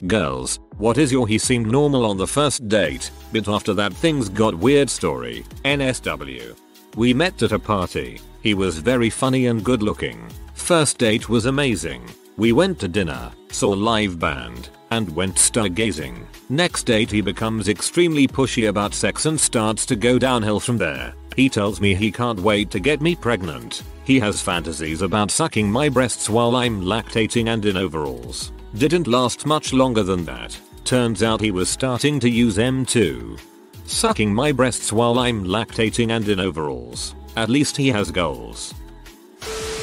[0.06, 4.30] Girls, what is your he seemed normal on the first date, but after that things
[4.30, 5.44] got weird story.
[5.66, 6.56] NSW.
[6.96, 8.20] We met at a party.
[8.42, 10.26] He was very funny and good looking.
[10.54, 12.02] First date was amazing.
[12.40, 16.24] We went to dinner, saw a live band, and went stargazing.
[16.48, 21.12] Next date he becomes extremely pushy about sex and starts to go downhill from there.
[21.36, 23.82] He tells me he can't wait to get me pregnant.
[24.04, 28.52] He has fantasies about sucking my breasts while I'm lactating and in overalls.
[28.74, 30.58] Didn't last much longer than that.
[30.86, 33.38] Turns out he was starting to use M2.
[33.84, 37.14] Sucking my breasts while I'm lactating and in overalls.
[37.36, 38.72] At least he has goals.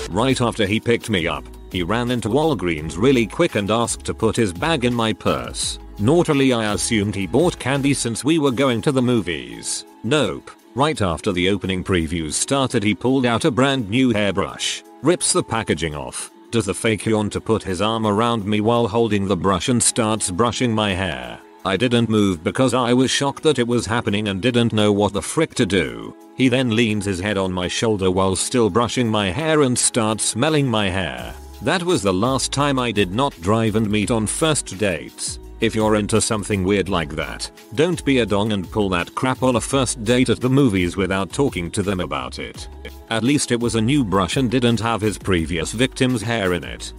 [0.10, 4.14] Right after he picked me up, he ran into Walgreens really quick and asked to
[4.14, 5.80] put his bag in my purse.
[6.00, 9.86] Naughtily I assumed he bought candy since we were going to the movies.
[10.04, 10.52] Nope.
[10.76, 15.42] Right after the opening previews started he pulled out a brand new hairbrush, rips the
[15.42, 19.36] packaging off, does the fake yawn to put his arm around me while holding the
[19.36, 21.40] brush and starts brushing my hair.
[21.66, 25.14] I didn't move because I was shocked that it was happening and didn't know what
[25.14, 26.16] the frick to do.
[26.36, 30.24] He then leans his head on my shoulder while still brushing my hair and starts
[30.24, 31.34] smelling my hair.
[31.64, 35.40] That was the last time I did not drive and meet on first dates.
[35.60, 39.42] If you're into something weird like that, don't be a dong and pull that crap
[39.42, 42.68] on a first date at the movies without talking to them about it.
[43.10, 46.64] At least it was a new brush and didn't have his previous victim's hair in
[46.64, 46.94] it.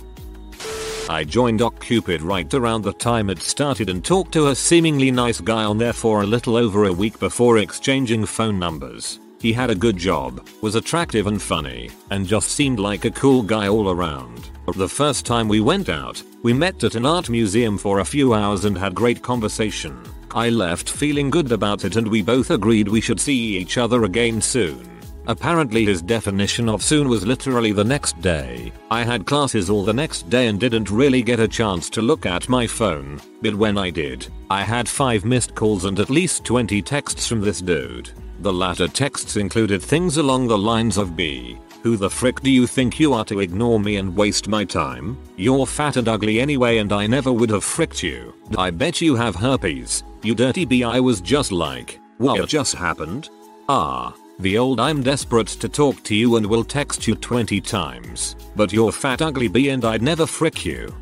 [1.08, 5.40] I joined OkCupid right around the time it started and talked to a seemingly nice
[5.40, 9.20] guy on there for a little over a week before exchanging phone numbers.
[9.40, 13.42] He had a good job, was attractive and funny, and just seemed like a cool
[13.42, 14.50] guy all around.
[14.74, 18.34] The first time we went out, we met at an art museum for a few
[18.34, 20.02] hours and had great conversation.
[20.32, 24.04] I left feeling good about it and we both agreed we should see each other
[24.04, 24.86] again soon.
[25.26, 28.72] Apparently his definition of soon was literally the next day.
[28.90, 32.26] I had classes all the next day and didn't really get a chance to look
[32.26, 36.44] at my phone, but when I did, I had 5 missed calls and at least
[36.44, 38.10] 20 texts from this dude.
[38.40, 41.58] The latter texts included things along the lines of B.
[41.82, 45.16] Who the frick do you think you are to ignore me and waste my time?
[45.36, 48.34] You're fat and ugly anyway and I never would have fricked you.
[48.56, 50.02] I bet you have herpes.
[50.22, 53.28] You dirty B I was just like, what just happened?
[53.68, 54.14] Ah.
[54.40, 58.36] The old I'm desperate to talk to you and will text you 20 times.
[58.54, 60.94] But you're fat ugly B and I'd never frick you.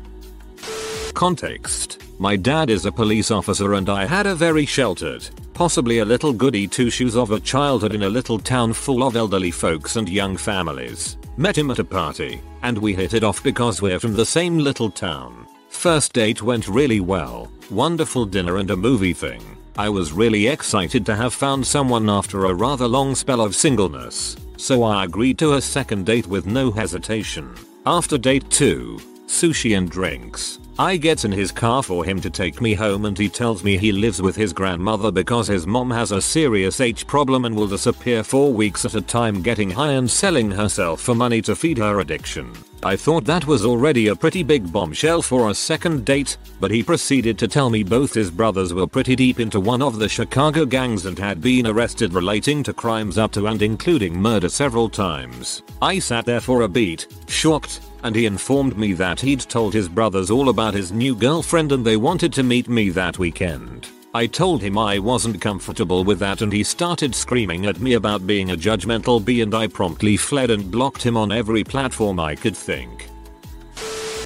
[1.13, 2.01] Context.
[2.19, 6.33] My dad is a police officer and I had a very sheltered, possibly a little
[6.33, 10.09] goody two shoes of a childhood in a little town full of elderly folks and
[10.09, 11.17] young families.
[11.37, 14.57] Met him at a party, and we hit it off because we're from the same
[14.57, 15.45] little town.
[15.69, 19.43] First date went really well, wonderful dinner and a movie thing.
[19.77, 24.35] I was really excited to have found someone after a rather long spell of singleness,
[24.57, 27.53] so I agreed to a second date with no hesitation.
[27.85, 30.57] After date 2, sushi and drinks.
[30.79, 33.77] I get in his car for him to take me home and he tells me
[33.77, 37.65] he lives with his grandmother because his mom has a serious H problem and will
[37.65, 41.79] disappear for weeks at a time getting high and selling herself for money to feed
[41.79, 42.53] her addiction.
[42.83, 46.83] I thought that was already a pretty big bombshell for a second date, but he
[46.83, 50.63] proceeded to tell me both his brothers were pretty deep into one of the Chicago
[50.63, 55.63] gangs and had been arrested relating to crimes up to and including murder several times.
[55.81, 59.89] I sat there for a beat, shocked, and he informed me that he'd told his
[59.89, 63.89] brothers all about his new girlfriend and they wanted to meet me that weekend.
[64.13, 68.25] I told him I wasn't comfortable with that and he started screaming at me about
[68.25, 72.33] being a judgmental bee and I promptly fled and blocked him on every platform I
[72.33, 73.09] could think.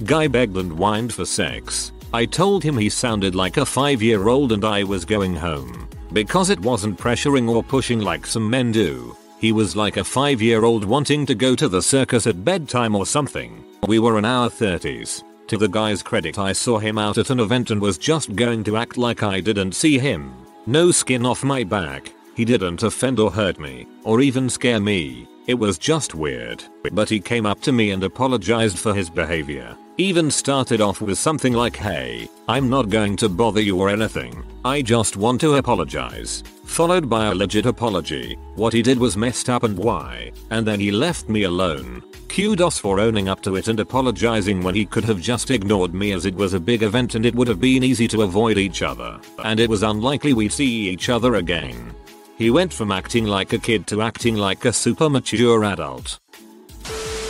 [0.06, 1.92] Guy begged and whined for sex.
[2.14, 5.90] I told him he sounded like a 5 year old and I was going home.
[6.14, 9.18] Because it wasn't pressuring or pushing like some men do.
[9.40, 12.96] He was like a 5 year old wanting to go to the circus at bedtime
[12.96, 13.66] or something.
[13.88, 15.24] We were in our 30s.
[15.48, 18.64] To the guy's credit I saw him out at an event and was just going
[18.66, 20.34] to act like I didn't see him.
[20.68, 22.14] No skin off my back.
[22.36, 25.28] He didn't offend or hurt me, or even scare me.
[25.48, 26.64] It was just weird.
[26.94, 29.76] But he came up to me and apologized for his behavior.
[29.98, 34.44] Even started off with something like hey, I'm not going to bother you or anything.
[34.64, 36.44] I just want to apologize.
[36.72, 38.38] Followed by a legit apology.
[38.56, 40.32] What he did was messed up and why.
[40.52, 42.02] And then he left me alone.
[42.30, 46.14] Kudos for owning up to it and apologizing when he could have just ignored me
[46.14, 48.84] as it was a big event and it would have been easy to avoid each
[48.84, 49.20] other.
[49.44, 51.94] And it was unlikely we'd see each other again.
[52.38, 56.20] He went from acting like a kid to acting like a super mature adult.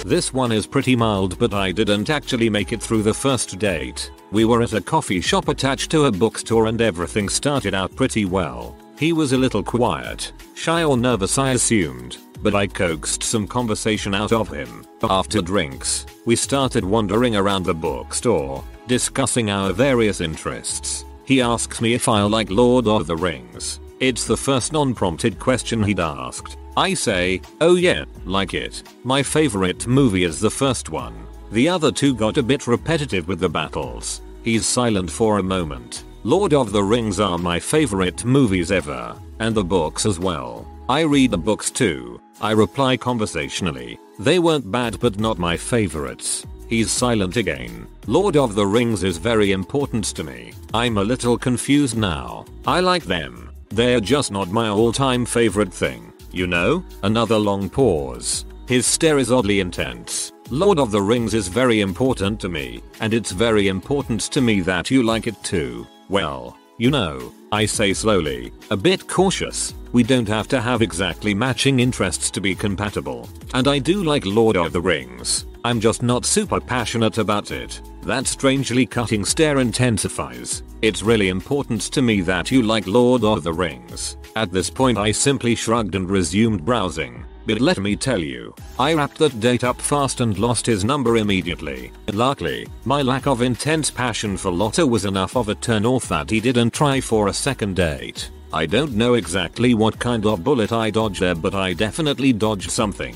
[0.06, 4.12] This one is pretty mild but I didn't actually make it through the first date.
[4.32, 8.26] We were at a coffee shop attached to a bookstore and everything started out pretty
[8.26, 8.78] well.
[9.02, 14.14] He was a little quiet, shy or nervous I assumed, but I coaxed some conversation
[14.14, 14.86] out of him.
[15.02, 21.04] After drinks, we started wandering around the bookstore, discussing our various interests.
[21.26, 23.80] He asks me if I like Lord of the Rings.
[24.00, 26.58] It's the first non-prompted question he'd asked.
[26.78, 28.84] I say, oh yeah, like it.
[29.04, 31.26] My favorite movie is the first one.
[31.52, 34.22] The other two got a bit repetitive with the battles.
[34.44, 36.04] He's silent for a moment.
[36.24, 40.68] Lord of the Rings are my favorite movies ever, and the books as well.
[40.88, 42.22] I read the books too.
[42.40, 43.98] I reply conversationally.
[44.20, 46.46] They weren't bad but not my favorites.
[46.68, 47.88] He's silent again.
[48.06, 50.54] Lord of the Rings is very important to me.
[50.76, 52.46] I'm a little confused now.
[52.68, 53.50] I like them.
[53.70, 56.14] They're just not my all-time favorite thing.
[56.32, 56.86] You know?
[57.02, 58.46] Another long pause.
[58.68, 60.32] His stare is oddly intense.
[60.52, 64.62] Lord of the Rings is very important to me, and it's very important to me
[64.62, 65.88] that you like it too.
[66.12, 71.34] Well, you know, I say slowly, a bit cautious, we don't have to have exactly
[71.34, 73.30] matching interests to be compatible.
[73.54, 75.46] And I do like Lord of the Rings.
[75.64, 77.80] I'm just not super passionate about it.
[78.02, 80.64] That strangely cutting stare intensifies.
[80.82, 84.18] It's really important to me that you like Lord of the Rings.
[84.36, 87.24] At this point I simply shrugged and resumed browsing.
[87.46, 91.18] But let me tell you, I wrapped that date up fast and lost his number
[91.18, 91.92] immediately.
[92.12, 96.30] Luckily, my lack of intense passion for Lotta was enough of a turn off that
[96.30, 98.30] he didn't try for a second date.
[98.54, 102.70] I don't know exactly what kind of bullet I dodged there but I definitely dodged
[102.70, 103.16] something.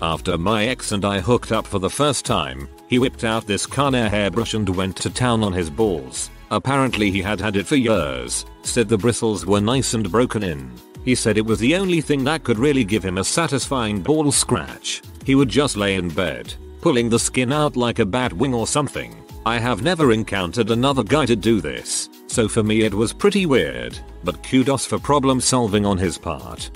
[0.00, 3.66] After my ex and I hooked up for the first time, he whipped out this
[3.66, 6.30] Conair hairbrush and went to town on his balls.
[6.50, 10.72] Apparently he had had it for years, said the bristles were nice and broken in.
[11.04, 14.30] He said it was the only thing that could really give him a satisfying ball
[14.32, 15.02] scratch.
[15.24, 18.66] He would just lay in bed, pulling the skin out like a bat wing or
[18.66, 19.14] something.
[19.46, 23.46] I have never encountered another guy to do this, so for me it was pretty
[23.46, 26.70] weird, but kudos for problem solving on his part.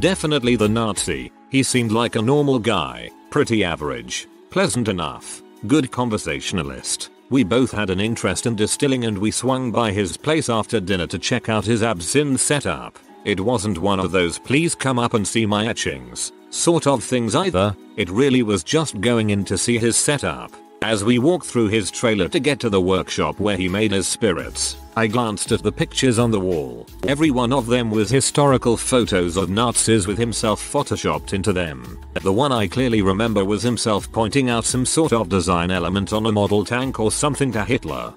[0.00, 7.10] Definitely the Nazi, he seemed like a normal guy, pretty average, pleasant enough, good conversationalist.
[7.30, 11.06] We both had an interest in distilling and we swung by his place after dinner
[11.08, 12.98] to check out his absinthe setup.
[13.24, 17.34] It wasn't one of those please come up and see my etchings sort of things
[17.34, 20.52] either, it really was just going in to see his setup.
[20.82, 24.06] As we walked through his trailer to get to the workshop where he made his
[24.06, 26.86] spirits, I glanced at the pictures on the wall.
[27.08, 31.98] Every one of them was historical photos of Nazis with himself photoshopped into them.
[32.14, 36.26] The one I clearly remember was himself pointing out some sort of design element on
[36.26, 38.14] a model tank or something to Hitler.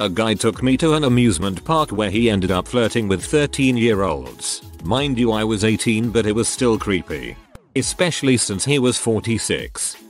[0.00, 3.76] A guy took me to an amusement park where he ended up flirting with 13
[3.76, 4.62] year olds.
[4.84, 7.36] Mind you I was 18 but it was still creepy.
[7.74, 10.05] Especially since he was 46.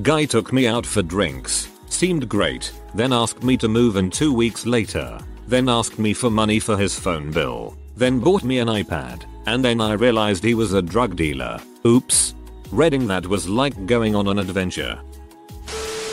[0.00, 4.32] Guy took me out for drinks, seemed great, then asked me to move in two
[4.32, 8.68] weeks later, then asked me for money for his phone bill, then bought me an
[8.68, 11.60] iPad, and then I realized he was a drug dealer.
[11.86, 12.34] Oops.
[12.70, 14.98] Reading that was like going on an adventure.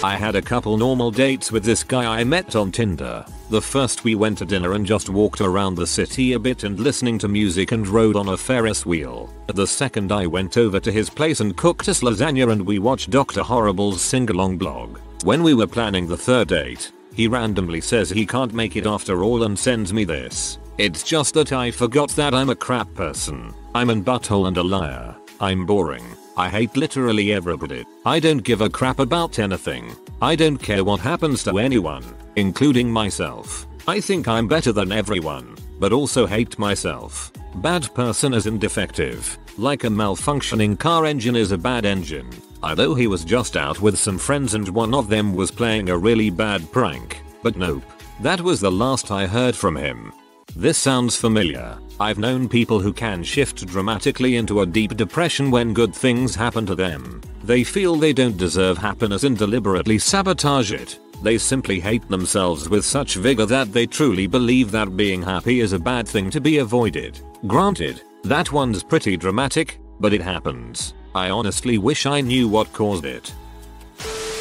[0.01, 3.25] I had a couple normal dates with this guy I met on Tinder.
[3.49, 6.79] The first we went to dinner and just walked around the city a bit and
[6.79, 9.29] listening to music and rode on a Ferris wheel.
[9.47, 13.09] The second I went over to his place and cooked us lasagna and we watched
[13.09, 13.41] Dr.
[13.41, 14.99] Horrible's sing-along blog.
[15.25, 19.21] When we were planning the third date, he randomly says he can't make it after
[19.25, 20.59] all and sends me this.
[20.77, 23.53] It's just that I forgot that I'm a crap person.
[23.75, 25.13] I'm an butthole and a liar.
[25.41, 26.05] I'm boring.
[26.39, 27.85] I hate literally everybody.
[28.05, 29.93] I don't give a crap about anything.
[30.21, 32.05] I don't care what happens to anyone,
[32.37, 33.67] including myself.
[33.89, 37.33] I think I'm better than everyone, but also hate myself.
[37.55, 39.37] Bad person as in defective.
[39.57, 42.29] Like a malfunctioning car engine is a bad engine.
[42.63, 45.89] I Although he was just out with some friends and one of them was playing
[45.89, 47.21] a really bad prank.
[47.43, 47.83] But nope.
[48.21, 50.13] That was the last I heard from him.
[50.55, 51.77] This sounds familiar.
[51.99, 56.65] I've known people who can shift dramatically into a deep depression when good things happen
[56.65, 57.21] to them.
[57.43, 60.99] They feel they don't deserve happiness and deliberately sabotage it.
[61.21, 65.73] They simply hate themselves with such vigor that they truly believe that being happy is
[65.73, 67.19] a bad thing to be avoided.
[67.47, 70.93] Granted, that one's pretty dramatic, but it happens.
[71.13, 73.33] I honestly wish I knew what caused it.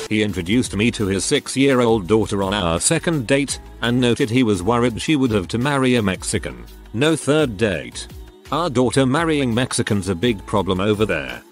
[0.09, 4.30] He introduced me to his 6 year old daughter on our second date and noted
[4.30, 6.64] he was worried she would have to marry a Mexican.
[6.94, 8.09] No third date.
[8.51, 11.43] Our daughter marrying Mexicans a big problem over there.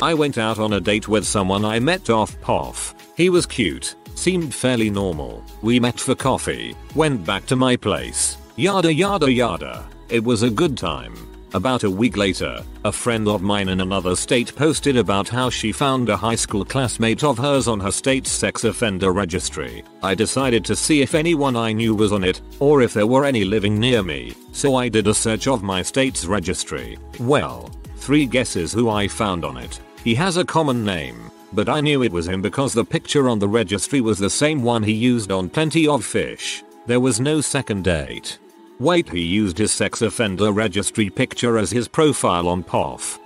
[0.00, 2.94] I went out on a date with someone I met off POF.
[3.16, 5.44] He was cute, seemed fairly normal.
[5.60, 9.86] We met for coffee, went back to my place, yada yada yada.
[10.08, 11.31] It was a good time.
[11.54, 15.70] About a week later, a friend of mine in another state posted about how she
[15.70, 19.84] found a high school classmate of hers on her state's sex offender registry.
[20.02, 23.26] I decided to see if anyone I knew was on it, or if there were
[23.26, 26.96] any living near me, so I did a search of my state's registry.
[27.20, 29.78] Well, three guesses who I found on it.
[30.04, 33.38] He has a common name, but I knew it was him because the picture on
[33.38, 36.64] the registry was the same one he used on Plenty of Fish.
[36.86, 38.38] There was no second date.
[38.82, 43.20] Wait he used his sex offender registry picture as his profile on POF.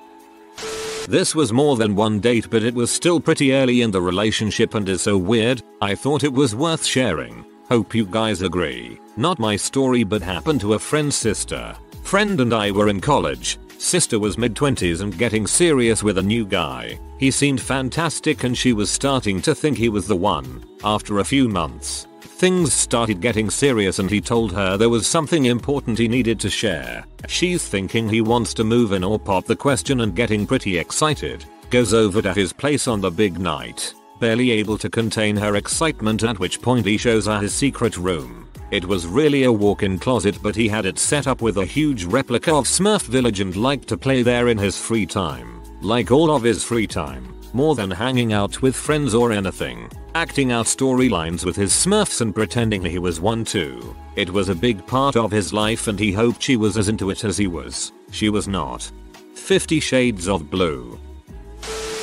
[1.09, 4.75] This was more than one date but it was still pretty early in the relationship
[4.75, 7.43] and is so weird, I thought it was worth sharing.
[7.71, 9.01] Hope you guys agree.
[9.17, 11.75] Not my story but happened to a friend's sister.
[12.03, 13.59] Friend and I were in college.
[13.79, 16.99] Sister was mid 20s and getting serious with a new guy.
[17.19, 20.63] He seemed fantastic and she was starting to think he was the one.
[20.85, 22.07] After a few months,
[22.37, 26.51] Things started getting serious and he told her there was something important he needed to
[26.51, 27.07] share.
[27.29, 31.47] She's thinking he wants to move in or pop the question and getting pretty excited.
[31.71, 33.95] Goes over to his place on the big night.
[34.21, 38.47] Barely able to contain her excitement at which point he shows her his secret room.
[38.71, 42.05] It was really a walk-in closet but he had it set up with a huge
[42.05, 45.63] replica of Smurf Village and liked to play there in his free time.
[45.81, 50.53] like all of his free time, more than hanging out with friends or anything, acting
[50.53, 53.97] out storylines with his smurfs and pretending he was one too.
[54.15, 57.09] It was a big part of his life and he hoped she was as into
[57.09, 57.93] it as he was.
[58.11, 58.93] She was not.
[59.35, 61.01] 50 Shades of Blue.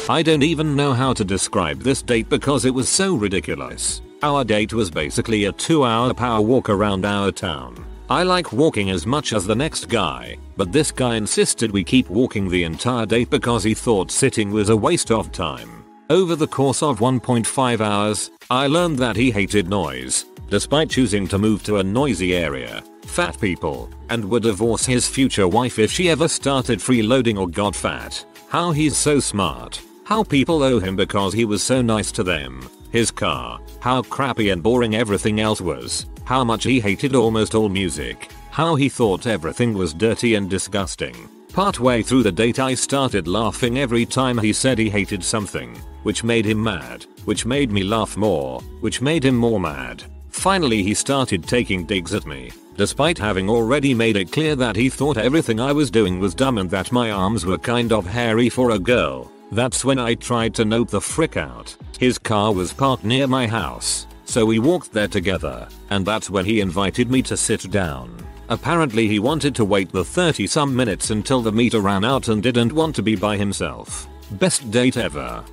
[0.10, 4.02] I don't even know how to describe this date because it was so ridiculous.
[4.24, 7.86] Our date was basically a 2 hour power walk around our town.
[8.14, 12.12] I like walking as much as the next guy, but this guy insisted we keep
[12.12, 15.84] walking the entire day because he thought sitting was a waste of time.
[16.12, 21.40] Over the course of 1.5 hours, I learned that he hated noise, despite choosing to
[21.40, 26.12] move to a noisy area, fat people, and would divorce his future wife if she
[26.12, 28.24] ever started freeloading or got fat.
[28.48, 29.82] How he's so smart.
[30.04, 32.70] How people owe him because he was so nice to them.
[32.94, 33.60] His car.
[33.80, 36.06] How crappy and boring everything else was.
[36.26, 38.32] How much he hated almost all music.
[38.52, 41.28] How he thought everything was dirty and disgusting.
[41.52, 46.24] Partway through the date I started laughing every time he said he hated something, which
[46.24, 50.04] made him mad, which made me laugh more, which made him more mad.
[50.30, 54.88] Finally he started taking digs at me, despite having already made it clear that he
[54.88, 58.50] thought everything I was doing was dumb and that my arms were kind of hairy
[58.50, 59.32] for a girl.
[59.52, 61.76] That's when I tried to nope the frick out.
[62.00, 66.46] His car was parked near my house, so we walked there together, and that's when
[66.46, 68.16] he invited me to sit down.
[68.50, 72.44] Apparently he wanted to wait the 30 some minutes until the meter ran out and
[72.44, 74.08] didn't want to be by himself.
[74.32, 75.44] Best date ever.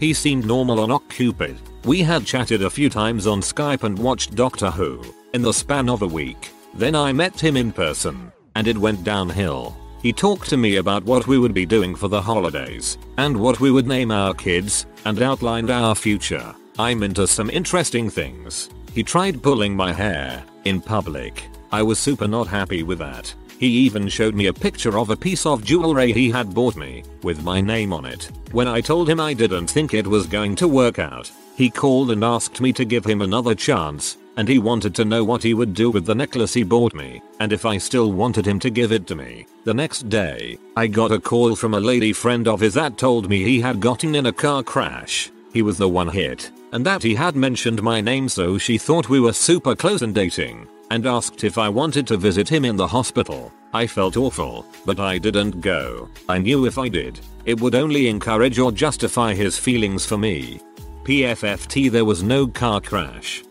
[0.00, 1.56] He seemed normal on OkCupid.
[1.84, 5.02] We had chatted a few times on Skype and watched Doctor Who
[5.34, 6.50] in the span of a week.
[6.74, 9.76] Then I met him in person, and it went downhill.
[10.02, 13.58] He talked to me about what we would be doing for the holidays, and what
[13.58, 16.54] we would name our kids, and outlined our future.
[16.78, 18.70] I'm into some interesting things.
[18.92, 21.44] He tried pulling my hair in public.
[21.72, 23.34] I was super not happy with that.
[23.58, 27.02] He even showed me a picture of a piece of jewelry he had bought me
[27.24, 28.30] with my name on it.
[28.52, 32.12] When I told him I didn't think it was going to work out, he called
[32.12, 35.52] and asked me to give him another chance, and he wanted to know what he
[35.52, 38.70] would do with the necklace he bought me, and if I still wanted him to
[38.70, 39.46] give it to me.
[39.64, 43.28] The next day, I got a call from a lady friend of his that told
[43.28, 45.32] me he had gotten in a car crash.
[45.52, 49.08] He was the one hit, and that he had mentioned my name so she thought
[49.08, 52.76] we were super close and dating, and asked if I wanted to visit him in
[52.76, 53.52] the hospital.
[53.74, 56.08] I felt awful, but I didn't go.
[56.28, 60.60] I knew if I did, it would only encourage or justify his feelings for me.
[61.02, 63.42] PFFT there was no car crash.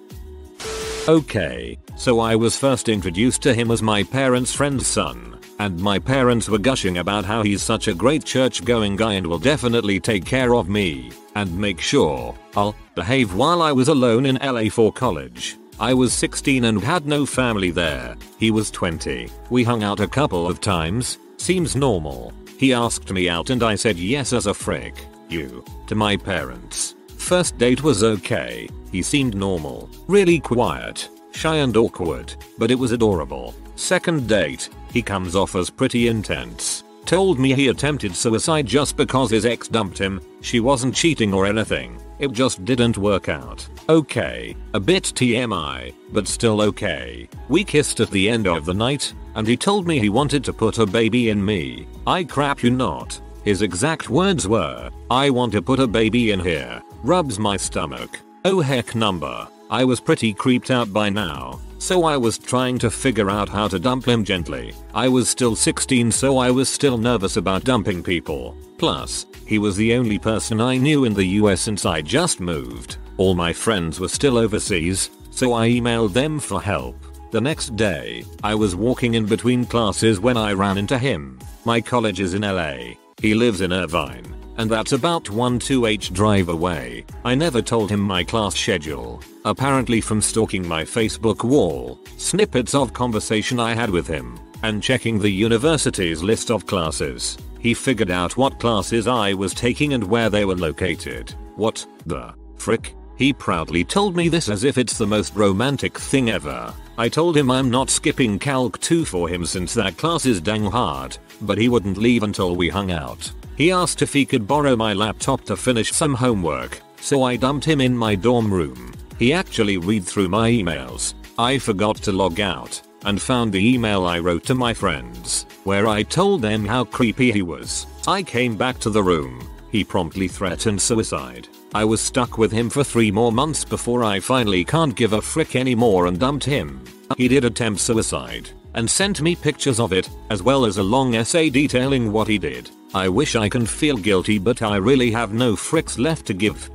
[1.07, 5.99] Okay, so I was first introduced to him as my parents' friend's son, and my
[5.99, 10.01] parents were gushing about how he's such a great church going guy and will definitely
[10.01, 14.69] take care of me and make sure I'll behave while I was alone in LA
[14.69, 15.55] for college.
[15.79, 18.17] I was 16 and had no family there.
[18.37, 19.29] He was 20.
[19.49, 21.19] We hung out a couple of times.
[21.37, 22.33] Seems normal.
[22.57, 25.05] He asked me out and I said yes as a frick.
[25.29, 25.63] You.
[25.85, 26.95] To my parents.
[27.15, 28.67] First date was okay.
[28.97, 29.91] He seemed normal.
[30.07, 31.07] Really quiet.
[31.31, 32.33] Shy and awkward.
[32.57, 33.53] But it was adorable.
[33.75, 34.69] Second date.
[34.91, 36.83] He comes off as pretty intense.
[37.05, 40.19] Told me he attempted suicide just because his ex dumped him.
[40.41, 42.01] She wasn't cheating or anything.
[42.17, 43.67] It just didn't work out.
[43.87, 47.29] Okay, a bit TMI, but still okay.
[47.49, 50.53] We kissed at the end of the night, and he told me he wanted to
[50.53, 51.85] put a baby in me.
[52.07, 53.21] I crap you not.
[53.43, 56.81] His exact words were, I want to put a baby in here.
[57.03, 58.19] Rubs my stomach.
[58.49, 59.45] Oh heck number.
[59.69, 63.67] I was pretty creeped out by now, so I was trying to figure out how
[63.67, 64.73] to dump him gently.
[64.93, 68.55] I was still 16 so I was still nervous about dumping people.
[68.77, 72.95] Plus, he was the only person I knew in the US since I just moved.
[73.17, 76.95] All my friends were still overseas, so I emailed them for help.
[77.31, 81.37] The next day, I was walking in between classes when I ran into him.
[81.65, 82.95] My college is in LA.
[83.21, 87.05] He lives in Irvine, and that's about 1-2h drive away.
[87.23, 92.93] I never told him my class schedule, apparently from stalking my Facebook wall, snippets of
[92.93, 97.37] conversation I had with him, and checking the university's list of classes.
[97.59, 101.33] He figured out what classes I was taking and where they were located.
[101.55, 102.93] What the frick?
[103.17, 106.71] He proudly told me this as if it's the most romantic thing ever.
[106.99, 110.65] I told him I'm not skipping Calc 2 for him since that class is dang
[110.65, 113.31] hard, but he wouldn't leave until we hung out.
[113.57, 117.65] He asked if he could borrow my laptop to finish some homework, so I dumped
[117.65, 118.93] him in my dorm room.
[119.17, 121.15] He actually read through my emails.
[121.39, 125.87] I forgot to log out and found the email I wrote to my friends, where
[125.87, 127.87] I told them how creepy he was.
[128.07, 129.49] I came back to the room.
[129.71, 131.47] He promptly threatened suicide.
[131.73, 135.21] I was stuck with him for 3 more months before I finally can't give a
[135.21, 136.83] frick anymore and dumped him.
[137.17, 141.15] He did attempt suicide and sent me pictures of it, as well as a long
[141.15, 142.69] essay detailing what he did.
[142.93, 146.69] I wish I can feel guilty but I really have no fricks left to give.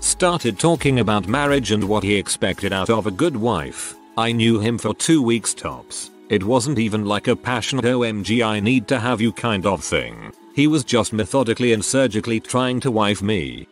[0.00, 3.96] Started talking about marriage and what he expected out of a good wife.
[4.16, 6.10] I knew him for two weeks tops.
[6.30, 10.32] It wasn't even like a passionate OMG I need to have you kind of thing.
[10.54, 13.66] He was just methodically and surgically trying to wife me.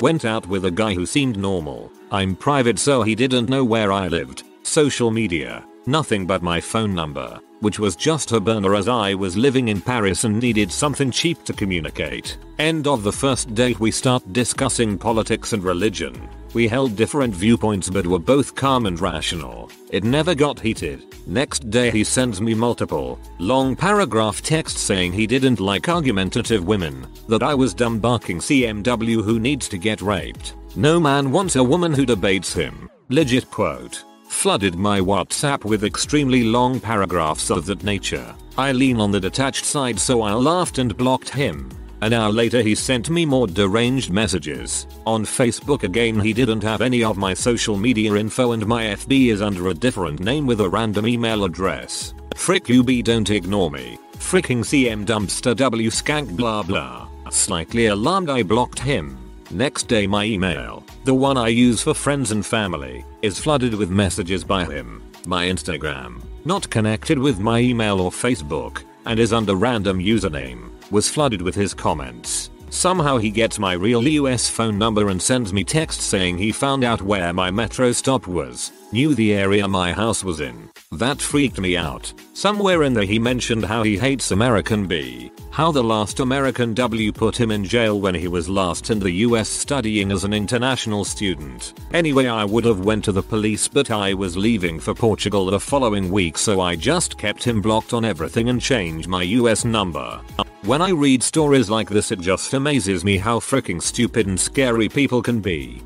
[0.00, 1.92] Went out with a guy who seemed normal.
[2.10, 4.42] I'm private so he didn't know where I lived.
[4.62, 5.64] Social media.
[5.86, 9.80] Nothing but my phone number which was just a burner as I was living in
[9.80, 12.38] Paris and needed something cheap to communicate.
[12.58, 16.28] End of the first date we start discussing politics and religion.
[16.54, 19.70] We held different viewpoints but were both calm and rational.
[19.90, 21.04] It never got heated.
[21.26, 27.06] Next day he sends me multiple, long paragraph texts saying he didn't like argumentative women,
[27.28, 30.54] that I was dumb barking CMW who needs to get raped.
[30.76, 32.88] No man wants a woman who debates him.
[33.08, 34.04] Legit quote
[34.36, 38.34] flooded my WhatsApp with extremely long paragraphs of that nature.
[38.58, 41.70] I lean on the detached side so I laughed and blocked him.
[42.02, 44.86] An hour later he sent me more deranged messages.
[45.06, 49.32] On Facebook again he didn't have any of my social media info and my FB
[49.32, 52.12] is under a different name with a random email address.
[52.36, 53.98] Frick UB don't ignore me.
[54.18, 57.08] Fricking CM dumpster W skank blah blah.
[57.30, 59.16] Slightly alarmed I blocked him.
[59.50, 63.90] Next day my email, the one I use for friends and family, is flooded with
[63.90, 65.00] messages by him.
[65.24, 71.08] My Instagram, not connected with my email or Facebook, and is under random username, was
[71.08, 72.50] flooded with his comments.
[72.70, 76.82] Somehow he gets my real US phone number and sends me text saying he found
[76.82, 80.68] out where my metro stop was, knew the area my house was in.
[80.92, 82.12] That freaked me out.
[82.32, 87.10] Somewhere in there he mentioned how he hates American B, how the last American W
[87.10, 91.04] put him in jail when he was last in the US studying as an international
[91.04, 91.74] student.
[91.92, 95.58] Anyway I would have went to the police but I was leaving for Portugal the
[95.58, 100.20] following week so I just kept him blocked on everything and changed my US number.
[100.62, 104.88] When I read stories like this it just amazes me how freaking stupid and scary
[104.88, 105.82] people can be.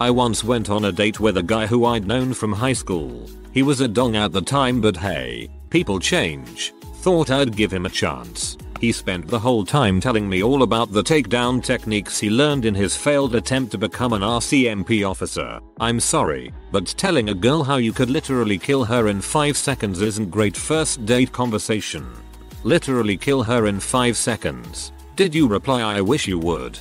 [0.00, 3.28] I once went on a date with a guy who I'd known from high school.
[3.52, 6.72] He was a dong at the time but hey, people change.
[6.96, 8.56] Thought I'd give him a chance.
[8.80, 12.74] He spent the whole time telling me all about the takedown techniques he learned in
[12.74, 15.60] his failed attempt to become an RCMP officer.
[15.78, 20.00] I'm sorry, but telling a girl how you could literally kill her in 5 seconds
[20.00, 22.06] isn't great first date conversation.
[22.64, 24.92] Literally kill her in 5 seconds.
[25.14, 26.78] Did you reply I wish you would?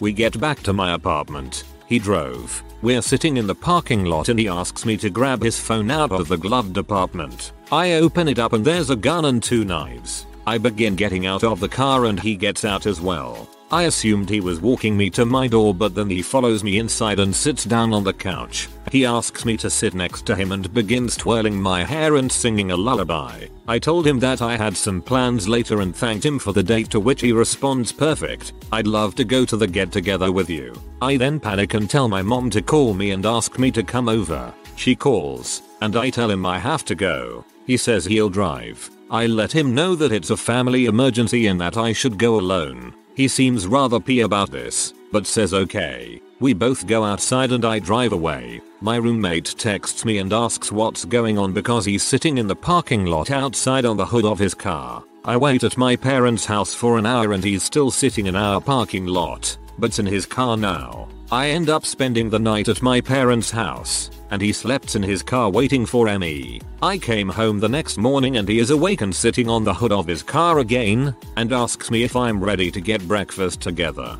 [0.00, 1.62] We get back to my apartment.
[1.86, 2.60] He drove.
[2.82, 6.10] We're sitting in the parking lot and he asks me to grab his phone out
[6.10, 7.52] of the glove department.
[7.70, 10.26] I open it up and there's a gun and two knives.
[10.48, 13.48] I begin getting out of the car and he gets out as well.
[13.72, 17.18] I assumed he was walking me to my door but then he follows me inside
[17.18, 18.68] and sits down on the couch.
[18.90, 22.70] He asks me to sit next to him and begins twirling my hair and singing
[22.70, 23.46] a lullaby.
[23.66, 26.90] I told him that I had some plans later and thanked him for the date
[26.90, 28.52] to which he responds perfect.
[28.72, 30.74] I'd love to go to the get together with you.
[31.00, 34.10] I then panic and tell my mom to call me and ask me to come
[34.10, 34.52] over.
[34.76, 37.46] She calls and I tell him I have to go.
[37.66, 38.90] He says he'll drive.
[39.10, 42.94] I let him know that it's a family emergency and that I should go alone.
[43.14, 46.20] He seems rather pee about this, but says okay.
[46.40, 48.60] We both go outside and I drive away.
[48.80, 53.06] My roommate texts me and asks what's going on because he's sitting in the parking
[53.06, 55.04] lot outside on the hood of his car.
[55.24, 58.60] I wait at my parents' house for an hour and he's still sitting in our
[58.60, 61.08] parking lot, but's in his car now.
[61.30, 65.22] I end up spending the night at my parents' house, and he slept in his
[65.22, 66.58] car waiting for me.
[66.80, 69.92] I came home the next morning and he is awake and sitting on the hood
[69.92, 74.18] of his car again, and asks me if I'm ready to get breakfast together.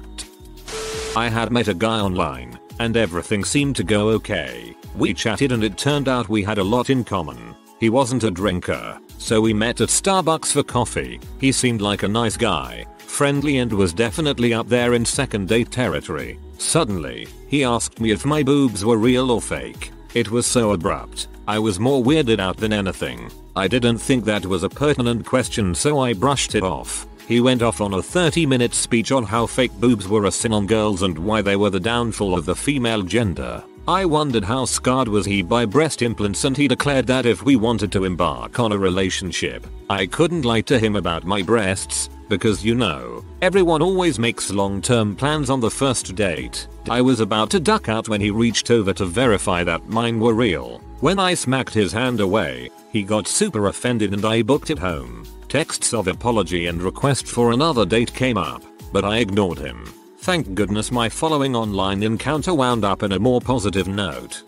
[1.16, 4.76] I had met a guy online, and everything seemed to go okay.
[4.94, 7.54] We chatted and it turned out we had a lot in common.
[7.80, 11.20] He wasn't a drinker, so we met at Starbucks for coffee.
[11.40, 15.70] He seemed like a nice guy, friendly and was definitely up there in second date
[15.70, 16.38] territory.
[16.58, 19.90] Suddenly, he asked me if my boobs were real or fake.
[20.14, 21.28] It was so abrupt.
[21.48, 23.30] I was more weirded out than anything.
[23.56, 27.06] I didn't think that was a pertinent question so I brushed it off.
[27.26, 30.52] He went off on a 30 minute speech on how fake boobs were a sin
[30.52, 33.64] on girls and why they were the downfall of the female gender.
[33.88, 37.56] I wondered how scarred was he by breast implants and he declared that if we
[37.56, 42.64] wanted to embark on a relationship, I couldn't lie to him about my breasts, because
[42.64, 46.66] you know, everyone always makes long term plans on the first date.
[46.88, 50.32] I was about to duck out when he reached over to verify that mine were
[50.32, 50.78] real.
[51.00, 55.26] When I smacked his hand away, he got super offended and I booked it home.
[55.50, 58.62] Texts of apology and request for another date came up,
[58.94, 59.92] but I ignored him.
[60.20, 64.42] Thank goodness my following online encounter wound up in a more positive note.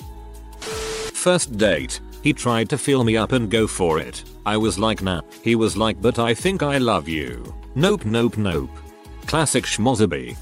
[1.13, 4.25] First date, He tried to fill me up and go for it.
[4.47, 5.21] I was like nah.
[5.43, 7.55] He was like but I think I love you.
[7.75, 8.71] Nope nope nope.
[9.27, 10.35] Classic schmozzaby.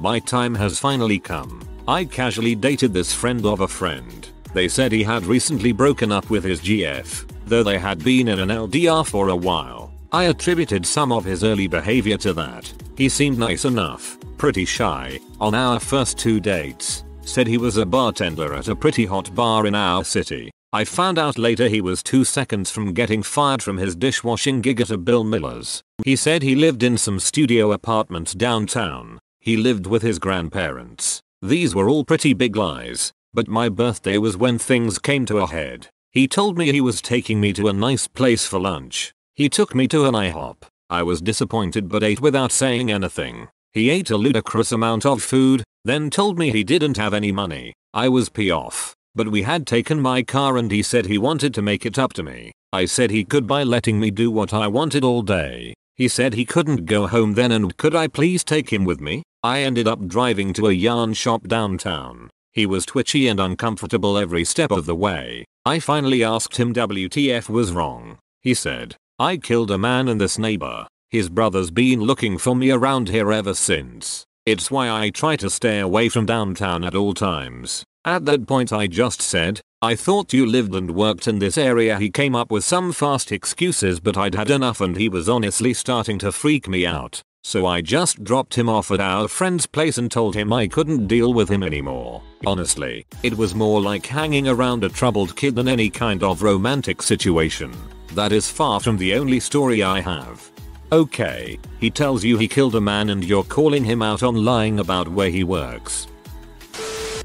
[0.00, 1.60] My time has finally come.
[1.86, 4.26] I casually dated this friend of a friend.
[4.54, 8.38] They said he had recently broken up with his GF, though they had been in
[8.38, 9.92] an LDR for a while.
[10.10, 12.72] I attributed some of his early behavior to that.
[12.96, 17.04] He seemed nice enough, pretty shy, on our first two dates.
[17.20, 20.50] Said he was a bartender at a pretty hot bar in our city.
[20.74, 24.80] I found out later he was two seconds from getting fired from his dishwashing gig
[24.80, 25.82] at a Bill Miller's.
[26.02, 29.18] He said he lived in some studio apartments downtown.
[29.38, 31.20] He lived with his grandparents.
[31.42, 35.46] These were all pretty big lies, but my birthday was when things came to a
[35.46, 35.88] head.
[36.10, 39.12] He told me he was taking me to a nice place for lunch.
[39.34, 40.62] He took me to an IHOP.
[40.88, 43.48] I was disappointed but ate without saying anything.
[43.74, 47.74] He ate a ludicrous amount of food, then told me he didn't have any money.
[47.92, 48.94] I was pee off.
[49.14, 52.12] But we had taken my car and he said he wanted to make it up
[52.14, 52.52] to me.
[52.72, 55.74] I said he could by letting me do what I wanted all day.
[55.96, 59.22] He said he couldn't go home then and could I please take him with me?
[59.42, 62.30] I ended up driving to a yarn shop downtown.
[62.52, 65.44] He was twitchy and uncomfortable every step of the way.
[65.64, 68.18] I finally asked him WTF was wrong.
[68.40, 70.86] He said, I killed a man in this neighbor.
[71.10, 74.24] His brother's been looking for me around here ever since.
[74.46, 77.84] It's why I try to stay away from downtown at all times.
[78.04, 82.00] At that point I just said, I thought you lived and worked in this area
[82.00, 85.72] he came up with some fast excuses but I'd had enough and he was honestly
[85.72, 87.22] starting to freak me out.
[87.44, 91.06] So I just dropped him off at our friend's place and told him I couldn't
[91.06, 92.22] deal with him anymore.
[92.44, 97.02] Honestly, it was more like hanging around a troubled kid than any kind of romantic
[97.02, 97.72] situation.
[98.14, 100.50] That is far from the only story I have.
[100.90, 104.80] Okay, he tells you he killed a man and you're calling him out on lying
[104.80, 106.08] about where he works.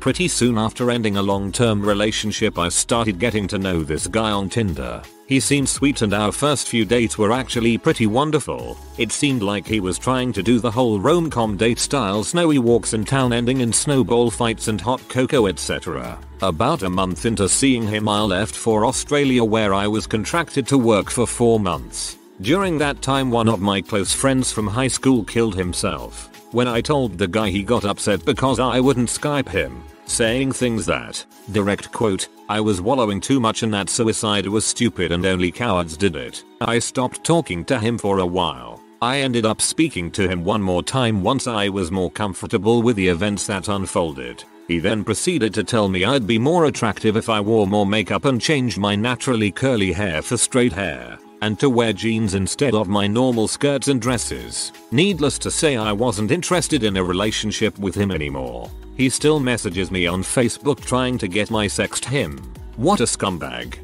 [0.07, 4.47] Pretty soon after ending a long-term relationship I started getting to know this guy on
[4.47, 5.01] Tinder.
[5.25, 8.77] He seemed sweet and our first few dates were actually pretty wonderful.
[8.97, 12.93] It seemed like he was trying to do the whole rom-com date style snowy walks
[12.93, 16.17] in town ending in snowball fights and hot cocoa etc.
[16.41, 20.77] About a month into seeing him I left for Australia where I was contracted to
[20.77, 22.17] work for 4 months.
[22.39, 26.29] During that time one of my close friends from high school killed himself.
[26.53, 30.85] When I told the guy he got upset because I wouldn't Skype him saying things
[30.85, 35.51] that, direct quote, I was wallowing too much and that suicide was stupid and only
[35.51, 36.43] cowards did it.
[36.61, 38.81] I stopped talking to him for a while.
[39.01, 42.95] I ended up speaking to him one more time once I was more comfortable with
[42.95, 44.43] the events that unfolded.
[44.67, 48.25] He then proceeded to tell me I'd be more attractive if I wore more makeup
[48.25, 52.88] and changed my naturally curly hair for straight hair, and to wear jeans instead of
[52.88, 54.72] my normal skirts and dresses.
[54.91, 58.69] Needless to say I wasn't interested in a relationship with him anymore.
[58.95, 62.38] He still messages me on Facebook trying to get my sext him.
[62.77, 63.80] What a scumbag.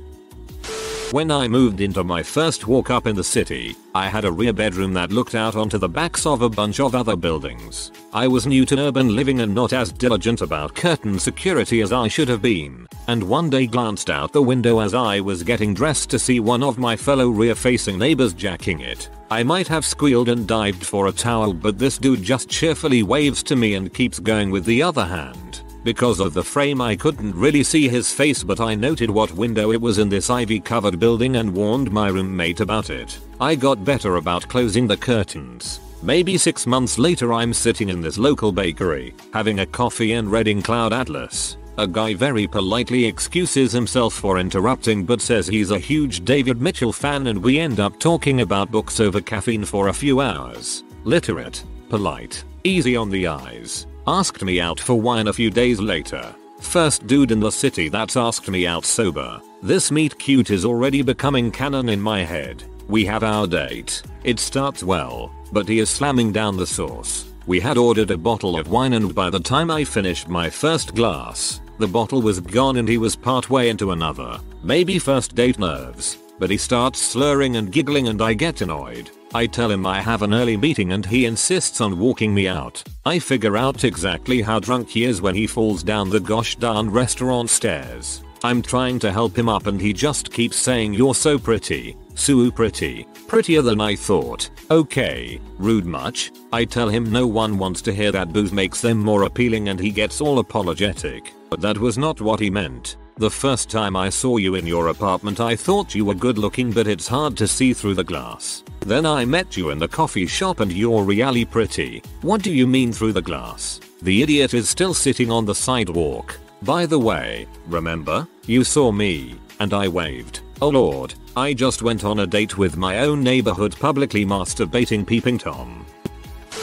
[1.13, 4.51] When I moved into my first walk up in the city, I had a rear
[4.51, 7.91] bedroom that looked out onto the backs of a bunch of other buildings.
[8.13, 12.07] I was new to urban living and not as diligent about curtain security as I
[12.07, 16.09] should have been, and one day glanced out the window as I was getting dressed
[16.11, 19.09] to see one of my fellow rear facing neighbors jacking it.
[19.29, 23.43] I might have squealed and dived for a towel but this dude just cheerfully waves
[23.43, 25.61] to me and keeps going with the other hand.
[25.83, 29.71] Because of the frame I couldn't really see his face but I noted what window
[29.71, 33.19] it was in this ivy covered building and warned my roommate about it.
[33.41, 35.79] I got better about closing the curtains.
[36.01, 40.61] Maybe 6 months later I'm sitting in this local bakery, having a coffee and reading
[40.61, 41.57] Cloud Atlas.
[41.77, 46.93] A guy very politely excuses himself for interrupting but says he's a huge David Mitchell
[46.93, 50.83] fan and we end up talking about books over caffeine for a few hours.
[51.03, 53.87] Literate, polite, easy on the eyes.
[54.05, 56.35] Asked me out for wine a few days later.
[56.59, 59.41] First dude in the city that's asked me out sober.
[59.63, 62.63] This meet cute is already becoming canon in my head.
[62.87, 64.03] We have our date.
[64.23, 67.31] It starts well, but he is slamming down the sauce.
[67.47, 70.95] We had ordered a bottle of wine and by the time I finished my first
[70.95, 74.39] glass, the bottle was gone and he was partway into another.
[74.63, 76.17] Maybe first date nerves.
[76.39, 79.09] But he starts slurring and giggling and I get annoyed.
[79.33, 82.83] I tell him I have an early meeting and he insists on walking me out.
[83.05, 86.89] I figure out exactly how drunk he is when he falls down the gosh darn
[86.89, 88.23] restaurant stairs.
[88.43, 92.51] I'm trying to help him up and he just keeps saying you're so pretty, so
[92.51, 94.49] pretty, prettier than I thought.
[94.69, 96.31] Okay, rude much?
[96.51, 99.79] I tell him no one wants to hear that booze makes them more appealing and
[99.79, 101.33] he gets all apologetic.
[101.53, 102.97] But that was not what he meant.
[103.17, 106.71] The first time I saw you in your apartment I thought you were good looking
[106.71, 108.63] but it's hard to see through the glass.
[108.79, 112.01] Then I met you in the coffee shop and you're really pretty.
[112.23, 113.79] What do you mean through the glass?
[114.01, 116.39] The idiot is still sitting on the sidewalk.
[116.63, 118.27] By the way, remember?
[118.47, 119.35] You saw me.
[119.59, 120.39] and I waved.
[120.59, 125.37] Oh lord, I just went on a date with my own neighborhood publicly masturbating peeping
[125.37, 125.85] Tom.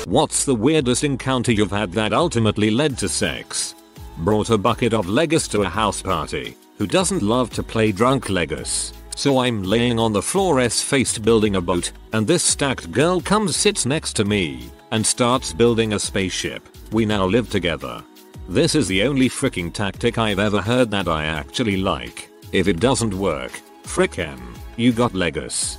[0.06, 3.76] What's the weirdest encounter you've had that ultimately led to sex?
[4.20, 6.54] Brought a bucket of Legos to a house party.
[6.76, 8.92] Who doesn't love to play drunk Legos?
[9.16, 13.56] So I'm laying on the floor S-faced building a boat, and this stacked girl comes
[13.56, 16.68] sits next to me, and starts building a spaceship.
[16.92, 18.04] We now live together.
[18.46, 22.28] This is the only freaking tactic I've ever heard that I actually like.
[22.52, 23.52] If it doesn't work,
[23.84, 25.78] frick em, you got Legos.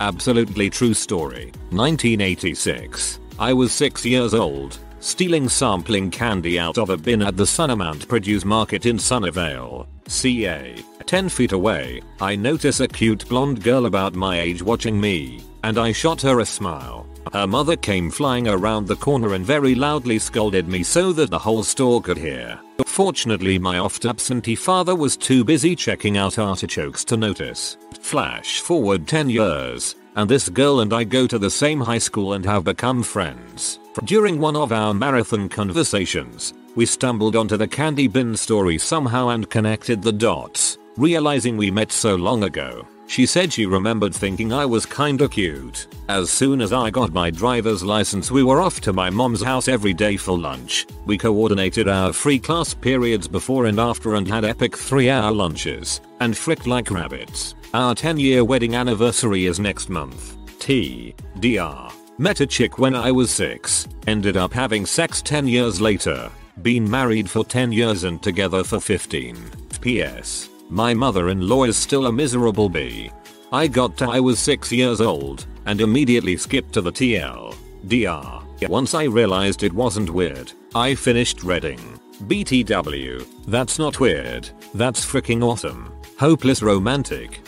[0.00, 1.52] Absolutely true story.
[1.72, 3.20] 1986.
[3.38, 8.08] I was 6 years old, stealing sampling candy out of a bin at the Sunamount
[8.08, 10.74] Produce Market in Sunnyvale, CA.
[11.06, 15.78] 10 feet away, I notice a cute blonde girl about my age watching me, and
[15.78, 17.06] I shot her a smile.
[17.32, 21.38] Her mother came flying around the corner and very loudly scolded me so that the
[21.38, 22.58] whole store could hear.
[22.86, 27.76] Fortunately my oft absentee father was too busy checking out artichokes to notice.
[28.00, 32.32] Flash forward 10 years, and this girl and I go to the same high school
[32.32, 33.78] and have become friends.
[34.04, 39.50] During one of our marathon conversations, we stumbled onto the candy bin story somehow and
[39.50, 42.86] connected the dots, realizing we met so long ago.
[43.08, 45.86] She said she remembered thinking I was kinda cute.
[46.10, 49.66] As soon as I got my driver's license we were off to my mom's house
[49.66, 50.86] every day for lunch.
[51.06, 56.02] We coordinated our free class periods before and after and had epic 3 hour lunches.
[56.20, 57.54] And fricked like rabbits.
[57.74, 60.36] Our 10 year wedding anniversary is next month.
[60.58, 61.14] T.
[61.38, 61.94] Dr.
[62.16, 63.86] Met a chick when I was 6.
[64.06, 66.30] Ended up having sex 10 years later.
[66.62, 69.36] Been married for 10 years and together for 15.
[69.82, 70.48] P.S.
[70.70, 73.10] My mother-in-law is still a miserable bee.
[73.52, 77.54] I got to I was 6 years old and immediately skipped to the TL.
[77.86, 78.68] DR.
[78.68, 81.78] Once I realized it wasn't weird, I finished reading.
[82.24, 83.26] BTW.
[83.46, 84.48] That's not weird.
[84.74, 85.92] That's freaking awesome.
[86.18, 87.40] Hopeless romantic.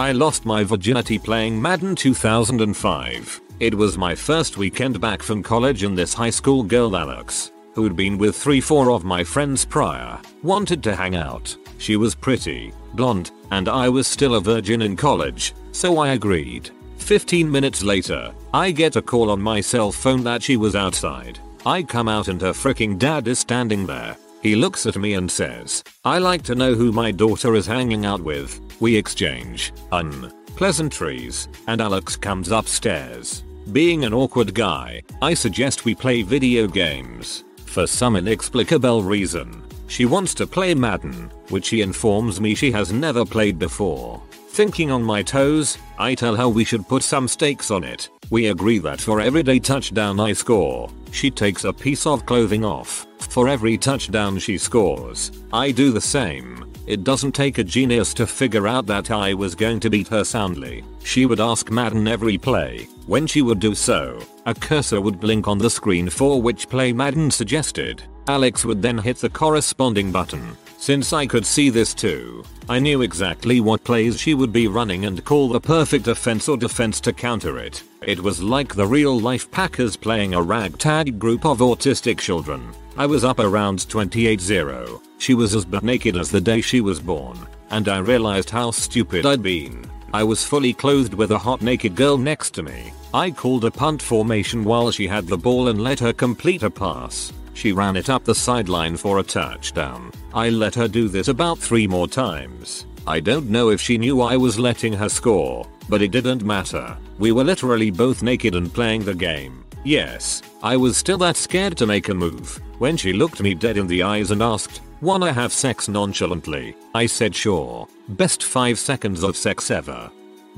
[0.00, 3.40] I lost my virginity playing Madden 2005.
[3.60, 7.96] It was my first weekend back from college and this high school girl Alex, who'd
[7.96, 11.54] been with 3-4 of my friends prior, wanted to hang out.
[11.76, 16.70] She was pretty, blonde, and I was still a virgin in college, so I agreed.
[16.96, 21.38] 15 minutes later, I get a call on my cell phone that she was outside.
[21.66, 24.16] I come out and her freaking dad is standing there.
[24.42, 28.06] He looks at me and says, I like to know who my daughter is hanging
[28.06, 28.58] out with.
[28.80, 33.44] We exchange unpleasantries, and Alex comes upstairs.
[33.72, 37.44] Being an awkward guy, I suggest we play video games.
[37.66, 42.92] For some inexplicable reason, she wants to play Madden, which she informs me she has
[42.92, 44.22] never played before.
[44.48, 48.08] Thinking on my toes, I tell her we should put some stakes on it.
[48.30, 52.64] We agree that for every day touchdown I score, she takes a piece of clothing
[52.64, 53.06] off.
[53.28, 56.66] For every touchdown she scores, I do the same.
[56.86, 60.24] It doesn't take a genius to figure out that I was going to beat her
[60.24, 60.82] soundly.
[61.04, 62.88] She would ask Madden every play.
[63.06, 66.92] When she would do so, a cursor would blink on the screen for which play
[66.92, 68.02] Madden suggested.
[68.26, 70.56] Alex would then hit the corresponding button.
[70.78, 75.04] Since I could see this too, I knew exactly what plays she would be running
[75.04, 77.82] and call the perfect offense or defense to counter it.
[78.02, 82.72] It was like the real life Packers playing a ragtag group of autistic children.
[83.00, 85.00] I was up around 28-0.
[85.16, 87.38] She was as butt naked as the day she was born,
[87.70, 89.90] and I realized how stupid I'd been.
[90.12, 92.92] I was fully clothed with a hot naked girl next to me.
[93.14, 96.68] I called a punt formation while she had the ball and let her complete a
[96.68, 97.32] pass.
[97.54, 100.12] She ran it up the sideline for a touchdown.
[100.34, 102.84] I let her do this about 3 more times.
[103.06, 106.98] I don't know if she knew I was letting her score, but it didn't matter.
[107.18, 109.59] We were literally both naked and playing the game.
[109.84, 112.60] Yes, I was still that scared to make a move.
[112.78, 117.06] When she looked me dead in the eyes and asked, wanna have sex nonchalantly, I
[117.06, 117.88] said sure.
[118.08, 120.10] Best 5 seconds of sex ever.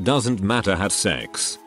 [0.03, 1.59] Doesn't matter had sex.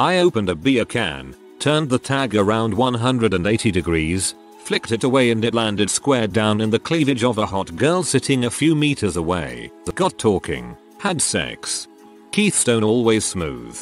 [0.00, 5.44] I opened a beer can, turned the tag around 180 degrees, flicked it away and
[5.44, 9.16] it landed square down in the cleavage of a hot girl sitting a few meters
[9.16, 9.70] away.
[9.94, 10.76] Got talking.
[10.98, 11.88] Had sex.
[12.32, 13.78] Keystone always smooth.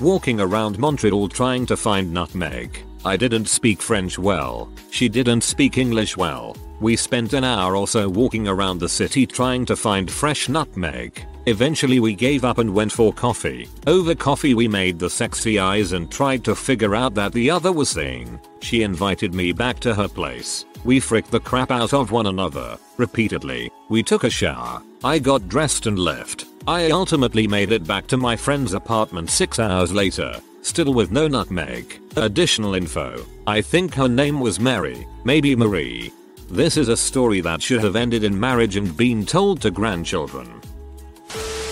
[0.00, 2.84] Walking around Montreal trying to find nutmeg.
[3.04, 4.70] I didn't speak French well.
[4.90, 6.56] She didn't speak English well.
[6.80, 11.24] We spent an hour or so walking around the city trying to find fresh nutmeg.
[11.46, 13.68] Eventually we gave up and went for coffee.
[13.86, 17.72] Over coffee we made the sexy eyes and tried to figure out that the other
[17.72, 18.38] was saying.
[18.60, 20.66] She invited me back to her place.
[20.84, 23.70] We fricked the crap out of one another, repeatedly.
[23.88, 24.82] We took a shower.
[25.04, 26.46] I got dressed and left.
[26.66, 31.28] I ultimately made it back to my friend's apartment 6 hours later, still with no
[31.28, 32.00] nutmeg.
[32.16, 33.24] Additional info.
[33.46, 36.12] I think her name was Mary, maybe Marie.
[36.50, 40.60] This is a story that should have ended in marriage and been told to grandchildren.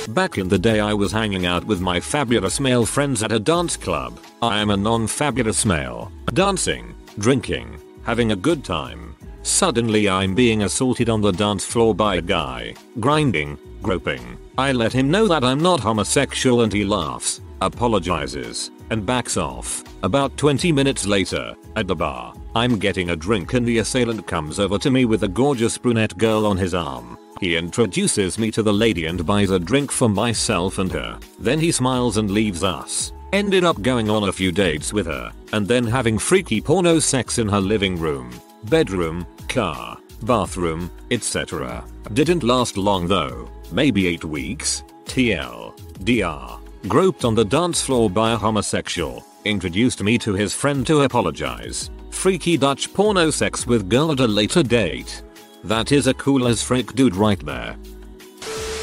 [0.08, 3.40] Back in the day I was hanging out with my fabulous male friends at a
[3.40, 4.20] dance club.
[4.40, 6.12] I am a non-fabulous male.
[6.32, 9.16] Dancing, drinking, having a good time.
[9.42, 12.74] Suddenly I'm being assaulted on the dance floor by a guy.
[13.00, 14.38] Grinding, groping.
[14.56, 19.82] I let him know that I'm not homosexual and he laughs, apologizes, and backs off.
[20.04, 24.60] About 20 minutes later, at the bar, I'm getting a drink and the assailant comes
[24.60, 27.18] over to me with a gorgeous brunette girl on his arm.
[27.40, 31.18] He introduces me to the lady and buys a drink for myself and her.
[31.40, 33.12] Then he smiles and leaves us.
[33.36, 37.36] Ended up going on a few dates with her, and then having freaky porno sex
[37.36, 38.30] in her living room,
[38.64, 41.84] bedroom, car, bathroom, etc.
[42.14, 44.84] Didn't last long though, maybe 8 weeks.
[45.04, 45.76] TL.
[46.02, 46.58] DR.
[46.88, 51.90] Groped on the dance floor by a homosexual, introduced me to his friend to apologize.
[52.08, 55.22] Freaky Dutch porno sex with girl at a later date.
[55.62, 57.76] That is a cool as freak dude right there.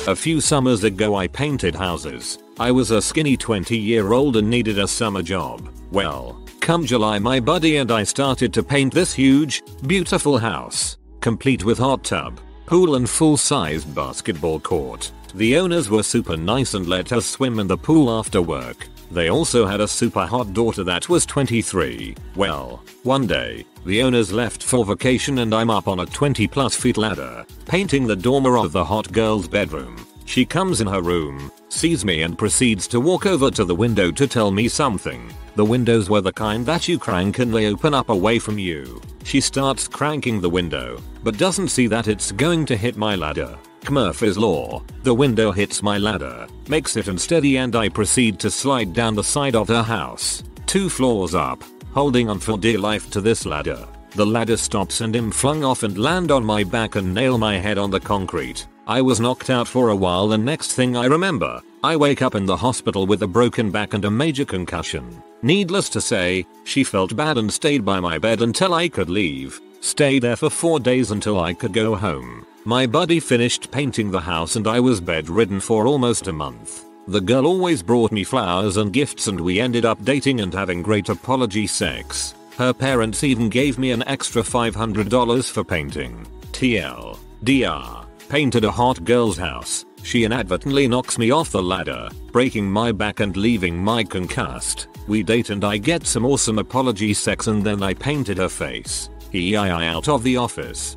[0.08, 2.38] A few summers ago I painted houses.
[2.64, 5.70] I was a skinny 20 year old and needed a summer job.
[5.92, 10.96] Well, come July my buddy and I started to paint this huge, beautiful house.
[11.20, 15.12] Complete with hot tub, pool and full sized basketball court.
[15.36, 18.88] The owners were super nice and let us swim in the pool after work.
[19.12, 22.16] They also had a super hot daughter that was 23.
[22.38, 26.78] Well, one day, the owners left for vacation and I'm up on a 20 plus
[26.78, 30.08] feet ladder, painting the dormer of the hot girl's bedroom.
[30.24, 34.12] She comes in her room, sees me and proceeds to walk over to the window
[34.12, 35.34] to tell me something.
[35.56, 39.02] The windows were the kind that you crank and they open up away from you.
[39.24, 43.58] She starts cranking the window, but doesn't see that it's going to hit my ladder.
[43.90, 44.84] Murphy's Law.
[45.04, 49.24] The window hits my ladder, makes it unsteady and I proceed to slide down the
[49.24, 50.44] side of her house.
[50.66, 53.86] Two floors up, holding on for dear life to this ladder.
[54.12, 57.58] The ladder stops and I'm flung off and land on my back and nail my
[57.58, 58.68] head on the concrete.
[58.86, 62.36] I was knocked out for a while and next thing I remember, I wake up
[62.36, 65.24] in the hospital with a broken back and a major concussion.
[65.42, 69.62] Needless to say, she felt bad and stayed by my bed until I could leave.
[69.80, 72.46] Stayed there for 4 days until I could go home.
[72.66, 76.84] My buddy finished painting the house and I was bedridden for almost a month.
[77.08, 80.82] The girl always brought me flowers and gifts and we ended up dating and having
[80.82, 82.34] great apology sex.
[82.58, 86.28] Her parents even gave me an extra $500 for painting.
[86.52, 87.18] TL.
[87.44, 88.03] DR.
[88.30, 89.86] Painted a hot girl's house.
[90.02, 94.88] She inadvertently knocks me off the ladder, breaking my back and leaving my concussed.
[95.08, 99.10] We date and I get some awesome apology sex and then I painted her face.
[99.32, 100.96] EII out of the office.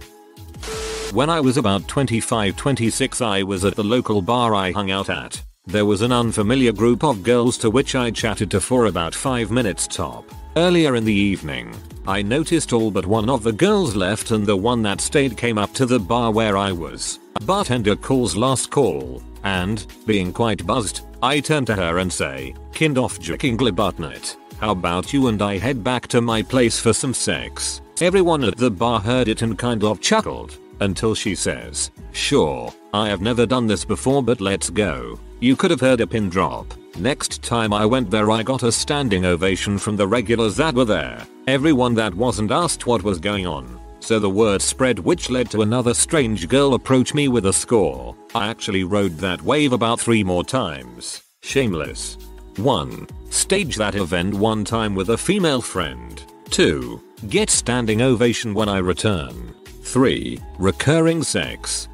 [1.12, 5.42] When I was about 25-26 I was at the local bar I hung out at.
[5.66, 9.50] There was an unfamiliar group of girls to which I chatted to for about 5
[9.50, 10.24] minutes top.
[10.56, 11.74] Earlier in the evening,
[12.08, 15.58] I noticed all but one of the girls left and the one that stayed came
[15.58, 17.18] up to the bar where I was.
[17.42, 22.96] Bartender calls last call, and, being quite buzzed, I turn to her and say, Kind
[22.98, 27.12] of jokingly buttonit, how about you and I head back to my place for some
[27.12, 27.82] sex?
[28.00, 30.58] Everyone at the bar heard it and kind of chuckled.
[30.80, 35.18] Until she says, sure, I have never done this before but let's go.
[35.40, 36.72] You could have heard a pin drop.
[36.98, 40.84] Next time I went there I got a standing ovation from the regulars that were
[40.84, 41.26] there.
[41.46, 43.80] Everyone that wasn't asked what was going on.
[44.00, 48.16] So the word spread which led to another strange girl approach me with a score.
[48.34, 51.22] I actually rode that wave about 3 more times.
[51.42, 52.18] Shameless.
[52.56, 53.08] 1.
[53.30, 56.22] Stage that event one time with a female friend.
[56.50, 57.02] 2.
[57.28, 59.54] Get standing ovation when I return.
[59.86, 60.38] 3.
[60.58, 61.88] Recurring sex.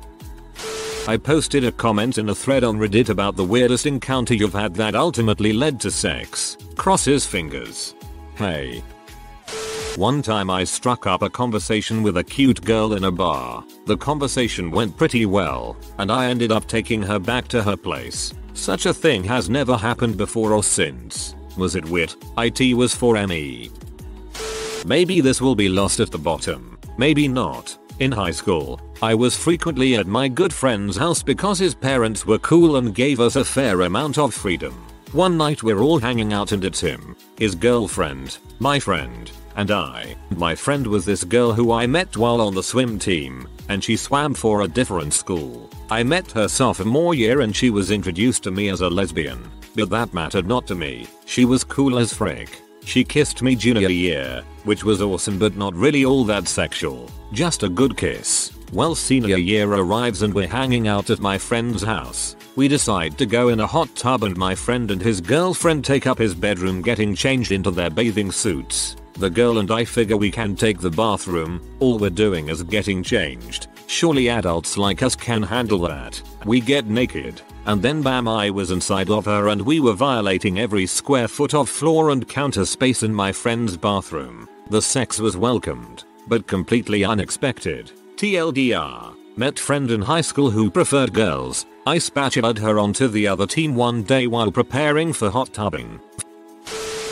[1.07, 4.75] I posted a comment in a thread on Reddit about the weirdest encounter you've had
[4.77, 6.57] that ultimately led to sex.
[6.77, 7.95] Crosses fingers.
[8.35, 8.83] Hey.
[9.97, 13.63] One time I struck up a conversation with a cute girl in a bar.
[13.87, 18.33] The conversation went pretty well, and I ended up taking her back to her place.
[18.55, 21.35] Such a thing has never happened before or since.
[21.59, 22.17] Was it wit?
[22.39, 23.71] IT was for ME.
[24.87, 26.79] Maybe this will be lost at the bottom.
[26.97, 27.79] Maybe not.
[27.99, 32.39] In high school, I was frequently at my good friend's house because his parents were
[32.39, 34.73] cool and gave us a fair amount of freedom.
[35.13, 40.17] One night we're all hanging out and it's him, his girlfriend, my friend, and I.
[40.37, 43.97] My friend was this girl who I met while on the swim team, and she
[43.97, 45.69] swam for a different school.
[45.91, 49.91] I met her sophomore year and she was introduced to me as a lesbian, but
[49.91, 51.07] that mattered not to me.
[51.27, 52.62] She was cool as frick.
[52.85, 57.63] She kissed me junior year, which was awesome but not really all that sexual, just
[57.63, 58.53] a good kiss.
[58.73, 62.37] Well senior year arrives and we're hanging out at my friend's house.
[62.57, 66.07] We decide to go in a hot tub and my friend and his girlfriend take
[66.07, 68.97] up his bedroom getting changed into their bathing suits.
[69.15, 73.03] The girl and I figure we can take the bathroom, all we're doing is getting
[73.03, 73.69] changed.
[73.87, 76.21] Surely adults like us can handle that.
[76.45, 80.59] We get naked, and then bam I was inside of her and we were violating
[80.59, 84.49] every square foot of floor and counter space in my friend's bathroom.
[84.71, 87.93] The sex was welcomed, but completely unexpected.
[88.17, 89.15] TLDR.
[89.37, 91.67] Met friend in high school who preferred girls.
[91.87, 96.01] I spatulaed her onto the other team one day while preparing for hot tubbing.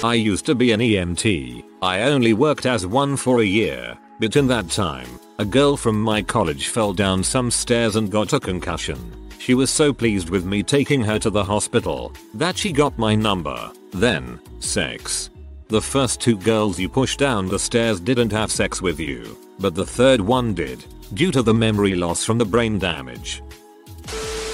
[0.03, 1.63] I used to be an EMT.
[1.83, 5.07] I only worked as one for a year, but in that time,
[5.39, 8.99] a girl from my college fell down some stairs and got a concussion.
[9.39, 13.15] She was so pleased with me taking her to the hospital that she got my
[13.15, 13.71] number.
[13.93, 15.29] Then, sex.
[15.69, 19.75] The first two girls you push down the stairs didn't have sex with you, but
[19.75, 20.83] the third one did,
[21.13, 23.43] due to the memory loss from the brain damage.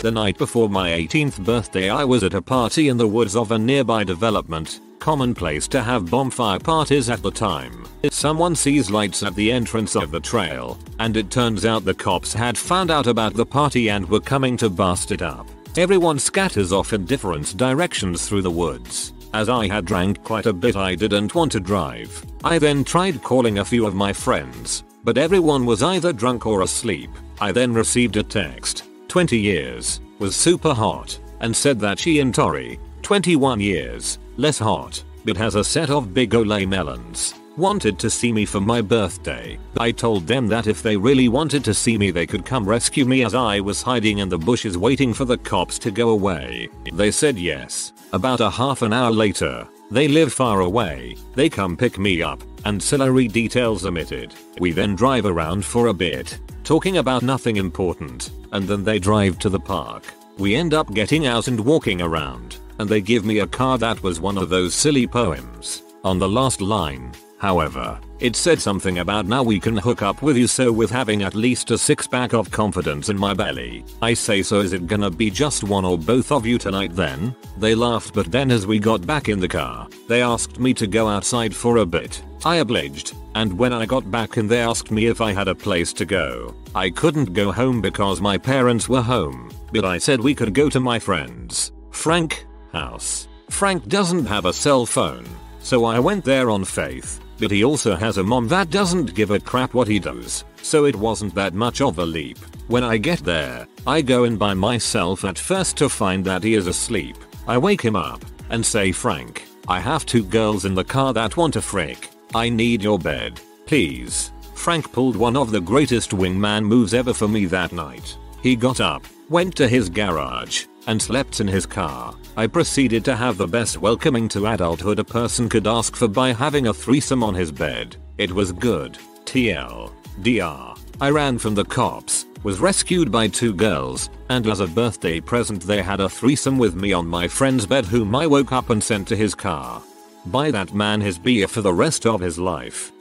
[0.02, 3.52] The night before my 18th birthday I was at a party in the woods of
[3.52, 7.86] a nearby development commonplace to have bonfire parties at the time.
[8.02, 11.94] If someone sees lights at the entrance of the trail, and it turns out the
[11.94, 15.46] cops had found out about the party and were coming to bust it up.
[15.76, 19.12] Everyone scatters off in different directions through the woods.
[19.34, 22.24] As I had drank quite a bit I didn't want to drive.
[22.42, 26.62] I then tried calling a few of my friends, but everyone was either drunk or
[26.62, 27.10] asleep.
[27.40, 32.34] I then received a text, 20 years, was super hot, and said that she and
[32.34, 37.34] Tori, 21 years, less hot, but has a set of big Olay melons.
[37.56, 39.58] Wanted to see me for my birthday.
[39.78, 43.06] I told them that if they really wanted to see me they could come rescue
[43.06, 46.68] me as I was hiding in the bushes waiting for the cops to go away.
[46.92, 47.94] They said yes.
[48.12, 51.16] About a half an hour later, they live far away.
[51.34, 52.42] They come pick me up.
[52.66, 54.34] and Ancillary details omitted.
[54.58, 59.38] We then drive around for a bit, talking about nothing important, and then they drive
[59.38, 60.04] to the park.
[60.36, 64.02] We end up getting out and walking around and they give me a card that
[64.02, 65.82] was one of those silly poems.
[66.04, 70.38] On the last line, however, it said something about now we can hook up with
[70.38, 73.84] you so with having at least a six pack of confidence in my belly.
[74.00, 77.34] I say so is it gonna be just one or both of you tonight then?
[77.58, 80.86] They laughed but then as we got back in the car, they asked me to
[80.86, 82.22] go outside for a bit.
[82.44, 85.54] I obliged, and when I got back in they asked me if I had a
[85.54, 86.54] place to go.
[86.74, 90.70] I couldn't go home because my parents were home, but I said we could go
[90.70, 91.72] to my friends.
[91.90, 92.45] Frank,
[92.80, 93.28] house.
[93.48, 95.26] Frank doesn't have a cell phone,
[95.60, 99.30] so I went there on faith, but he also has a mom that doesn't give
[99.30, 102.38] a crap what he does, so it wasn't that much of a leap.
[102.68, 106.54] When I get there, I go in by myself at first to find that he
[106.54, 107.16] is asleep.
[107.46, 111.36] I wake him up and say Frank, I have two girls in the car that
[111.36, 112.10] want a frick.
[112.34, 114.32] I need your bed, please.
[114.54, 118.16] Frank pulled one of the greatest wingman moves ever for me that night.
[118.42, 122.14] He got up, went to his garage, and slept in his car.
[122.36, 126.32] I proceeded to have the best welcoming to adulthood a person could ask for by
[126.32, 127.96] having a threesome on his bed.
[128.18, 128.98] It was good.
[129.24, 129.92] TL.
[130.22, 130.74] DR.
[131.00, 135.62] I ran from the cops, was rescued by two girls, and as a birthday present
[135.62, 138.82] they had a threesome with me on my friend's bed whom I woke up and
[138.82, 139.82] sent to his car.
[140.26, 142.92] Buy that man his beer for the rest of his life.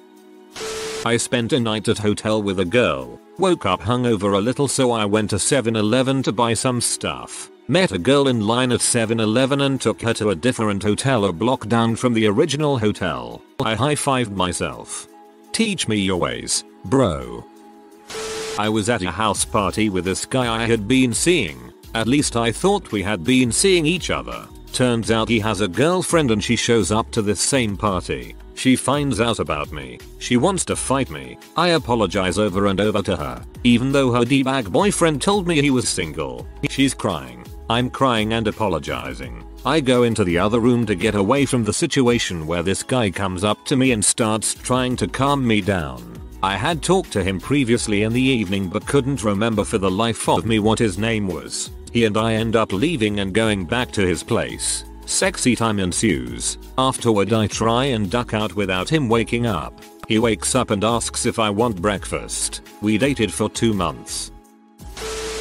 [1.06, 4.92] I spent a night at hotel with a girl, woke up hungover a little so
[4.92, 7.50] I went to 7-Eleven to buy some stuff.
[7.68, 11.34] Met a girl in line at 7-Eleven and took her to a different hotel a
[11.34, 13.42] block down from the original hotel.
[13.60, 15.08] I high-fived myself.
[15.52, 17.44] Teach me your ways, bro.
[18.60, 21.74] I was at a house party with this guy I had been seeing.
[21.96, 24.48] At least I thought we had been seeing each other.
[24.72, 28.36] Turns out he has a girlfriend and she shows up to this same party.
[28.54, 29.98] She finds out about me.
[30.20, 31.40] She wants to fight me.
[31.58, 35.72] I apologize over and over to her, even though her d-bag boyfriend told me he
[35.72, 36.48] was single.
[36.70, 37.45] She's crying.
[37.70, 39.44] I'm crying and apologizing.
[39.66, 43.10] I go into the other room to get away from the situation where this guy
[43.10, 46.22] comes up to me and starts trying to calm me down.
[46.44, 50.30] I had talked to him previously in the evening but couldn't remember for the life
[50.30, 51.72] of me what his name was.
[51.92, 54.84] He and I end up leaving and going back to his place.
[55.08, 56.60] Sexy time ensues.
[56.78, 59.74] Afterward I try and duck out without him waking up.
[60.08, 62.62] He wakes up and asks if I want breakfast.
[62.82, 64.32] We dated for two months.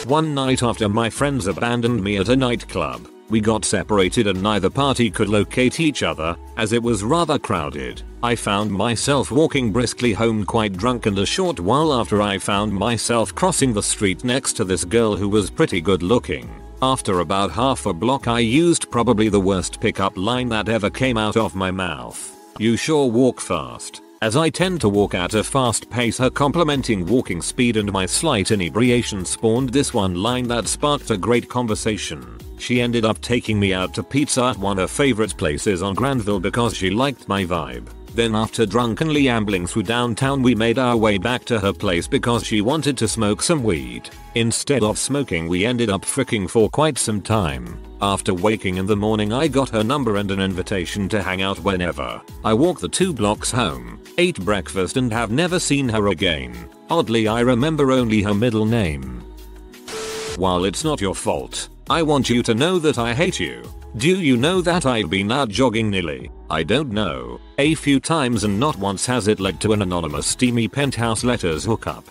[0.07, 4.69] One night after my friends abandoned me at a nightclub, we got separated and neither
[4.69, 8.03] party could locate each other, as it was rather crowded.
[8.23, 12.71] I found myself walking briskly home quite drunk and a short while after I found
[12.71, 16.51] myself crossing the street next to this girl who was pretty good looking.
[16.83, 21.17] After about half a block I used probably the worst pickup line that ever came
[21.17, 22.31] out of my mouth.
[22.59, 24.03] You sure walk fast.
[24.23, 28.07] As I tend to walk at a fast pace her complimenting walking speed and my
[28.07, 32.39] slight inebriation spawned this one line that sparked a great conversation.
[32.59, 35.95] She ended up taking me out to pizza at one of her favorite places on
[35.95, 37.89] Granville because she liked my vibe.
[38.15, 42.47] Then after drunkenly ambling through downtown we made our way back to her place because
[42.47, 44.09] she wanted to smoke some weed.
[44.37, 47.77] Instead of smoking we ended up fricking for quite some time.
[48.01, 51.59] After waking in the morning I got her number and an invitation to hang out
[51.61, 52.23] whenever.
[52.45, 56.69] I walked the two blocks home, ate breakfast and have never seen her again.
[56.91, 59.25] Oddly I remember only her middle name.
[60.37, 63.63] While it's not your fault, I want you to know that I hate you.
[63.99, 68.45] Do you know that I've been out jogging nearly, I don't know, a few times
[68.45, 72.05] and not once has it led to an anonymous steamy penthouse letters hookup.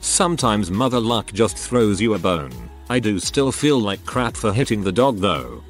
[0.00, 2.70] Sometimes mother luck just throws you a bone.
[2.88, 5.62] I do still feel like crap for hitting the dog though.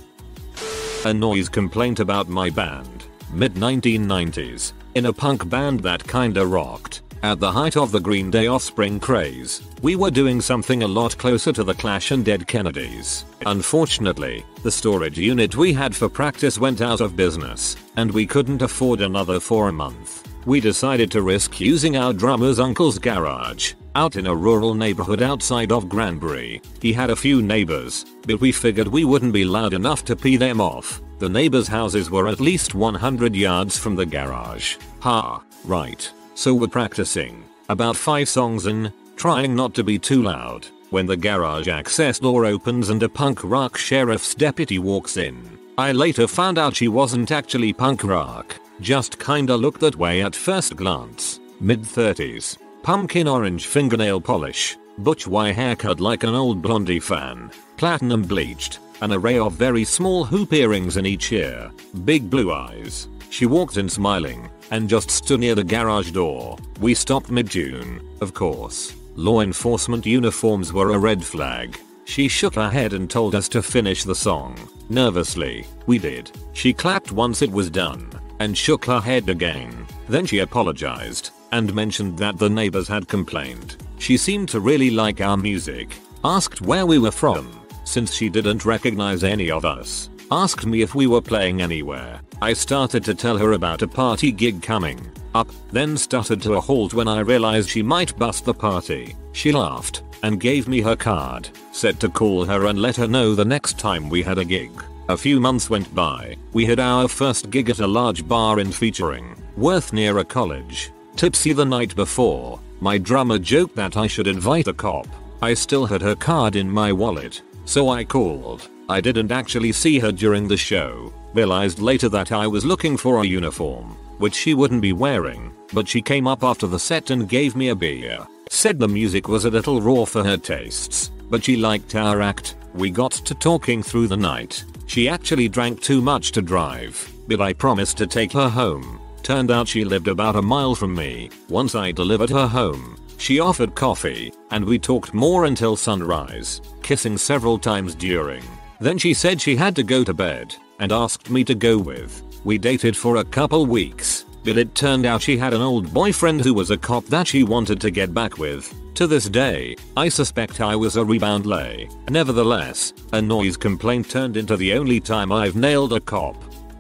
[1.05, 3.07] A noise complaint about my band.
[3.33, 4.73] Mid 1990s.
[4.95, 7.03] In a punk band that kinda rocked.
[7.23, 11.19] At the height of the Green Day Offspring craze, we were doing something a lot
[11.19, 13.25] closer to the Clash and Dead Kennedys.
[13.45, 18.63] Unfortunately, the storage unit we had for practice went out of business, and we couldn't
[18.63, 20.29] afford another for a month.
[20.47, 25.73] We decided to risk using our drummer's uncle's garage, out in a rural neighborhood outside
[25.73, 26.63] of Granbury.
[26.81, 30.37] He had a few neighbors, but we figured we wouldn't be loud enough to pee
[30.37, 31.03] them off.
[31.19, 34.77] The neighbors' houses were at least 100 yards from the garage.
[35.01, 36.09] Ha, right.
[36.39, 37.43] So we're practicing.
[37.69, 42.47] About 5 songs in, trying not to be too loud, when the garage access door
[42.47, 45.37] opens and a punk rock sheriff's deputy walks in.
[45.79, 50.37] I later found out she wasn't actually punk rock, just kinda looked that way at
[50.37, 51.41] first glance.
[51.59, 58.23] Mid 30s, pumpkin orange fingernail polish, butch Y haircut like an old blondie fan, platinum
[58.23, 61.73] bleached, an array of very small hoop earrings in each ear,
[62.05, 63.09] big blue eyes.
[63.29, 66.57] She walked in smiling, and just stood near the garage door.
[66.81, 68.95] We stopped mid-June, of course.
[69.17, 71.79] Law enforcement uniforms were a red flag.
[72.05, 74.57] She shook her head and told us to finish the song.
[74.89, 76.31] Nervously, we did.
[76.53, 79.87] She clapped once it was done, and shook her head again.
[80.09, 83.77] Then she apologized, and mentioned that the neighbors had complained.
[83.99, 88.65] She seemed to really like our music, asked where we were from, since she didn't
[88.65, 93.37] recognize any of us, asked me if we were playing anywhere, I started to tell
[93.39, 95.01] her about a party gig coming
[95.35, 99.17] up, then stuttered to a halt when I realized she might bust the party.
[99.33, 103.35] She laughed and gave me her card, said to call her and let her know
[103.35, 104.71] the next time we had a gig.
[105.09, 108.71] A few months went by, we had our first gig at a large bar in
[108.73, 110.93] featuring, Worth near a college.
[111.17, 115.09] Tipsy the night before, my drummer joked that I should invite a cop.
[115.43, 118.69] I still had her card in my wallet, so I called.
[118.89, 123.21] I didn't actually see her during the show, Realized later that I was looking for
[123.23, 127.29] a uniform, which she wouldn't be wearing, but she came up after the set and
[127.29, 128.27] gave me a beer.
[128.51, 132.57] Said the music was a little raw for her tastes, but she liked our act.
[132.75, 134.65] We got to talking through the night.
[134.87, 139.01] She actually drank too much to drive, but I promised to take her home.
[139.23, 141.29] Turned out she lived about a mile from me.
[141.51, 147.19] Once I delivered her home, she offered coffee, and we talked more until sunrise, kissing
[147.19, 148.43] several times during.
[148.81, 152.23] Then she said she had to go to bed, and asked me to go with.
[152.45, 156.41] We dated for a couple weeks, but it turned out she had an old boyfriend
[156.41, 158.75] who was a cop that she wanted to get back with.
[158.95, 161.89] To this day, I suspect I was a rebound lay.
[162.11, 166.37] Nevertheless, a noise complaint turned into the only time I've nailed a cop.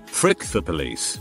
[0.06, 1.20] Frick the police.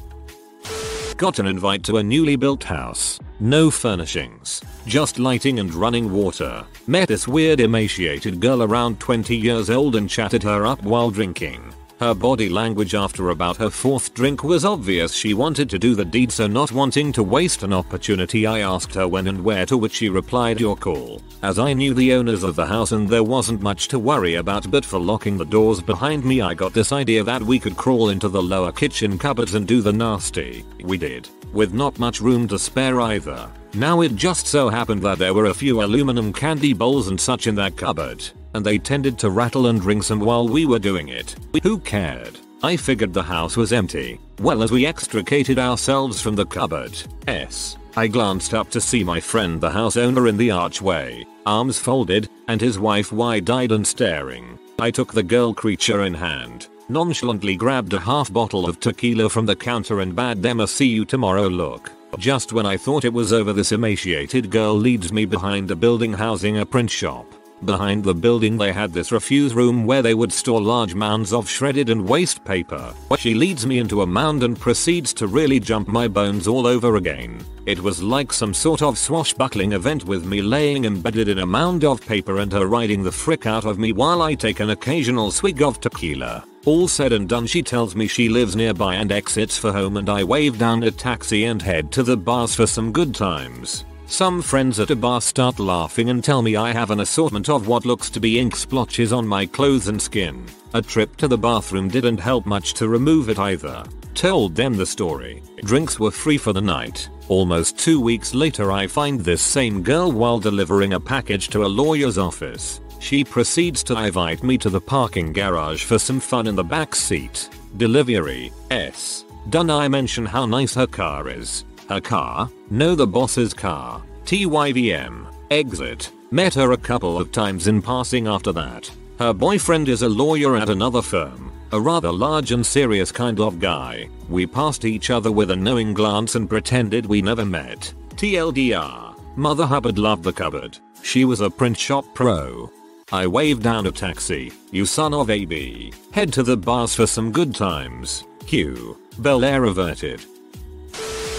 [1.17, 3.19] Got an invite to a newly built house.
[3.39, 4.61] No furnishings.
[4.85, 6.65] Just lighting and running water.
[6.87, 11.73] Met this weird emaciated girl around 20 years old and chatted her up while drinking.
[11.99, 16.05] Her body language after about her fourth drink was obvious she wanted to do the
[16.05, 19.77] deed so not wanting to waste an opportunity I asked her when and where to
[19.77, 21.23] which she replied your call.
[21.41, 24.69] As I knew the owners of the house and there wasn't much to worry about
[24.69, 28.09] but for locking the doors behind me I got this idea that we could crawl
[28.09, 30.63] into the lower kitchen cupboards and do the nasty.
[30.83, 31.27] We did.
[31.51, 33.49] With not much room to spare either.
[33.77, 37.47] Now it just so happened that there were a few aluminum candy bowls and such
[37.47, 38.23] in that cupboard
[38.57, 41.35] and they tended to rattle and ring some while we were doing it.
[41.61, 42.39] Who cared?
[42.63, 44.19] I figured the house was empty.
[44.39, 47.77] Well as we extricated ourselves from the cupboard, S.
[47.95, 52.29] I glanced up to see my friend the house owner in the archway, arms folded,
[52.47, 54.57] and his wife wide-eyed and staring.
[54.79, 59.45] I took the girl creature in hand, nonchalantly grabbed a half bottle of tequila from
[59.45, 61.91] the counter and bade them a see you tomorrow look.
[62.17, 66.13] Just when I thought it was over this emaciated girl leads me behind a building
[66.13, 67.25] housing a print shop.
[67.65, 71.49] Behind the building they had this refuse room where they would store large mounds of
[71.49, 72.93] shredded and waste paper.
[73.17, 76.97] She leads me into a mound and proceeds to really jump my bones all over
[76.97, 77.43] again.
[77.65, 81.83] It was like some sort of swashbuckling event with me laying embedded in a mound
[81.83, 85.31] of paper and her riding the frick out of me while I take an occasional
[85.31, 86.45] swig of tequila.
[86.65, 90.09] All said and done she tells me she lives nearby and exits for home and
[90.09, 93.83] I wave down a taxi and head to the bars for some good times.
[94.09, 97.67] Some friends at a bar start laughing and tell me I have an assortment of
[97.67, 100.45] what looks to be ink splotches on my clothes and skin.
[100.73, 103.83] A trip to the bathroom didn't help much to remove it either.
[104.13, 105.43] Told them the story.
[105.57, 107.09] Drinks were free for the night.
[107.27, 111.67] Almost two weeks later I find this same girl while delivering a package to a
[111.67, 112.79] lawyer's office.
[112.99, 116.95] She proceeds to invite me to the parking garage for some fun in the back
[116.95, 117.49] seat.
[117.75, 118.53] Delivery.
[118.71, 119.25] S.
[119.49, 121.65] Done I mention how nice her car is.
[121.89, 122.49] Her car?
[122.69, 124.03] No the boss's car.
[124.25, 125.27] TYVM.
[125.49, 126.11] Exit.
[126.31, 128.91] Met her a couple of times in passing after that.
[129.19, 131.51] Her boyfriend is a lawyer at another firm.
[131.71, 134.09] A rather large and serious kind of guy.
[134.29, 137.93] We passed each other with a knowing glance and pretended we never met.
[138.15, 139.15] TLDR.
[139.37, 140.77] Mother Hubbard loved the cupboard.
[141.01, 142.69] She was a print shop pro.
[143.11, 144.51] I waved down a taxi.
[144.71, 145.93] You son of a b.
[146.11, 148.25] Head to the bars for some good times.
[148.45, 148.97] Q.
[149.19, 150.25] Bel Air averted.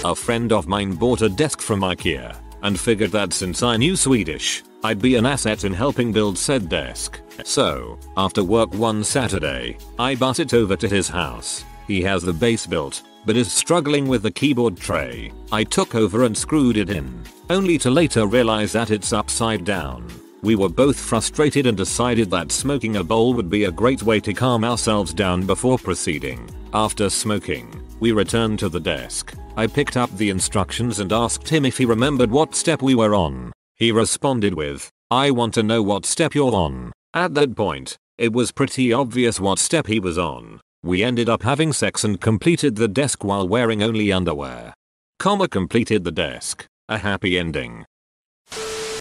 [0.05, 3.97] A friend of mine bought a desk from IKEA and figured that since I knew
[3.97, 7.20] Swedish, I'd be an asset in helping build said desk.
[7.45, 11.65] So, after work one Saturday, I bus it over to his house.
[11.89, 15.33] He has the base built, but is struggling with the keyboard tray.
[15.51, 20.09] I took over and screwed it in, only to later realize that it's upside down.
[20.43, 24.20] We were both frustrated and decided that smoking a bowl would be a great way
[24.20, 26.49] to calm ourselves down before proceeding.
[26.73, 29.35] After smoking, we returned to the desk.
[29.59, 33.12] I picked up the instructions and asked him if he remembered what step we were
[33.12, 33.51] on.
[33.74, 36.93] He responded with, I want to know what step you're on.
[37.12, 40.60] At that point, it was pretty obvious what step he was on.
[40.85, 44.74] We ended up having sex and completed the desk while wearing only underwear.
[45.18, 46.64] Comma completed the desk.
[46.89, 47.85] A happy ending.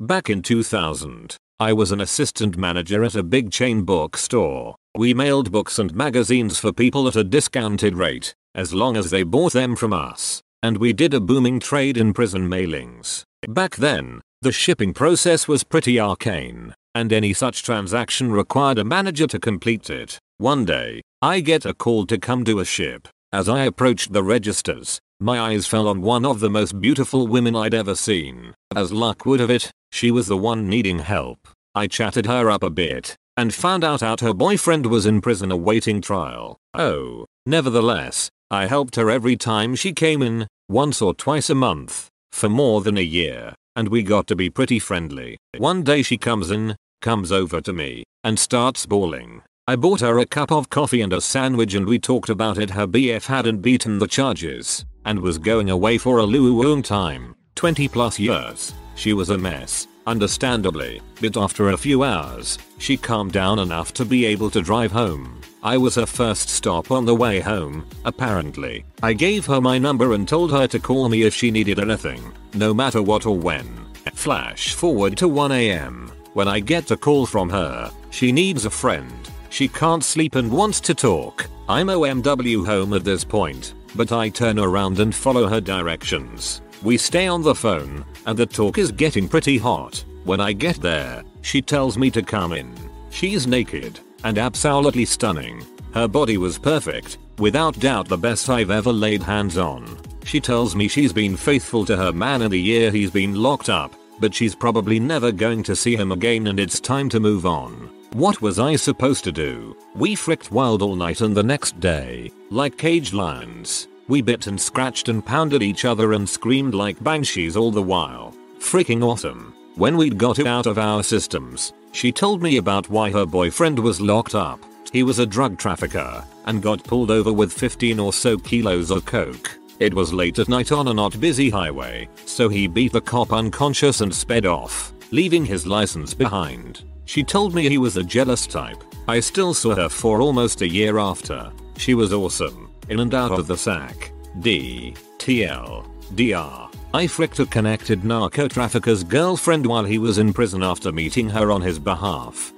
[0.02, 4.76] Back in 2000, I was an assistant manager at a big chain bookstore.
[4.96, 9.22] We mailed books and magazines for people at a discounted rate, as long as they
[9.22, 13.24] bought them from us and we did a booming trade in prison mailings.
[13.48, 19.28] Back then, the shipping process was pretty arcane, and any such transaction required a manager
[19.28, 20.20] to complete it.
[20.38, 23.08] One day, I get a call to come to a ship.
[23.32, 27.56] As I approached the registers, my eyes fell on one of the most beautiful women
[27.56, 28.54] I'd ever seen.
[28.76, 31.48] As luck would have it, she was the one needing help.
[31.74, 35.52] I chatted her up a bit, and found out out her boyfriend was in prison
[35.52, 36.58] awaiting trial.
[36.74, 42.10] Oh, nevertheless, I helped her every time she came in, once or twice a month,
[42.32, 45.38] for more than a year, and we got to be pretty friendly.
[45.58, 49.42] One day she comes in, comes over to me, and starts bawling.
[49.68, 52.70] I bought her a cup of coffee and a sandwich and we talked about it
[52.70, 57.90] her BF hadn't beaten the charges, and was going away for a long time, 20
[57.90, 58.74] plus years.
[58.96, 64.06] She was a mess, understandably, but after a few hours, she calmed down enough to
[64.06, 65.42] be able to drive home.
[65.64, 68.86] I was her first stop on the way home, apparently.
[69.02, 72.32] I gave her my number and told her to call me if she needed anything,
[72.54, 73.68] no matter what or when.
[74.14, 76.12] Flash forward to 1am.
[76.34, 79.12] When I get a call from her, she needs a friend.
[79.50, 81.48] She can't sleep and wants to talk.
[81.68, 86.62] I'm OMW home at this point, but I turn around and follow her directions.
[86.84, 90.04] We stay on the phone, and the talk is getting pretty hot.
[90.24, 92.72] When I get there, she tells me to come in.
[93.10, 95.66] She's naked, and absolutely stunning.
[95.94, 99.98] Her body was perfect, without doubt the best I've ever laid hands on.
[100.26, 103.70] She tells me she's been faithful to her man in the year he's been locked
[103.70, 107.46] up, but she's probably never going to see him again and it's time to move
[107.46, 107.90] on.
[108.12, 109.78] What was I supposed to do?
[109.96, 114.60] We fricked wild all night and the next day, like caged lions, we bit and
[114.60, 118.36] scratched and pounded each other and screamed like banshees all the while.
[118.60, 119.54] Freaking awesome.
[119.76, 123.80] When we'd got it out of our systems, she told me about why her boyfriend
[123.80, 124.60] was locked up.
[124.94, 129.04] He was a drug trafficker and got pulled over with 15 or so kilos of
[129.06, 129.58] coke.
[129.80, 133.34] It was late at night on a not busy highway, so he beat the cop
[133.34, 136.84] unconscious and sped off, leaving his license behind.
[137.06, 138.84] She told me he was a jealous type.
[139.08, 141.52] I still saw her for almost a year after.
[141.78, 144.12] She was awesome, in and out of the sack.
[144.40, 144.94] D.
[145.18, 145.84] TL.
[146.14, 146.67] DR.
[146.98, 151.52] I fricked a connected narco trafficker's girlfriend while he was in prison after meeting her
[151.52, 152.52] on his behalf.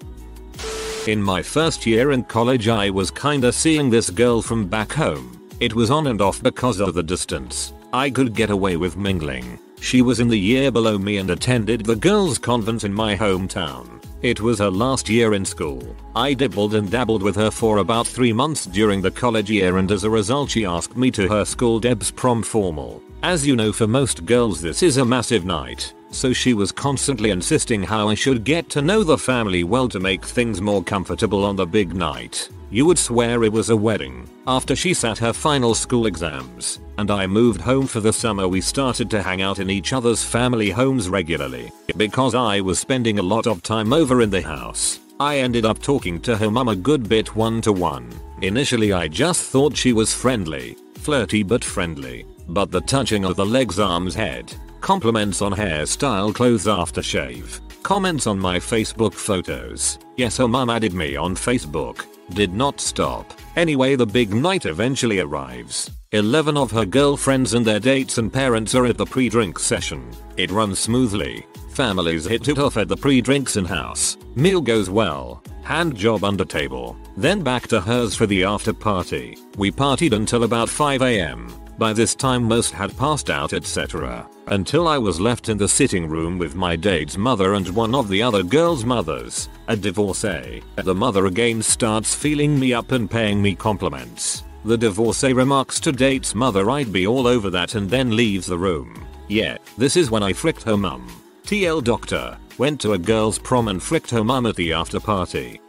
[1.07, 5.37] In my first year in college I was kinda seeing this girl from back home.
[5.59, 7.73] It was on and off because of the distance.
[7.91, 9.59] I could get away with mingling.
[9.81, 14.01] She was in the year below me and attended the girls convent in my hometown.
[14.21, 15.83] It was her last year in school.
[16.15, 19.91] I dibbled and dabbled with her for about 3 months during the college year and
[19.91, 23.03] as a result she asked me to her school Deb's prom formal.
[23.21, 27.31] As you know for most girls this is a massive night, so she was constantly
[27.31, 31.43] insisting how I should get to know the family well to make things more comfortable
[31.43, 32.49] on the big night.
[32.71, 34.29] You would swear it was a wedding.
[34.47, 38.61] After she sat her final school exams, and I moved home for the summer we
[38.61, 41.73] started to hang out in each other's family homes regularly.
[41.97, 45.81] Because I was spending a lot of time over in the house, I ended up
[45.81, 48.09] talking to her mum a good bit one to one.
[48.41, 52.25] Initially I just thought she was friendly, flirty but friendly.
[52.49, 58.39] But the touching of the legs arms head, compliments on hairstyle clothes aftershave, comments on
[58.39, 59.99] my Facebook photos.
[60.17, 63.33] Yes her mum added me on Facebook did not stop.
[63.55, 65.89] Anyway the big night eventually arrives.
[66.11, 70.09] 11 of her girlfriends and their dates and parents are at the pre-drink session.
[70.37, 71.45] It runs smoothly.
[71.69, 74.17] Families hit it off at the pre-drinks in house.
[74.35, 75.43] Meal goes well.
[75.63, 76.97] Hand job under table.
[77.15, 79.37] Then back to hers for the after party.
[79.57, 81.68] We partied until about 5am.
[81.79, 84.29] By this time most had passed out etc.
[84.47, 88.09] Until I was left in the sitting room with my date's mother and one of
[88.09, 90.61] the other girl's mothers, a divorcee.
[90.75, 94.43] The mother again starts feeling me up and paying me compliments.
[94.65, 98.57] The divorcee remarks to date's mother I'd be all over that and then leaves the
[98.57, 99.01] room.
[99.29, 101.07] Yeah, this is when I fricked her mum.
[101.45, 105.61] TL doctor, went to a girl's prom and fricked her mum at the after party.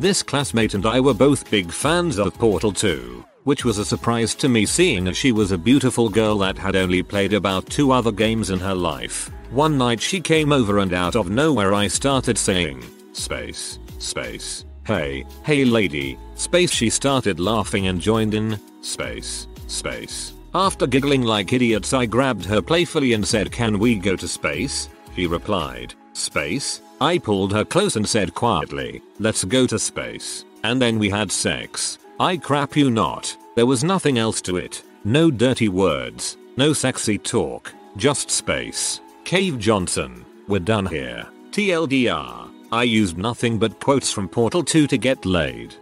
[0.00, 4.34] This classmate and I were both big fans of Portal 2 which was a surprise
[4.34, 7.92] to me seeing as she was a beautiful girl that had only played about two
[7.92, 9.30] other games in her life.
[9.52, 12.82] One night she came over and out of nowhere I started saying,
[13.12, 20.32] space, space, hey, hey lady, space she started laughing and joined in, space, space.
[20.52, 24.88] After giggling like idiots I grabbed her playfully and said can we go to space?
[25.14, 26.80] She replied, space?
[27.00, 30.44] I pulled her close and said quietly, let's go to space.
[30.64, 31.98] And then we had sex.
[32.18, 33.36] I crap you not.
[33.56, 34.82] There was nothing else to it.
[35.04, 36.38] No dirty words.
[36.56, 37.74] No sexy talk.
[37.98, 39.00] Just space.
[39.24, 40.24] Cave Johnson.
[40.48, 41.26] We're done here.
[41.50, 42.50] TLDR.
[42.72, 45.74] I used nothing but quotes from Portal 2 to get laid.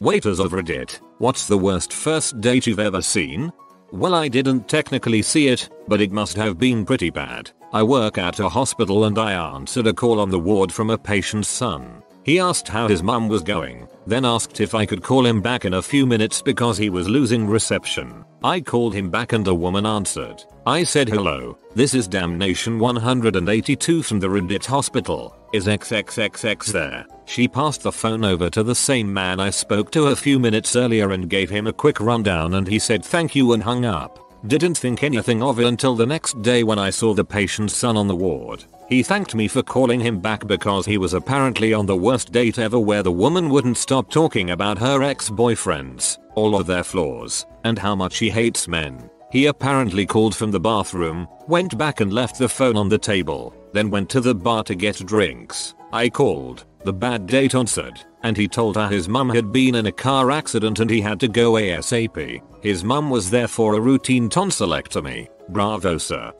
[0.00, 1.00] Waiters of Reddit.
[1.18, 3.52] What's the worst first date you've ever seen?
[3.90, 7.50] Well I didn't technically see it, but it must have been pretty bad.
[7.72, 10.98] I work at a hospital and I answered a call on the ward from a
[10.98, 12.04] patient's son.
[12.30, 15.64] He asked how his mum was going, then asked if I could call him back
[15.64, 18.24] in a few minutes because he was losing reception.
[18.44, 20.44] I called him back and the woman answered.
[20.64, 25.36] I said hello, this is Damnation 182 from the Reddit hospital.
[25.52, 27.04] Is XXXX there?
[27.24, 30.76] She passed the phone over to the same man I spoke to a few minutes
[30.76, 34.20] earlier and gave him a quick rundown and he said thank you and hung up.
[34.46, 37.96] Didn't think anything of it until the next day when I saw the patient's son
[37.96, 38.66] on the ward.
[38.90, 42.58] He thanked me for calling him back because he was apparently on the worst date
[42.58, 47.78] ever where the woman wouldn't stop talking about her ex-boyfriends, all of their flaws, and
[47.78, 49.08] how much she hates men.
[49.30, 53.54] He apparently called from the bathroom, went back and left the phone on the table,
[53.72, 55.76] then went to the bar to get drinks.
[55.92, 59.86] I called, the bad date answered, and he told her his mum had been in
[59.86, 62.42] a car accident and he had to go ASAP.
[62.60, 65.28] His mum was there for a routine tonsillectomy.
[65.48, 66.32] Bravo sir.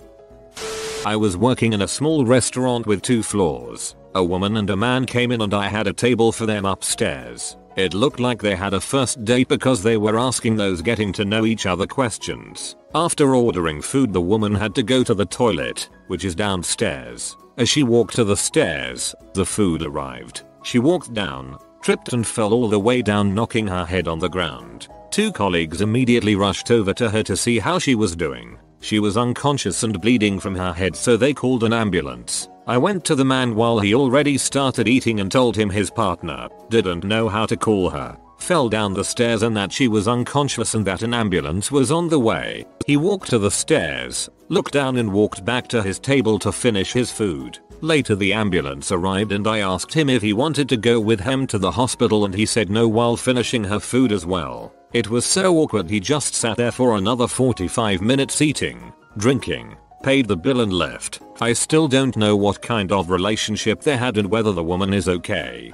[1.06, 3.96] I was working in a small restaurant with two floors.
[4.14, 7.56] A woman and a man came in and I had a table for them upstairs.
[7.76, 11.24] It looked like they had a first date because they were asking those getting to
[11.24, 12.76] know each other questions.
[12.94, 17.34] After ordering food the woman had to go to the toilet, which is downstairs.
[17.56, 20.42] As she walked to the stairs, the food arrived.
[20.64, 24.28] She walked down, tripped and fell all the way down knocking her head on the
[24.28, 24.88] ground.
[25.10, 28.58] Two colleagues immediately rushed over to her to see how she was doing.
[28.80, 32.48] She was unconscious and bleeding from her head so they called an ambulance.
[32.66, 36.48] I went to the man while he already started eating and told him his partner
[36.68, 40.74] didn't know how to call her, fell down the stairs and that she was unconscious
[40.74, 42.64] and that an ambulance was on the way.
[42.86, 46.92] He walked to the stairs, looked down and walked back to his table to finish
[46.92, 47.58] his food.
[47.82, 51.46] Later the ambulance arrived and I asked him if he wanted to go with him
[51.48, 54.72] to the hospital and he said no while finishing her food as well.
[54.92, 60.26] It was so awkward he just sat there for another 45 minutes eating, drinking, paid
[60.26, 61.20] the bill and left.
[61.40, 65.08] I still don't know what kind of relationship they had and whether the woman is
[65.08, 65.72] okay.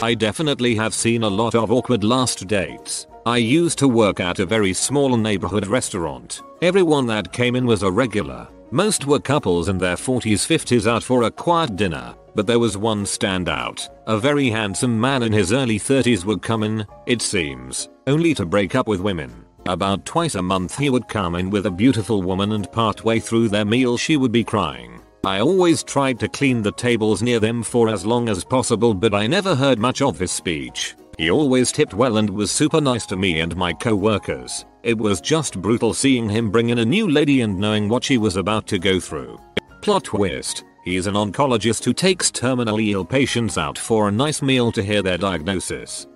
[0.00, 3.06] I definitely have seen a lot of awkward last dates.
[3.26, 6.40] I used to work at a very small neighborhood restaurant.
[6.62, 8.48] Everyone that came in was a regular.
[8.70, 12.14] Most were couples in their 40s 50s out for a quiet dinner.
[12.38, 13.88] But there was one standout.
[14.06, 18.46] A very handsome man in his early 30s would come in, it seems, only to
[18.46, 19.44] break up with women.
[19.66, 23.48] About twice a month he would come in with a beautiful woman and partway through
[23.48, 25.00] their meal she would be crying.
[25.24, 29.14] I always tried to clean the tables near them for as long as possible but
[29.14, 30.94] I never heard much of his speech.
[31.18, 34.64] He always tipped well and was super nice to me and my co-workers.
[34.84, 38.16] It was just brutal seeing him bring in a new lady and knowing what she
[38.16, 39.40] was about to go through.
[39.82, 40.62] Plot twist.
[40.88, 45.02] He's an oncologist who takes terminally ill patients out for a nice meal to hear
[45.02, 46.06] their diagnosis.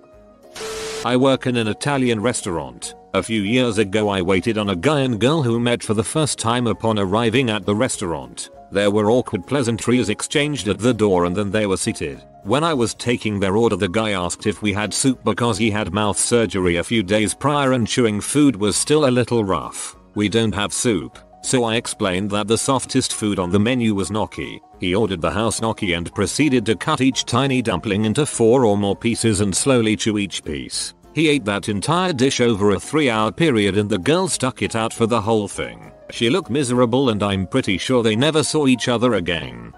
[1.05, 2.95] I work in an Italian restaurant.
[3.13, 6.03] A few years ago I waited on a guy and girl who met for the
[6.03, 8.49] first time upon arriving at the restaurant.
[8.71, 12.23] There were awkward pleasantries exchanged at the door and then they were seated.
[12.41, 15.69] When I was taking their order the guy asked if we had soup because he
[15.69, 19.95] had mouth surgery a few days prior and chewing food was still a little rough.
[20.15, 21.19] We don't have soup.
[21.43, 24.61] So I explained that the softest food on the menu was gnocchi.
[24.79, 28.77] He ordered the house gnocchi and proceeded to cut each tiny dumpling into four or
[28.77, 30.93] more pieces and slowly chew each piece.
[31.13, 34.75] He ate that entire dish over a 3 hour period and the girl stuck it
[34.75, 35.91] out for the whole thing.
[36.09, 39.73] She looked miserable and I'm pretty sure they never saw each other again.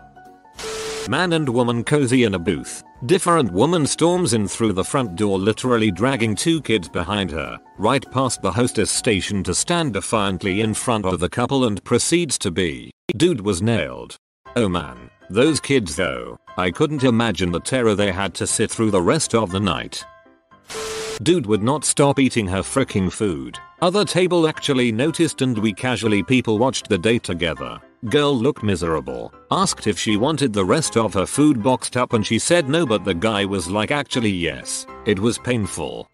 [1.08, 2.84] Man and woman cozy in a booth.
[3.06, 8.04] Different woman storms in through the front door literally dragging two kids behind her, right
[8.12, 12.50] past the hostess station to stand defiantly in front of the couple and proceeds to
[12.50, 12.90] be.
[13.16, 14.18] Dude was nailed.
[14.56, 18.92] Oh man, those kids though, I couldn't imagine the terror they had to sit through
[18.92, 20.04] the rest of the night.
[21.22, 23.60] Dude would not stop eating her freaking food.
[23.82, 27.80] Other table actually noticed and we casually people watched the date together.
[28.10, 29.34] Girl looked miserable.
[29.50, 32.86] Asked if she wanted the rest of her food boxed up and she said no
[32.86, 34.86] but the guy was like actually yes.
[35.08, 36.08] It was painful.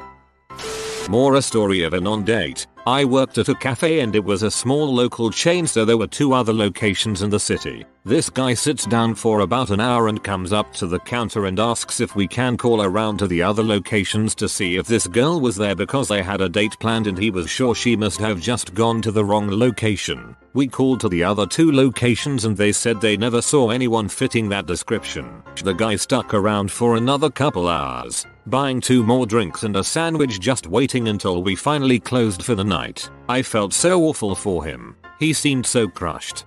[1.10, 2.66] More a story of a non-date.
[2.88, 6.08] I worked at a cafe and it was a small local chain so there were
[6.08, 7.86] two other locations in the city.
[8.04, 11.60] This guy sits down for about an hour and comes up to the counter and
[11.60, 15.40] asks if we can call around to the other locations to see if this girl
[15.40, 18.42] was there because they had a date planned and he was sure she must have
[18.42, 20.36] just gone to the wrong location.
[20.54, 24.50] We called to the other two locations and they said they never saw anyone fitting
[24.50, 25.44] that description.
[25.64, 30.40] The guy stuck around for another couple hours, buying two more drinks and a sandwich
[30.40, 33.08] just waiting until we finally closed for the night.
[33.30, 34.96] I felt so awful for him.
[35.20, 36.46] He seemed so crushed.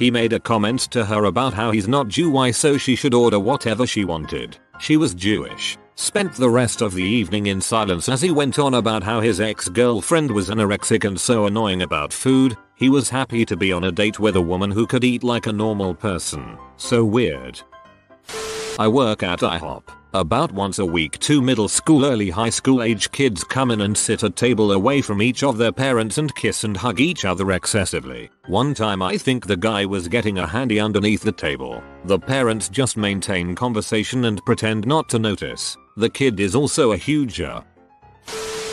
[0.00, 3.12] He made a comment to her about how he's not Jew why so she should
[3.12, 4.56] order whatever she wanted.
[4.78, 5.76] She was Jewish.
[5.94, 9.42] Spent the rest of the evening in silence as he went on about how his
[9.42, 12.56] ex-girlfriend was anorexic and so annoying about food.
[12.76, 15.46] He was happy to be on a date with a woman who could eat like
[15.46, 16.56] a normal person.
[16.78, 17.60] So weird.
[18.78, 19.99] I work at IHOP.
[20.12, 23.96] About once a week two middle school early high school age kids come in and
[23.96, 27.24] sit at a table away from each of their parents and kiss and hug each
[27.24, 28.28] other excessively.
[28.48, 31.80] One time I think the guy was getting a handy underneath the table.
[32.06, 35.76] The parents just maintain conversation and pretend not to notice.
[35.96, 37.62] The kid is also a huge uh,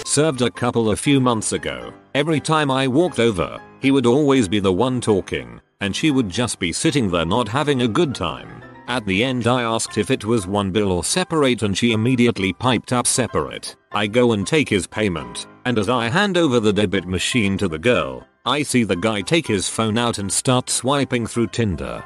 [0.08, 1.94] Served a couple a few months ago.
[2.16, 6.30] Every time I walked over, he would always be the one talking, and she would
[6.30, 8.64] just be sitting there not having a good time.
[8.88, 12.54] At the end I asked if it was one bill or separate and she immediately
[12.54, 13.76] piped up separate.
[13.92, 17.68] I go and take his payment, and as I hand over the debit machine to
[17.68, 22.02] the girl, I see the guy take his phone out and start swiping through Tinder.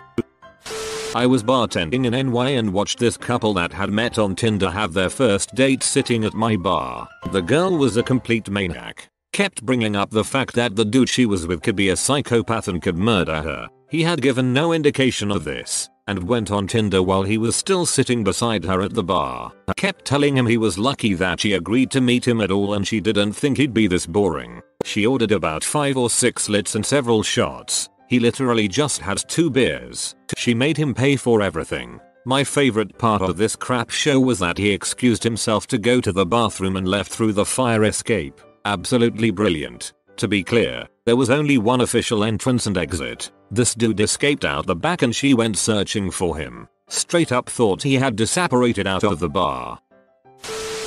[1.14, 4.94] I was bartending in NY and watched this couple that had met on Tinder have
[4.94, 7.08] their first date sitting at my bar.
[7.32, 9.08] The girl was a complete maniac.
[9.34, 12.68] Kept bringing up the fact that the dude she was with could be a psychopath
[12.68, 13.70] and could murder her.
[13.90, 17.86] He had given no indication of this and went on Tinder while he was still
[17.86, 19.52] sitting beside her at the bar.
[19.68, 22.76] I Kept telling him he was lucky that she agreed to meet him at all
[22.76, 24.62] and she didn't think he'd be this boring.
[24.84, 27.90] She ordered about 5 or 6 lits and several shots.
[28.08, 30.16] He literally just had 2 beers.
[30.38, 32.00] She made him pay for everything.
[32.26, 36.12] My favorite part of this crap show was that he excused himself to go to
[36.12, 38.40] the bathroom and left through the fire escape.
[38.66, 39.94] Absolutely brilliant.
[40.18, 43.32] To be clear, there was only one official entrance and exit.
[43.52, 46.70] This dude escaped out the back and she went searching for him.
[46.88, 49.78] Straight up thought he had disapparated out of the bar.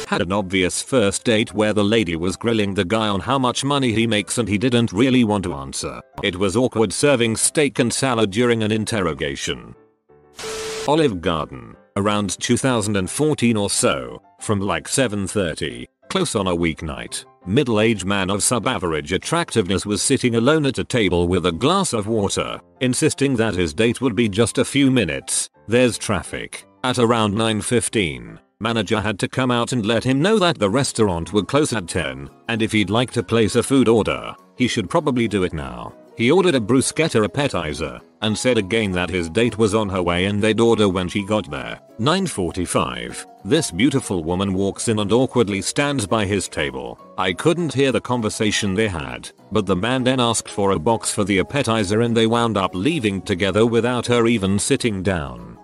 [0.08, 3.64] Had an obvious first date where the lady was grilling the guy on how much
[3.64, 6.00] money he makes and he didn't really want to answer.
[6.22, 9.74] It was awkward serving steak and salad during an interrogation.
[10.88, 17.24] Olive Garden, around 2014 or so, from like 7.30, close on a weeknight.
[17.44, 22.06] Middle-aged man of sub-average attractiveness was sitting alone at a table with a glass of
[22.06, 25.50] water, insisting that his date would be just a few minutes.
[25.66, 26.68] There's traffic.
[26.84, 31.32] At around 9.15, manager had to come out and let him know that the restaurant
[31.32, 34.88] would close at 10, and if he'd like to place a food order, he should
[34.88, 35.96] probably do it now.
[36.16, 40.26] He ordered a bruschetta appetizer and said again that his date was on her way
[40.26, 41.80] and they'd order when she got there.
[41.98, 43.26] 9.45.
[43.44, 46.98] This beautiful woman walks in and awkwardly stands by his table.
[47.18, 51.12] I couldn't hear the conversation they had, but the man then asked for a box
[51.12, 55.58] for the appetizer and they wound up leaving together without her even sitting down.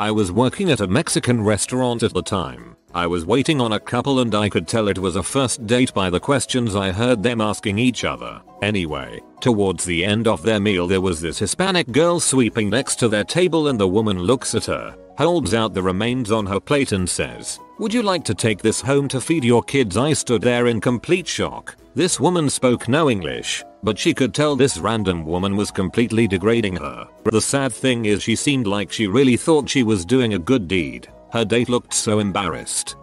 [0.00, 2.76] I was working at a Mexican restaurant at the time.
[2.94, 5.92] I was waiting on a couple and I could tell it was a first date
[5.92, 8.40] by the questions I heard them asking each other.
[8.62, 13.08] Anyway, towards the end of their meal there was this Hispanic girl sweeping next to
[13.08, 16.92] their table and the woman looks at her, holds out the remains on her plate
[16.92, 19.96] and says, would you like to take this home to feed your kids?
[19.96, 21.74] I stood there in complete shock.
[21.96, 26.76] This woman spoke no English, but she could tell this random woman was completely degrading
[26.76, 27.08] her.
[27.24, 30.68] The sad thing is she seemed like she really thought she was doing a good
[30.68, 31.08] deed.
[31.34, 32.94] Her date looked so embarrassed.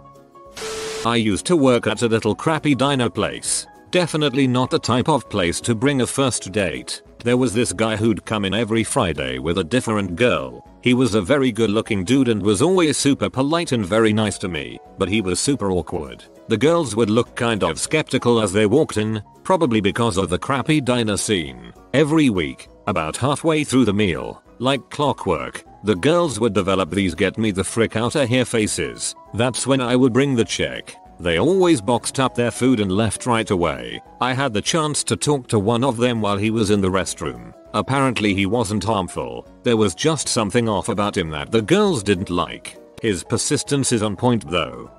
[1.05, 3.67] I used to work at a little crappy diner place.
[3.89, 7.01] Definitely not the type of place to bring a first date.
[7.25, 10.65] There was this guy who'd come in every Friday with a different girl.
[10.81, 14.37] He was a very good looking dude and was always super polite and very nice
[14.37, 16.23] to me, but he was super awkward.
[16.47, 20.39] The girls would look kind of skeptical as they walked in, probably because of the
[20.39, 21.73] crappy diner scene.
[21.93, 27.37] Every week, about halfway through the meal, like clockwork, the girls would develop these get
[27.37, 29.15] me the frick outta here faces.
[29.33, 30.95] That's when I would bring the check.
[31.19, 34.01] They always boxed up their food and left right away.
[34.19, 36.89] I had the chance to talk to one of them while he was in the
[36.89, 37.53] restroom.
[37.73, 39.47] Apparently he wasn't harmful.
[39.63, 42.77] There was just something off about him that the girls didn't like.
[43.01, 44.91] His persistence is on point though.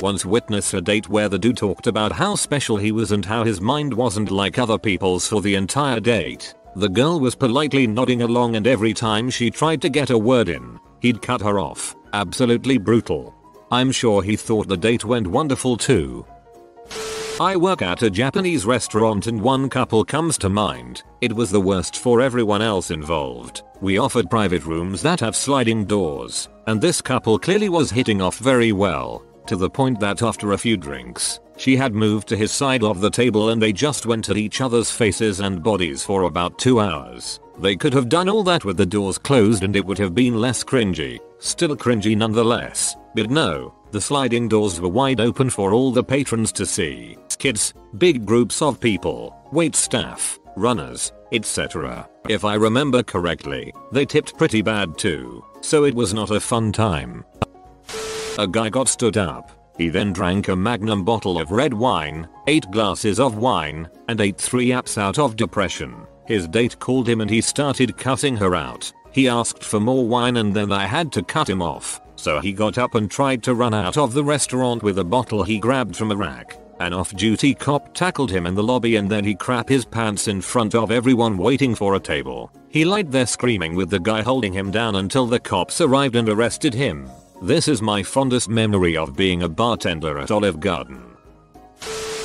[0.00, 3.44] Once witnessed a date where the dude talked about how special he was and how
[3.44, 6.54] his mind wasn't like other people's for the entire date.
[6.76, 10.48] The girl was politely nodding along and every time she tried to get a word
[10.48, 11.96] in, he'd cut her off.
[12.12, 13.34] Absolutely brutal.
[13.72, 16.24] I'm sure he thought the date went wonderful too.
[17.40, 21.02] I work at a Japanese restaurant and one couple comes to mind.
[21.22, 23.62] It was the worst for everyone else involved.
[23.80, 28.36] We offered private rooms that have sliding doors, and this couple clearly was hitting off
[28.36, 32.50] very well, to the point that after a few drinks, she had moved to his
[32.50, 36.22] side of the table and they just went at each other's faces and bodies for
[36.22, 37.38] about 2 hours.
[37.58, 40.40] They could have done all that with the doors closed and it would have been
[40.40, 41.18] less cringy.
[41.38, 42.96] Still cringy nonetheless.
[43.14, 47.18] But no, the sliding doors were wide open for all the patrons to see.
[47.38, 52.08] Kids, big groups of people, wait staff, runners, etc.
[52.30, 55.44] If I remember correctly, they tipped pretty bad too.
[55.60, 57.22] So it was not a fun time.
[58.38, 62.70] A guy got stood up he then drank a magnum bottle of red wine, 8
[62.70, 66.06] glasses of wine, and ate 3 apps out of depression.
[66.26, 68.92] His date called him and he started cutting her out.
[69.10, 71.98] He asked for more wine and then I had to cut him off.
[72.16, 75.42] So he got up and tried to run out of the restaurant with a bottle
[75.42, 76.60] he grabbed from a rack.
[76.78, 80.42] An off-duty cop tackled him in the lobby and then he crap his pants in
[80.42, 82.52] front of everyone waiting for a table.
[82.68, 86.28] He lied there screaming with the guy holding him down until the cops arrived and
[86.28, 87.08] arrested him.
[87.42, 91.02] This is my fondest memory of being a bartender at Olive Garden.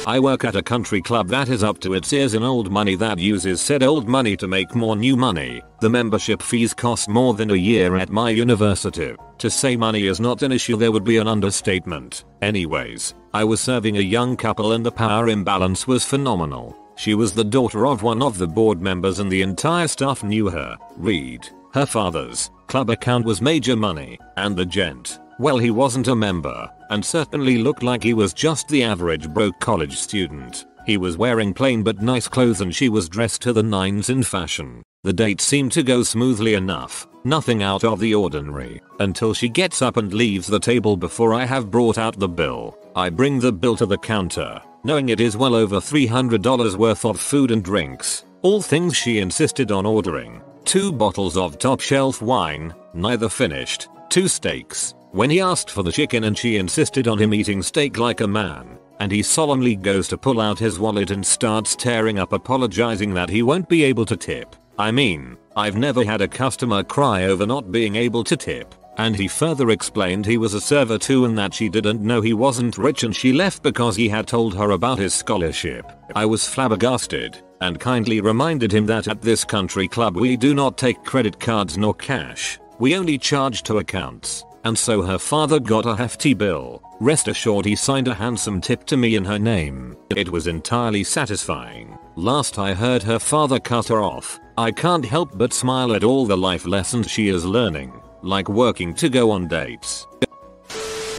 [0.05, 2.95] I work at a country club that is up to its ears in old money
[2.95, 5.61] that uses said old money to make more new money.
[5.79, 9.15] The membership fees cost more than a year at my university.
[9.37, 12.25] To say money is not an issue there would be an understatement.
[12.41, 16.77] Anyways, I was serving a young couple and the power imbalance was phenomenal.
[16.97, 20.49] She was the daughter of one of the board members and the entire staff knew
[20.49, 20.77] her.
[20.97, 21.49] Read.
[21.75, 26.71] Her father's club account was major money, and the gent, well he wasn't a member,
[26.89, 30.67] and certainly looked like he was just the average broke college student.
[30.85, 34.23] He was wearing plain but nice clothes and she was dressed to the nines in
[34.23, 34.83] fashion.
[35.03, 39.81] The date seemed to go smoothly enough, nothing out of the ordinary, until she gets
[39.81, 42.77] up and leaves the table before I have brought out the bill.
[42.95, 47.19] I bring the bill to the counter, knowing it is well over $300 worth of
[47.19, 50.41] food and drinks, all things she insisted on ordering.
[50.65, 54.95] Two bottles of top shelf wine, neither finished, two steaks.
[55.11, 58.27] When he asked for the chicken and she insisted on him eating steak like a
[58.27, 63.13] man, and he solemnly goes to pull out his wallet and starts tearing up apologizing
[63.13, 64.55] that he won't be able to tip.
[64.79, 68.73] I mean, I've never had a customer cry over not being able to tip.
[68.97, 72.33] And he further explained he was a server too and that she didn't know he
[72.33, 75.91] wasn't rich and she left because he had told her about his scholarship.
[76.15, 80.77] I was flabbergasted and kindly reminded him that at this country club we do not
[80.77, 82.59] take credit cards nor cash.
[82.79, 84.43] We only charge to accounts.
[84.65, 86.81] And so her father got a hefty bill.
[86.99, 89.95] Rest assured he signed a handsome tip to me in her name.
[90.15, 91.97] It was entirely satisfying.
[92.15, 94.39] Last I heard her father cut her off.
[94.57, 98.95] I can't help but smile at all the life lessons she is learning, like working
[98.95, 100.07] to go on dates.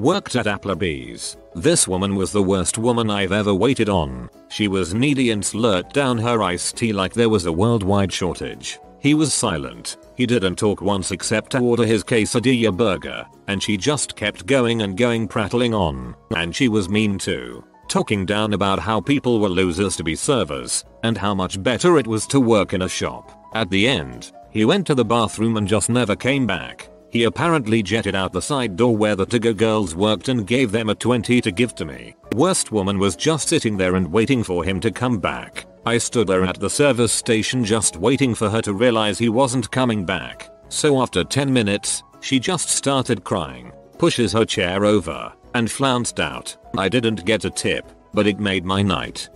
[0.01, 1.39] Worked at Applebee's.
[1.55, 4.28] This woman was the worst woman I've ever waited on.
[4.51, 8.78] She was needy and slurped down her iced tea like there was a worldwide shortage.
[9.01, 9.97] He was silent.
[10.14, 14.82] He didn't talk once except to order his quesadilla burger, and she just kept going
[14.82, 16.14] and going prattling on.
[16.36, 17.64] And she was mean too.
[17.89, 22.06] Talking down about how people were losers to be servers, and how much better it
[22.06, 23.32] was to work in a shop.
[23.55, 26.90] At the end, he went to the bathroom and just never came back.
[27.16, 30.90] He apparently jetted out the side door where the to-go girls worked and gave them
[30.90, 32.14] a 20 to give to me.
[32.34, 35.64] Worst woman was just sitting there and waiting for him to come back.
[35.86, 39.70] I stood there at the service station just waiting for her to realize he wasn't
[39.70, 40.51] coming back.
[40.68, 46.55] So after 10 minutes, she just started crying, pushes her chair over, and flounced out.
[46.76, 49.30] I didn't get a tip, but it made my night.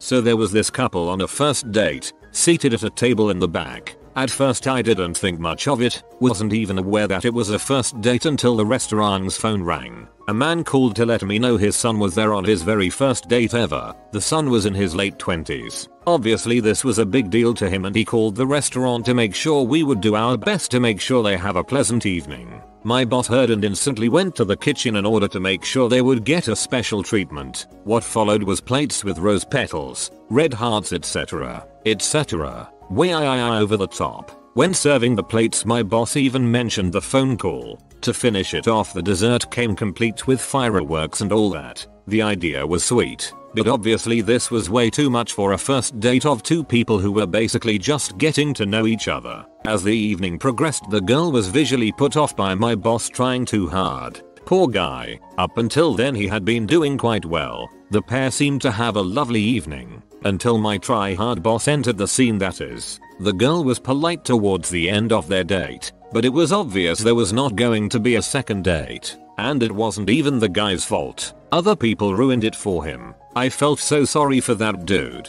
[0.00, 3.46] So there was this couple on a first date, seated at a table in the
[3.46, 3.94] back.
[4.16, 7.58] At first I didn't think much of it, wasn't even aware that it was a
[7.58, 10.06] first date until the restaurant's phone rang.
[10.28, 13.28] A man called to let me know his son was there on his very first
[13.28, 13.92] date ever.
[14.12, 15.88] The son was in his late 20s.
[16.06, 19.34] Obviously this was a big deal to him and he called the restaurant to make
[19.34, 22.62] sure we would do our best to make sure they have a pleasant evening.
[22.84, 26.02] My boss heard and instantly went to the kitchen in order to make sure they
[26.02, 27.66] would get a special treatment.
[27.82, 31.66] What followed was plates with rose petals, red hearts etc.
[31.84, 34.30] etc way I over the top.
[34.54, 37.80] When serving the plates my boss even mentioned the phone call.
[38.02, 41.86] To finish it off the dessert came complete with fireworks and all that.
[42.06, 46.26] The idea was sweet, but obviously this was way too much for a first date
[46.26, 49.44] of two people who were basically just getting to know each other.
[49.64, 53.68] As the evening progressed the girl was visually put off by my boss trying too
[53.68, 54.22] hard.
[54.44, 55.18] Poor guy.
[55.38, 57.70] Up until then he had been doing quite well.
[57.90, 60.02] The pair seemed to have a lovely evening.
[60.24, 62.98] Until my try-hard boss entered the scene that is.
[63.20, 67.14] The girl was polite towards the end of their date, but it was obvious there
[67.14, 69.16] was not going to be a second date.
[69.36, 71.34] And it wasn't even the guy's fault.
[71.52, 73.14] Other people ruined it for him.
[73.36, 75.28] I felt so sorry for that dude.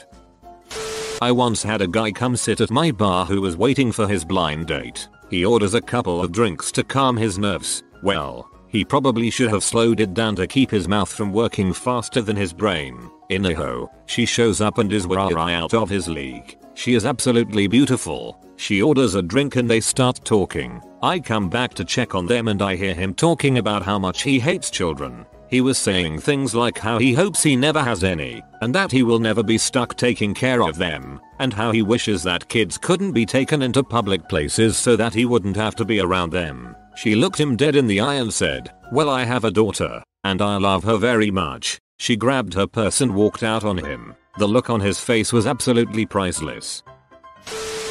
[1.21, 4.23] I once had a guy come sit at my bar who was waiting for his
[4.23, 5.07] blind date.
[5.29, 7.83] He orders a couple of drinks to calm his nerves.
[8.03, 12.21] Well, he probably should have slowed it down to keep his mouth from working faster
[12.21, 13.09] than his brain.
[13.29, 16.57] Inaho, she shows up and is way out of his league.
[16.73, 18.37] She is absolutely beautiful.
[18.57, 20.81] She orders a drink and they start talking.
[21.01, 24.23] I come back to check on them and I hear him talking about how much
[24.23, 25.25] he hates children.
[25.49, 29.03] He was saying things like how he hopes he never has any, and that he
[29.03, 33.13] will never be stuck taking care of them, and how he wishes that kids couldn't
[33.13, 36.75] be taken into public places so that he wouldn't have to be around them.
[36.95, 40.41] She looked him dead in the eye and said, well I have a daughter, and
[40.41, 44.15] I love her very much, she grabbed her purse and walked out on him.
[44.37, 46.83] The look on his face was absolutely priceless.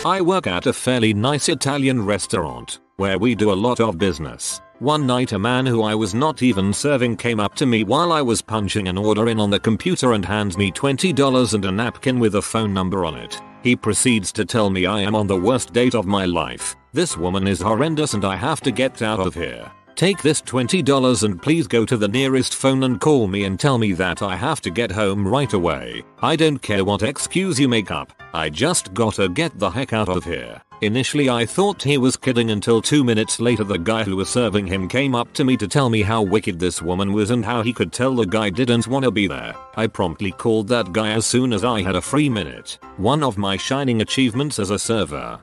[0.04, 4.60] I work at a fairly nice Italian restaurant, where we do a lot of business.
[4.80, 8.12] One night a man who I was not even serving came up to me while
[8.12, 11.72] I was punching an order in on the computer and hands me $20 and a
[11.72, 13.40] napkin with a phone number on it.
[13.64, 16.76] He proceeds to tell me I am on the worst date of my life.
[16.92, 19.72] This woman is horrendous and I have to get out of here.
[19.96, 23.78] Take this $20 and please go to the nearest phone and call me and tell
[23.78, 26.02] me that I have to get home right away.
[26.20, 30.08] I don't care what excuse you make up, I just gotta get the heck out
[30.08, 30.60] of here.
[30.80, 34.66] Initially I thought he was kidding until 2 minutes later the guy who was serving
[34.66, 37.62] him came up to me to tell me how wicked this woman was and how
[37.62, 39.54] he could tell the guy didn't wanna be there.
[39.76, 42.78] I promptly called that guy as soon as I had a free minute.
[42.96, 45.38] One of my shining achievements as a server.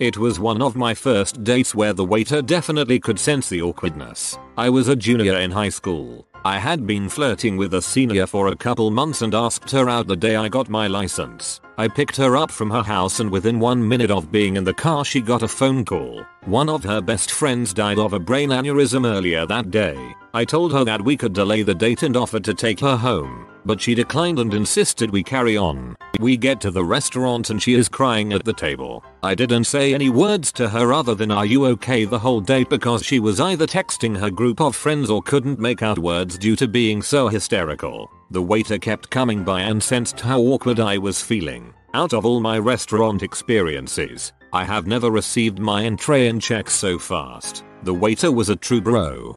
[0.00, 4.38] It was one of my first dates where the waiter definitely could sense the awkwardness.
[4.56, 6.24] I was a junior in high school.
[6.44, 10.06] I had been flirting with a senior for a couple months and asked her out
[10.06, 11.60] the day I got my license.
[11.78, 14.72] I picked her up from her house and within one minute of being in the
[14.72, 16.24] car she got a phone call.
[16.44, 20.14] One of her best friends died of a brain aneurysm earlier that day.
[20.32, 23.48] I told her that we could delay the date and offered to take her home
[23.68, 25.94] but she declined and insisted we carry on.
[26.18, 29.04] We get to the restaurant and she is crying at the table.
[29.22, 32.64] I didn't say any words to her other than are you okay the whole day
[32.64, 36.56] because she was either texting her group of friends or couldn't make out words due
[36.56, 38.10] to being so hysterical.
[38.30, 41.74] The waiter kept coming by and sensed how awkward I was feeling.
[41.92, 46.98] Out of all my restaurant experiences, I have never received my entree in check so
[46.98, 47.64] fast.
[47.82, 49.34] The waiter was a true bro.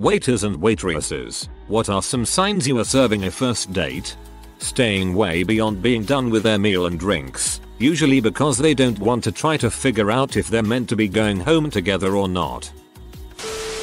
[0.00, 4.16] Waiters and waitresses, what are some signs you are serving a first date?
[4.58, 9.24] Staying way beyond being done with their meal and drinks, usually because they don't want
[9.24, 12.72] to try to figure out if they're meant to be going home together or not.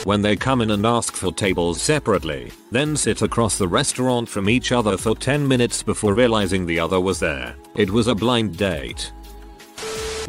[0.04, 4.50] When they come in and ask for tables separately, then sit across the restaurant from
[4.50, 7.56] each other for 10 minutes before realizing the other was there.
[7.76, 9.12] It was a blind date.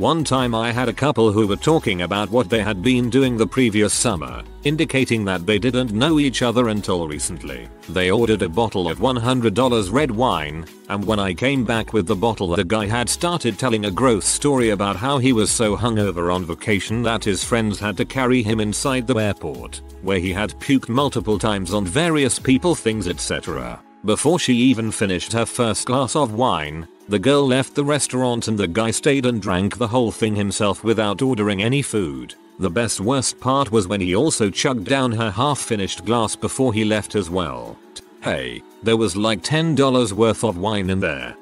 [0.02, 3.36] One time I had a couple who were talking about what they had been doing
[3.36, 7.68] the previous summer, indicating that they didn't know each other until recently.
[7.88, 12.16] They ordered a bottle of $100 red wine, and when I came back with the
[12.16, 16.34] bottle the guy had started telling a gross story about how he was so hungover
[16.34, 20.58] on vacation that his friends had to carry him inside the airport, where he had
[20.58, 23.80] puked multiple times on various people things etc.
[24.04, 28.56] Before she even finished her first glass of wine, the girl left the restaurant and
[28.56, 32.34] the guy stayed and drank the whole thing himself without ordering any food.
[32.58, 36.72] The best worst part was when he also chugged down her half finished glass before
[36.72, 37.76] he left as well.
[38.22, 41.36] Hey, there was like $10 worth of wine in there.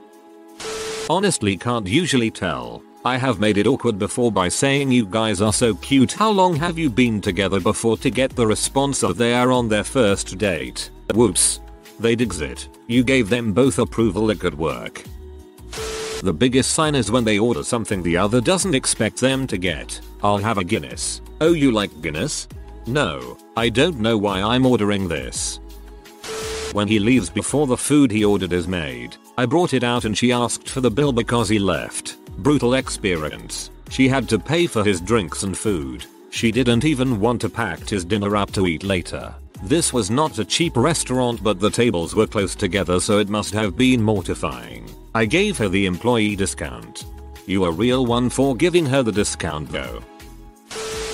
[1.08, 2.82] Honestly can't usually tell.
[3.04, 6.56] I have made it awkward before by saying you guys are so cute how long
[6.56, 10.36] have you been together before to get the response of they are on their first
[10.36, 10.90] date.
[11.14, 11.60] Whoops.
[12.00, 12.68] They'd exit.
[12.88, 15.04] You gave them both approval it could work.
[16.22, 19.98] The biggest sign is when they order something the other doesn't expect them to get.
[20.22, 21.22] I'll have a Guinness.
[21.40, 22.46] Oh you like Guinness?
[22.86, 25.60] No, I don't know why I'm ordering this.
[26.72, 30.16] When he leaves before the food he ordered is made, I brought it out and
[30.16, 32.18] she asked for the bill because he left.
[32.42, 33.70] Brutal experience.
[33.88, 36.04] She had to pay for his drinks and food.
[36.28, 39.34] She didn't even want to pack his dinner up to eat later.
[39.62, 43.54] This was not a cheap restaurant but the tables were close together so it must
[43.54, 44.86] have been mortifying.
[45.14, 47.04] I gave her the employee discount.
[47.46, 50.00] You a real one for giving her the discount though.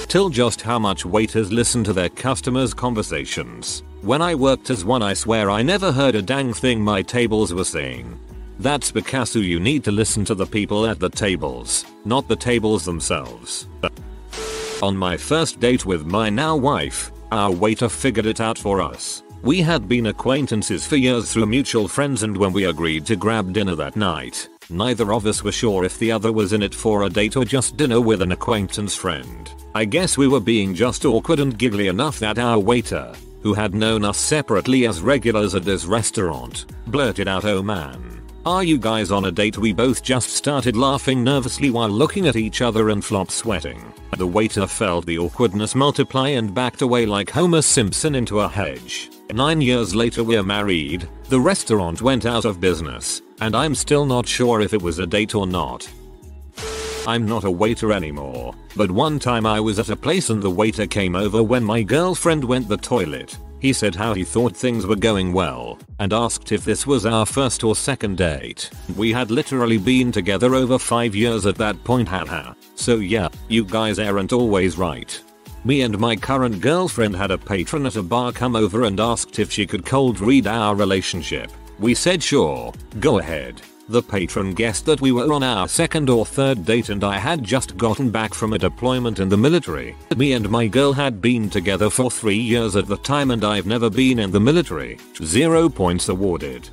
[0.08, 3.82] Till just how much waiters listen to their customers' conversations.
[4.02, 7.54] When I worked as one I swear I never heard a dang thing my tables
[7.54, 8.20] were saying.
[8.58, 12.84] That's because you need to listen to the people at the tables, not the tables
[12.84, 13.66] themselves.
[14.82, 19.22] On my first date with my now wife, our waiter figured it out for us.
[19.46, 23.52] We had been acquaintances for years through mutual friends and when we agreed to grab
[23.52, 27.04] dinner that night, neither of us were sure if the other was in it for
[27.04, 29.48] a date or just dinner with an acquaintance friend.
[29.72, 33.72] I guess we were being just awkward and giggly enough that our waiter, who had
[33.72, 38.20] known us separately as regulars at this restaurant, blurted out oh man.
[38.44, 39.58] Are you guys on a date?
[39.58, 43.94] We both just started laughing nervously while looking at each other and flop sweating.
[44.16, 49.08] The waiter felt the awkwardness multiply and backed away like Homer Simpson into a hedge.
[49.32, 54.26] Nine years later we're married, the restaurant went out of business, and I'm still not
[54.26, 55.88] sure if it was a date or not.
[57.06, 60.50] I'm not a waiter anymore, but one time I was at a place and the
[60.50, 63.36] waiter came over when my girlfriend went the toilet.
[63.60, 67.26] He said how he thought things were going well, and asked if this was our
[67.26, 68.70] first or second date.
[68.96, 72.54] We had literally been together over 5 years at that point haha.
[72.74, 75.20] So yeah, you guys aren't always right.
[75.66, 79.40] Me and my current girlfriend had a patron at a bar come over and asked
[79.40, 81.50] if she could cold read our relationship.
[81.80, 83.60] We said sure, go ahead.
[83.88, 87.42] The patron guessed that we were on our second or third date and I had
[87.42, 89.96] just gotten back from a deployment in the military.
[90.16, 93.66] Me and my girl had been together for 3 years at the time and I've
[93.66, 94.98] never been in the military.
[95.20, 96.70] 0 points awarded.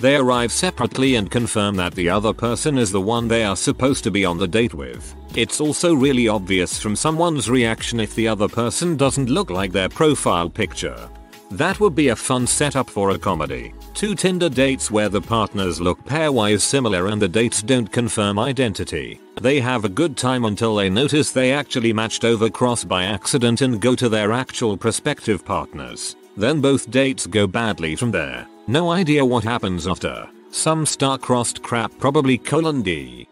[0.00, 4.02] They arrive separately and confirm that the other person is the one they are supposed
[4.04, 5.14] to be on the date with.
[5.34, 9.90] It's also really obvious from someone's reaction if the other person doesn't look like their
[9.90, 11.10] profile picture.
[11.50, 13.74] That would be a fun setup for a comedy.
[13.92, 19.20] Two Tinder dates where the partners look pairwise similar and the dates don't confirm identity.
[19.40, 23.60] They have a good time until they notice they actually matched over cross by accident
[23.60, 26.16] and go to their actual prospective partners.
[26.36, 28.46] Then both dates go badly from there.
[28.70, 30.28] No idea what happens after.
[30.52, 33.26] Some star-crossed crap probably colon D.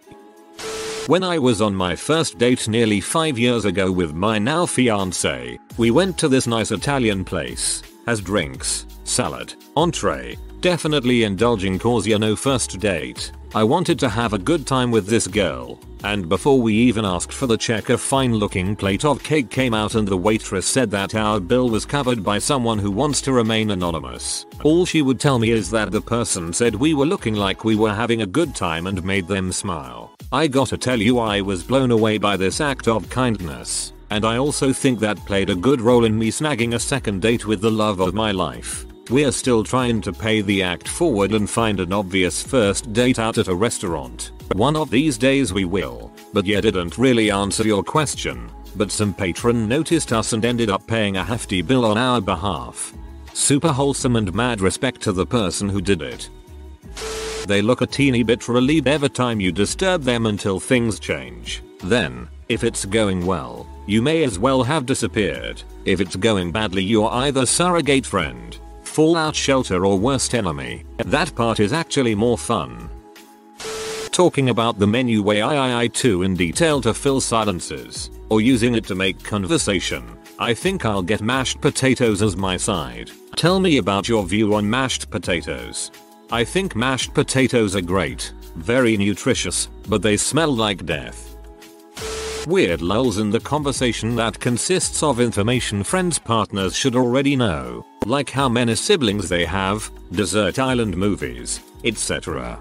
[1.07, 5.57] When I was on my first date nearly 5 years ago with my now fiance,
[5.77, 7.85] we went to this nice Italian place.
[8.05, 13.31] Has drinks, salad, entree, definitely indulging cause you know first date.
[13.55, 17.33] I wanted to have a good time with this girl, and before we even asked
[17.33, 20.91] for the check a fine looking plate of cake came out and the waitress said
[20.91, 24.45] that our bill was covered by someone who wants to remain anonymous.
[24.65, 27.75] All she would tell me is that the person said we were looking like we
[27.75, 30.15] were having a good time and made them smile.
[30.31, 34.37] I gotta tell you I was blown away by this act of kindness, and I
[34.37, 37.71] also think that played a good role in me snagging a second date with the
[37.71, 38.85] love of my life.
[39.11, 43.39] We're still trying to pay the act forward and find an obvious first date out
[43.39, 44.33] at a restaurant.
[44.53, 46.13] One of these days we will.
[46.35, 48.51] But yeah didn't really answer your question.
[48.77, 52.93] But some patron noticed us and ended up paying a hefty bill on our behalf.
[53.33, 56.29] Super wholesome and mad respect to the person who did it.
[57.47, 61.63] They look a teeny bit relieved every time you disturb them until things change.
[61.83, 65.63] Then, if it's going well, you may as well have disappeared.
[65.87, 68.59] If it's going badly you're either surrogate friend,
[68.99, 70.83] fallout shelter or worst enemy.
[70.97, 72.91] That part is actually more fun.
[74.11, 78.85] talking about the menu way I too in detail to fill silences, or using it
[78.87, 80.03] to make conversation.
[80.41, 83.13] I think I'll get mashed potatoes as my side.
[83.37, 85.93] Tell me about your view on mashed potatoes.
[86.33, 91.37] I think mashed potatoes are great, very nutritious, but they smell like death.
[92.49, 98.31] Weird lulls in the conversation that consists of information friends partners should already know, like
[98.31, 102.59] how many siblings they have, desert island movies, etc.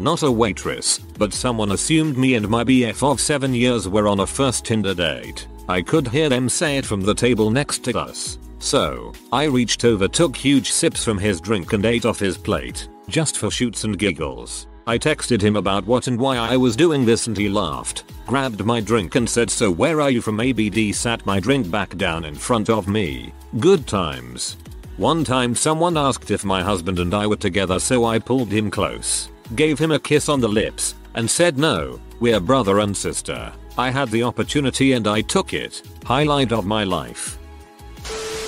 [0.00, 4.20] Not a waitress, but someone assumed me and my BF of 7 years were on
[4.20, 5.46] a first Tinder date.
[5.68, 8.38] I could hear them say it from the table next to us.
[8.60, 12.88] So, I reached over took huge sips from his drink and ate off his plate,
[13.08, 14.66] just for shoots and giggles.
[14.86, 18.64] I texted him about what and why I was doing this and he laughed, grabbed
[18.64, 22.24] my drink and said so where are you from ABD sat my drink back down
[22.24, 23.32] in front of me.
[23.58, 24.56] Good times.
[24.96, 28.70] One time someone asked if my husband and I were together so I pulled him
[28.70, 33.52] close, gave him a kiss on the lips, and said no, we're brother and sister.
[33.78, 35.82] I had the opportunity and I took it.
[36.04, 37.38] Highlight of my life.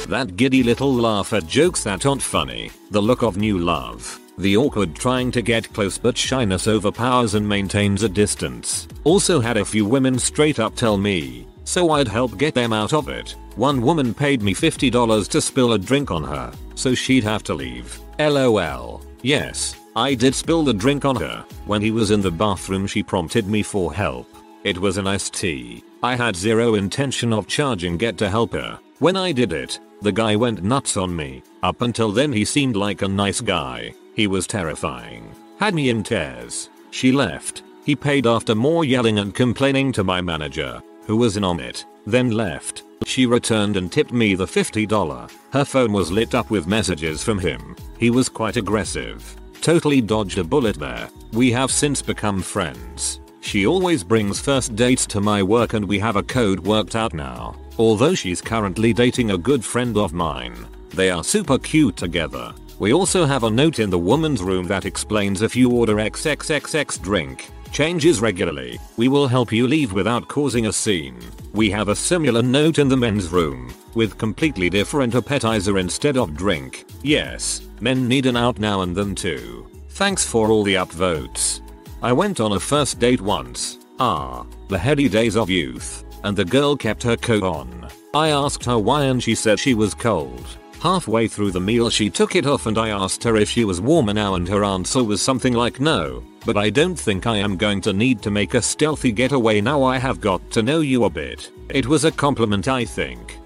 [0.09, 4.57] That giddy little laugh at jokes that aren't funny, the look of new love, the
[4.57, 8.89] awkward trying to get close but shyness overpowers and maintains a distance.
[9.05, 12.93] Also had a few women straight up tell me, so I'd help get them out
[12.93, 13.35] of it.
[13.57, 17.55] One woman paid me $50 to spill a drink on her, so she'd have to
[17.55, 18.01] leave.
[18.19, 19.02] LOL.
[19.23, 21.44] Yes, I did spill the drink on her.
[21.67, 24.27] When he was in the bathroom she prompted me for help.
[24.65, 25.85] It was an iced tea.
[26.02, 28.78] I had zero intention of charging get to help her.
[29.01, 31.42] When I did it, the guy went nuts on me.
[31.62, 33.94] Up until then he seemed like a nice guy.
[34.14, 35.32] He was terrifying.
[35.58, 36.68] Had me in tears.
[36.90, 37.62] She left.
[37.84, 41.84] He paid after more yelling and complaining to my manager, who was in on it,
[42.06, 42.82] then left.
[43.06, 45.32] She returned and tipped me the $50.
[45.52, 47.76] Her phone was lit up with messages from him.
[47.98, 49.36] He was quite aggressive.
[49.60, 51.08] Totally dodged a bullet there.
[51.32, 53.20] We have since become friends.
[53.40, 57.12] She always brings first dates to my work and we have a code worked out
[57.12, 57.56] now.
[57.78, 60.67] Although she's currently dating a good friend of mine.
[60.91, 62.52] They are super cute together.
[62.78, 67.01] We also have a note in the woman's room that explains if you order XXXX
[67.01, 71.18] drink, changes regularly, we will help you leave without causing a scene.
[71.52, 76.36] We have a similar note in the men's room, with completely different appetizer instead of
[76.36, 76.84] drink.
[77.02, 79.67] Yes, men need an out now and then too.
[79.91, 81.60] Thanks for all the upvotes.
[82.02, 83.78] I went on a first date once.
[83.99, 86.05] Ah, the heady days of youth.
[86.25, 87.89] And the girl kept her coat on.
[88.15, 90.47] I asked her why and she said she was cold.
[90.81, 93.81] Halfway through the meal she took it off and I asked her if she was
[93.81, 97.57] warmer now and her answer was something like no, but I don't think I am
[97.57, 101.05] going to need to make a stealthy getaway now I have got to know you
[101.05, 101.52] a bit.
[101.68, 103.39] It was a compliment I think.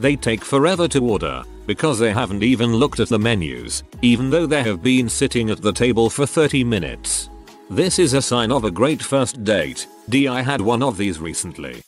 [0.00, 4.46] They take forever to order, because they haven't even looked at the menus, even though
[4.46, 7.30] they have been sitting at the table for 30 minutes.
[7.68, 9.88] This is a sign of a great first date.
[10.08, 11.82] D I had one of these recently.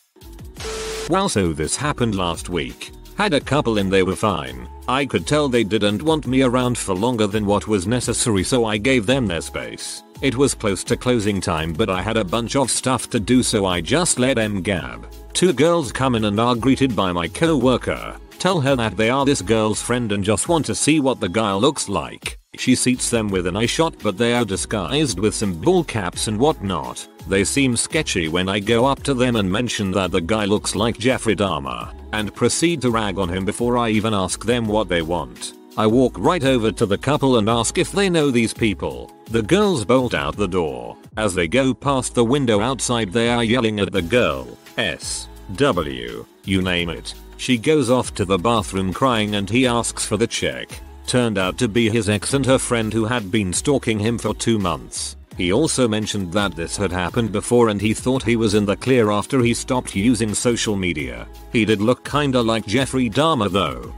[1.09, 2.91] Well so this happened last week.
[3.17, 4.69] Had a couple and they were fine.
[4.89, 8.65] I could tell they didn't want me around for longer than what was necessary so
[8.65, 10.03] I gave them their space.
[10.21, 13.45] It was close to closing time but I had a bunch of stuff to do
[13.45, 15.07] so I just let them gab.
[15.33, 18.17] Two girls come in and are greeted by my co-worker.
[18.39, 21.29] Tell her that they are this girl's friend and just want to see what the
[21.29, 22.39] guy looks like.
[22.57, 26.29] She seats them with an eye shot but they are disguised with some bull caps
[26.29, 27.07] and whatnot.
[27.27, 30.77] They seem sketchy when I go up to them and mention that the guy looks
[30.77, 34.89] like Jeffrey Dahmer, and proceed to rag on him before I even ask them what
[34.89, 35.55] they want.
[35.77, 39.13] I walk right over to the couple and ask if they know these people.
[39.27, 40.97] The girls bolt out the door.
[41.17, 44.47] As they go past the window outside they are yelling at the girl.
[44.77, 45.29] S.
[45.57, 46.25] W.
[46.45, 47.15] You name it.
[47.39, 50.69] She goes off to the bathroom crying and he asks for the check
[51.09, 54.35] turned out to be his ex and her friend who had been stalking him for
[54.35, 55.17] two months.
[55.39, 58.77] He also mentioned that this had happened before and he thought he was in the
[58.77, 61.27] clear after he stopped using social media.
[61.51, 63.95] He did look kinda like Jeffrey Dahmer though.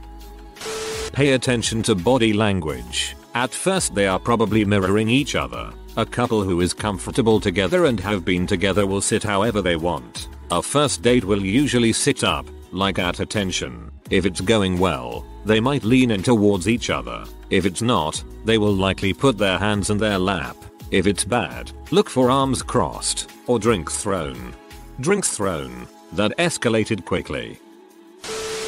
[1.13, 3.17] Pay attention to body language.
[3.35, 5.73] At first they are probably mirroring each other.
[5.97, 10.29] A couple who is comfortable together and have been together will sit however they want.
[10.53, 13.91] A first date will usually sit up, like at attention.
[14.11, 17.25] If it's going well, they might lean in towards each other.
[17.51, 20.57] If it's not, they will likely put their hands in their lap.
[20.91, 24.55] If it's bad, look for arms crossed or drinks thrown.
[25.01, 25.87] Drinks thrown.
[26.13, 27.59] That escalated quickly.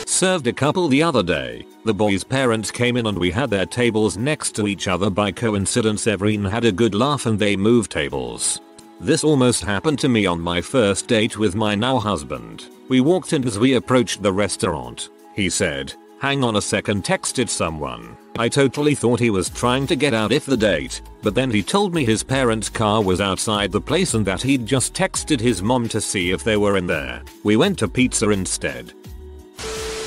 [0.06, 1.66] Served a couple the other day.
[1.84, 5.32] The boy's parents came in and we had their tables next to each other by
[5.32, 8.60] coincidence everyone had a good laugh and they moved tables.
[9.02, 12.68] This almost happened to me on my first date with my now husband.
[12.89, 15.08] We walked in as we approached the restaurant.
[15.34, 18.16] He said, Hang on a second texted someone.
[18.39, 21.64] I totally thought he was trying to get out if the date, but then he
[21.64, 25.62] told me his parents' car was outside the place and that he'd just texted his
[25.62, 27.22] mom to see if they were in there.
[27.42, 28.92] We went to pizza instead.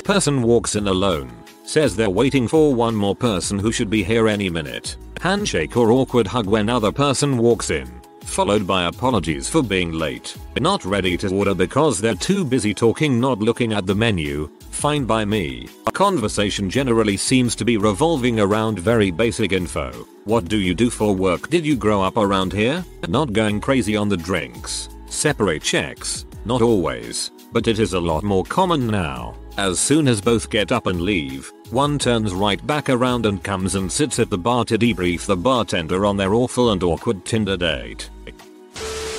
[0.04, 1.30] Person walks in alone.
[1.64, 4.96] Says they're waiting for one more person who should be here any minute.
[5.20, 8.00] Handshake or awkward hug when other person walks in.
[8.26, 10.36] Followed by apologies for being late.
[10.60, 14.50] Not ready to order because they're too busy talking not looking at the menu.
[14.70, 15.68] Fine by me.
[15.86, 20.06] A conversation generally seems to be revolving around very basic info.
[20.24, 21.48] What do you do for work?
[21.48, 22.84] Did you grow up around here?
[23.08, 24.90] Not going crazy on the drinks.
[25.06, 26.26] Separate checks.
[26.44, 27.30] Not always.
[27.52, 29.34] But it is a lot more common now.
[29.56, 33.76] As soon as both get up and leave, one turns right back around and comes
[33.76, 37.56] and sits at the bar to debrief the bartender on their awful and awkward Tinder
[37.56, 38.10] date.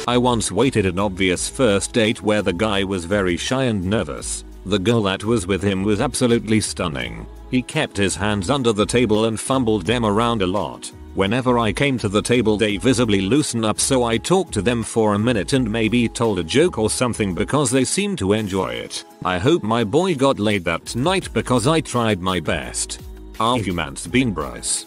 [0.07, 4.45] I once waited an obvious first date where the guy was very shy and nervous.
[4.65, 7.25] The girl that was with him was absolutely stunning.
[7.51, 10.89] He kept his hands under the table and fumbled them around a lot.
[11.15, 14.81] Whenever I came to the table they visibly loosen up so I talked to them
[14.81, 18.75] for a minute and maybe told a joke or something because they seemed to enjoy
[18.75, 19.03] it.
[19.25, 23.01] I hope my boy got laid that night because I tried my best.
[23.41, 24.85] Humans been Bryce.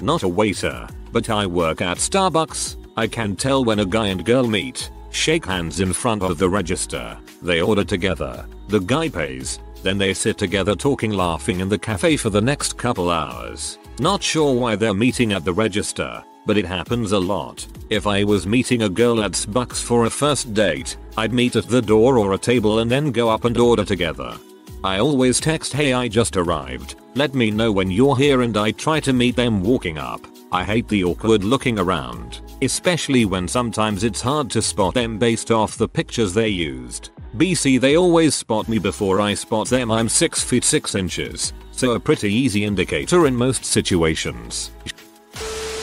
[0.00, 2.76] Not a waiter, but I work at Starbucks.
[2.98, 4.90] I can tell when a guy and girl meet.
[5.10, 7.18] Shake hands in front of the register.
[7.42, 8.46] They order together.
[8.68, 9.58] The guy pays.
[9.82, 13.78] Then they sit together talking laughing in the cafe for the next couple hours.
[14.00, 17.66] Not sure why they're meeting at the register, but it happens a lot.
[17.90, 21.68] If I was meeting a girl at Starbucks for a first date, I'd meet at
[21.68, 24.38] the door or a table and then go up and order together.
[24.82, 28.70] I always text hey I just arrived, let me know when you're here and I
[28.70, 30.26] try to meet them walking up.
[30.52, 35.50] I hate the awkward looking around, especially when sometimes it's hard to spot them based
[35.50, 37.10] off the pictures they used.
[37.36, 41.92] BC they always spot me before I spot them I'm 6 feet 6 inches, so
[41.92, 44.70] a pretty easy indicator in most situations.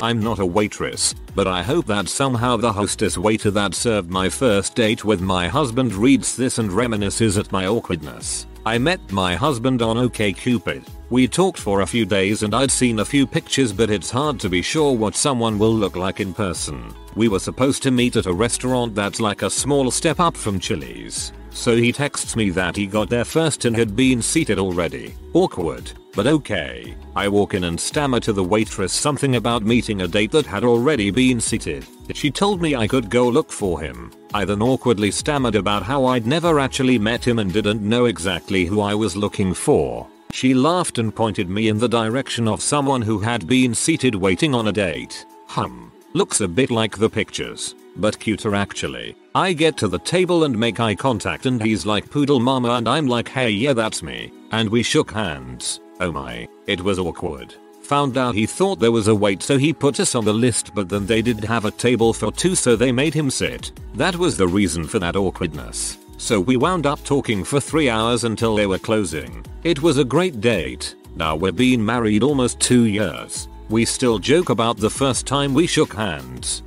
[0.01, 4.29] I'm not a waitress, but I hope that somehow the hostess waiter that served my
[4.29, 8.45] first date with my husband reads this and reminisces at my awkwardness.
[8.65, 10.87] I met my husband on OkCupid.
[11.09, 14.39] We talked for a few days and I'd seen a few pictures but it's hard
[14.39, 16.93] to be sure what someone will look like in person.
[17.15, 20.59] We were supposed to meet at a restaurant that's like a small step up from
[20.59, 21.33] Chili's.
[21.49, 25.13] So he texts me that he got there first and had been seated already.
[25.33, 26.95] Awkward, but okay.
[27.15, 30.63] I walk in and stammer to the waitress something about meeting a date that had
[30.63, 31.85] already been seated.
[32.13, 34.11] She told me I could go look for him.
[34.33, 38.65] I then awkwardly stammered about how I'd never actually met him and didn't know exactly
[38.65, 40.07] who I was looking for.
[40.31, 44.55] She laughed and pointed me in the direction of someone who had been seated waiting
[44.55, 45.25] on a date.
[45.47, 45.91] Hum.
[46.13, 49.15] Looks a bit like the pictures, but cuter actually.
[49.35, 52.87] I get to the table and make eye contact and he's like poodle mama and
[52.87, 54.31] I'm like hey yeah that's me.
[54.51, 55.79] And we shook hands.
[55.99, 57.55] Oh my, it was awkward.
[57.83, 60.73] Found out he thought there was a wait so he put us on the list
[60.73, 63.71] but then they did have a table for two so they made him sit.
[63.93, 65.97] That was the reason for that awkwardness.
[66.17, 69.45] So we wound up talking for 3 hours until they were closing.
[69.63, 70.95] It was a great date.
[71.15, 73.49] Now we're been married almost 2 years.
[73.69, 76.63] We still joke about the first time we shook hands.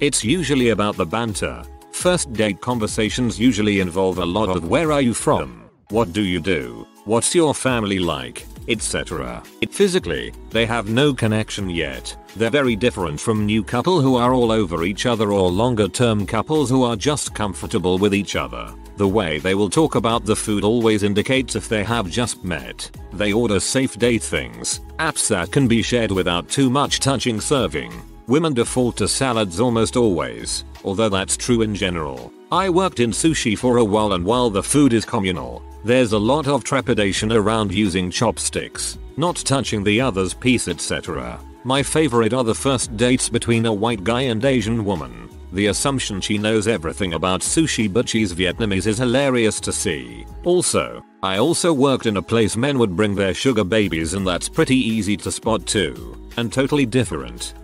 [0.00, 1.62] It's usually about the banter.
[1.92, 5.68] First date conversations usually involve a lot of where are you from?
[5.90, 6.86] What do you do?
[7.08, 8.44] What's your family like?
[8.68, 9.42] Etc.
[9.70, 12.14] Physically, they have no connection yet.
[12.36, 16.26] They're very different from new couple who are all over each other or longer term
[16.26, 18.74] couples who are just comfortable with each other.
[18.98, 22.90] The way they will talk about the food always indicates if they have just met.
[23.14, 27.90] They order safe date things, apps that can be shared without too much touching serving.
[28.26, 32.30] Women default to salads almost always, although that's true in general.
[32.52, 36.18] I worked in sushi for a while and while the food is communal, there's a
[36.18, 41.38] lot of trepidation around using chopsticks, not touching the other's piece etc.
[41.64, 45.28] My favorite are the first dates between a white guy and Asian woman.
[45.52, 50.26] The assumption she knows everything about sushi but she's Vietnamese is hilarious to see.
[50.44, 54.48] Also, I also worked in a place men would bring their sugar babies and that's
[54.48, 56.16] pretty easy to spot too.
[56.36, 57.54] And totally different.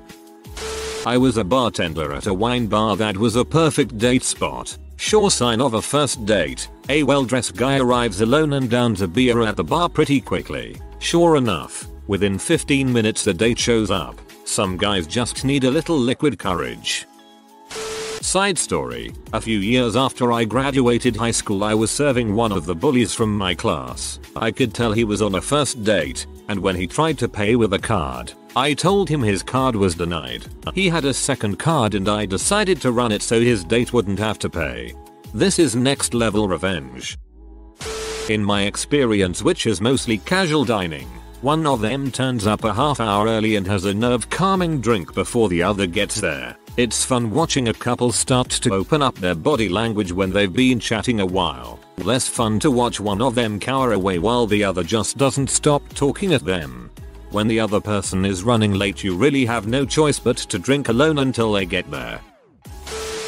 [1.06, 4.78] I was a bartender at a wine bar that was a perfect date spot.
[4.96, 6.68] Sure sign of a first date.
[6.88, 10.80] A well dressed guy arrives alone and downs a beer at the bar pretty quickly.
[10.98, 14.18] Sure enough, within 15 minutes the date shows up.
[14.44, 17.06] Some guys just need a little liquid courage.
[18.20, 22.64] Side story, a few years after I graduated high school I was serving one of
[22.64, 24.18] the bullies from my class.
[24.34, 27.56] I could tell he was on a first date, and when he tried to pay
[27.56, 30.46] with a card, I told him his card was denied.
[30.74, 34.18] He had a second card and I decided to run it so his date wouldn't
[34.18, 34.94] have to pay.
[35.32, 37.18] This is next level revenge.
[38.28, 41.08] In my experience which is mostly casual dining,
[41.42, 45.12] one of them turns up a half hour early and has a nerve calming drink
[45.12, 46.56] before the other gets there.
[46.76, 50.80] It's fun watching a couple start to open up their body language when they've been
[50.80, 51.78] chatting a while.
[51.98, 55.82] Less fun to watch one of them cower away while the other just doesn't stop
[55.94, 56.90] talking at them.
[57.30, 60.88] When the other person is running late you really have no choice but to drink
[60.88, 62.20] alone until they get there.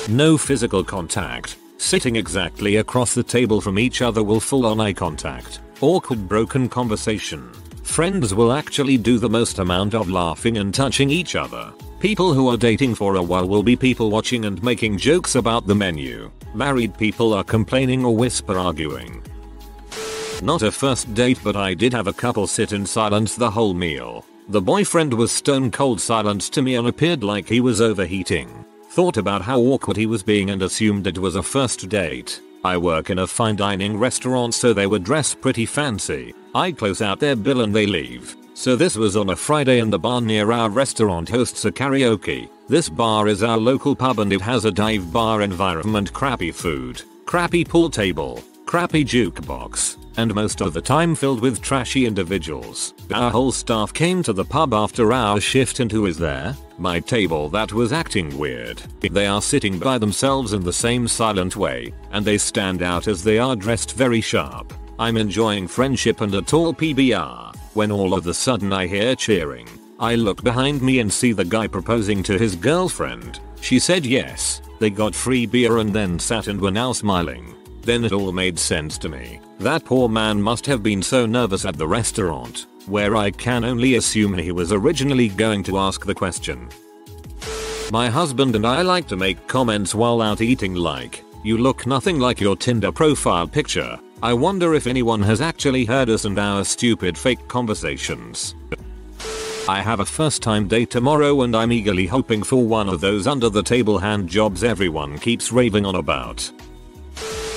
[0.08, 1.56] No physical contact.
[1.78, 5.60] Sitting exactly across the table from each other will full on eye contact.
[5.80, 7.52] Awkward broken conversation.
[7.82, 11.72] Friends will actually do the most amount of laughing and touching each other.
[12.00, 15.66] People who are dating for a while will be people watching and making jokes about
[15.66, 16.30] the menu.
[16.54, 19.22] Married people are complaining or whisper arguing.
[20.42, 23.72] Not a first date but I did have a couple sit in silence the whole
[23.72, 24.26] meal.
[24.50, 28.64] The boyfriend was stone cold silent to me and appeared like he was overheating.
[28.90, 32.42] Thought about how awkward he was being and assumed it was a first date.
[32.62, 36.34] I work in a fine dining restaurant so they would dress pretty fancy.
[36.54, 38.36] I close out their bill and they leave.
[38.56, 42.48] So this was on a Friday and the bar near our restaurant hosts a karaoke.
[42.68, 47.02] This bar is our local pub and it has a dive bar environment crappy food,
[47.26, 52.94] crappy pool table, crappy jukebox, and most of the time filled with trashy individuals.
[53.12, 56.56] Our whole staff came to the pub after our shift and who is there?
[56.78, 58.78] My table that was acting weird.
[59.00, 63.22] They are sitting by themselves in the same silent way, and they stand out as
[63.22, 64.72] they are dressed very sharp.
[64.98, 69.68] I'm enjoying friendship and a tall PBR, when all of a sudden I hear cheering.
[69.98, 73.40] I look behind me and see the guy proposing to his girlfriend.
[73.60, 74.62] She said yes.
[74.78, 77.54] They got free beer and then sat and were now smiling.
[77.82, 79.40] Then it all made sense to me.
[79.58, 83.96] That poor man must have been so nervous at the restaurant, where I can only
[83.96, 86.70] assume he was originally going to ask the question.
[87.92, 92.18] My husband and I like to make comments while out eating like, you look nothing
[92.18, 93.98] like your Tinder profile picture.
[94.22, 98.54] I wonder if anyone has actually heard us and our stupid fake conversations.
[99.68, 103.26] I have a first time date tomorrow and I'm eagerly hoping for one of those
[103.26, 106.50] under the table hand jobs everyone keeps raving on about.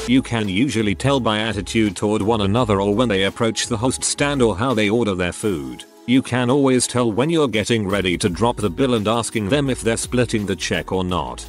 [0.05, 4.03] You can usually tell by attitude toward one another or when they approach the host
[4.03, 5.85] stand or how they order their food.
[6.07, 9.69] You can always tell when you're getting ready to drop the bill and asking them
[9.69, 11.41] if they're splitting the check or not.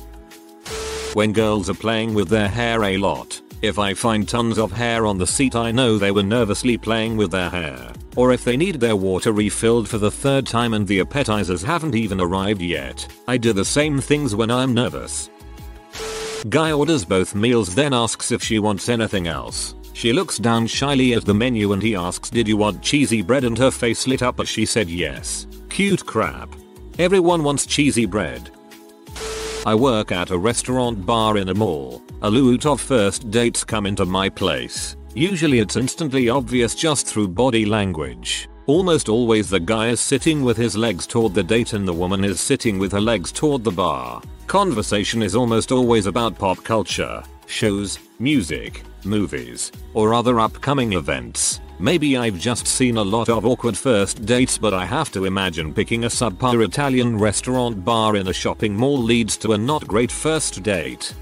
[1.14, 5.06] When girls are playing with their hair a lot, if I find tons of hair
[5.06, 7.92] on the seat I know they were nervously playing with their hair.
[8.16, 11.94] Or if they need their water refilled for the third time and the appetizers haven't
[11.94, 13.06] even arrived yet.
[13.28, 15.28] I do the same things when I'm nervous.
[16.48, 19.74] Guy orders both meals then asks if she wants anything else.
[19.92, 23.44] She looks down shyly at the menu and he asks did you want cheesy bread
[23.44, 25.46] and her face lit up as she said yes.
[25.68, 26.48] Cute crap.
[26.98, 28.50] Everyone wants cheesy bread.
[29.66, 32.02] I work at a restaurant bar in a mall.
[32.22, 34.94] A loot of first dates come into my place.
[35.14, 38.46] Usually it's instantly obvious just through body language.
[38.66, 42.22] Almost always the guy is sitting with his legs toward the date and the woman
[42.22, 44.20] is sitting with her legs toward the bar.
[44.48, 51.62] Conversation is almost always about pop culture, shows, music, movies, or other upcoming events.
[51.78, 55.72] Maybe I've just seen a lot of awkward first dates but I have to imagine
[55.72, 60.12] picking a subpar Italian restaurant bar in a shopping mall leads to a not great
[60.12, 61.14] first date.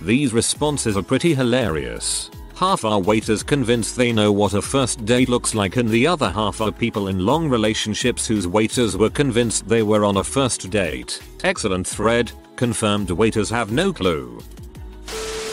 [0.00, 2.30] These responses are pretty hilarious.
[2.54, 6.30] Half are waiters convinced they know what a first date looks like and the other
[6.30, 10.68] half are people in long relationships whose waiters were convinced they were on a first
[10.70, 11.20] date.
[11.44, 14.40] Excellent thread, confirmed waiters have no clue.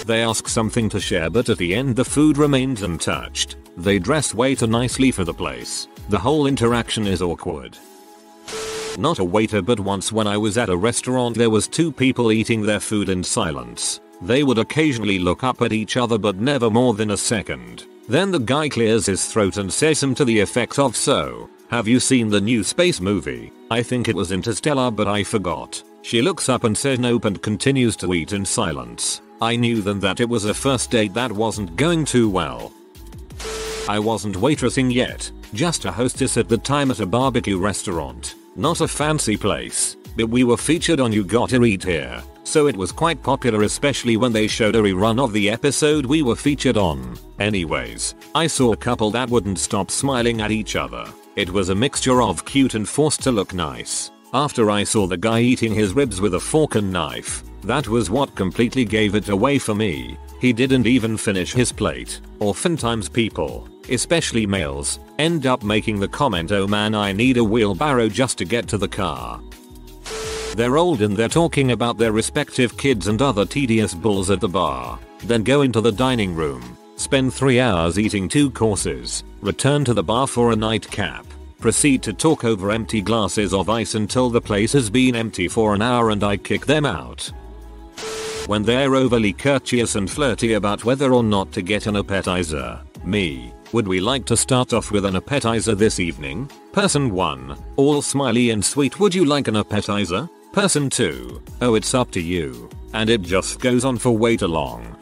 [0.06, 3.56] They ask something to share but at the end the food remains untouched.
[3.77, 5.88] They dress way too nicely for the place.
[6.09, 7.77] The whole interaction is awkward.
[8.98, 12.32] Not a waiter but once when I was at a restaurant there was two people
[12.32, 13.99] eating their food in silence.
[14.21, 17.85] They would occasionally look up at each other but never more than a second.
[18.07, 21.87] Then the guy clears his throat and says some to the effect of so, have
[21.87, 23.51] you seen the new space movie?
[23.71, 25.81] I think it was Interstellar but I forgot.
[26.03, 29.21] She looks up and says nope and continues to eat in silence.
[29.41, 32.71] I knew then that it was a first date that wasn't going too well.
[33.89, 38.35] I wasn't waitressing yet, just a hostess at the time at a barbecue restaurant.
[38.55, 42.75] Not a fancy place, but we were featured on You Gotta Eat Here, so it
[42.75, 46.77] was quite popular especially when they showed a rerun of the episode we were featured
[46.77, 47.17] on.
[47.39, 51.05] Anyways, I saw a couple that wouldn't stop smiling at each other.
[51.35, 54.11] It was a mixture of cute and forced to look nice.
[54.33, 58.09] After I saw the guy eating his ribs with a fork and knife, that was
[58.09, 60.17] what completely gave it away for me.
[60.39, 62.19] He didn't even finish his plate.
[62.39, 68.09] Oftentimes people, especially males, end up making the comment oh man I need a wheelbarrow
[68.09, 69.41] just to get to the car.
[70.56, 74.48] They're old and they're talking about their respective kids and other tedious bulls at the
[74.48, 74.98] bar.
[75.25, 76.77] Then go into the dining room.
[76.95, 81.25] spend 3 hours eating 2 courses, return to the bar for a nightcap,
[81.59, 85.74] proceed to talk over empty glasses of ice until the place has been empty for
[85.74, 87.32] an hour and I kick them out.
[88.48, 93.51] When they're overly courteous and flirty about whether or not to get an appetizer, me,
[93.72, 96.50] would we like to start off with an appetizer this evening?
[96.72, 100.30] Person 1, all smiley and sweet would you like an appetizer?
[100.56, 102.69] Person 2, oh it's up to you.
[102.93, 104.95] And it just goes on for way too long.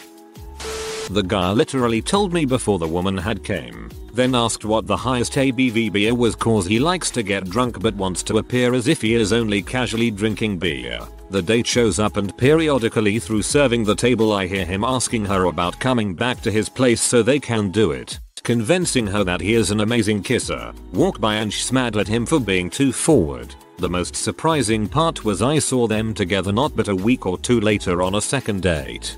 [1.12, 5.34] The guy literally told me before the woman had came, then asked what the highest
[5.34, 9.00] ABV beer was cause he likes to get drunk but wants to appear as if
[9.00, 11.00] he is only casually drinking beer.
[11.30, 15.46] The date shows up and periodically through serving the table I hear him asking her
[15.46, 18.20] about coming back to his place so they can do it.
[18.44, 20.74] Convincing her that he is an amazing kisser.
[20.92, 23.56] Walk by and she's mad at him for being too forward.
[23.78, 27.62] The most surprising part was I saw them together not but a week or two
[27.62, 29.18] later on a second date.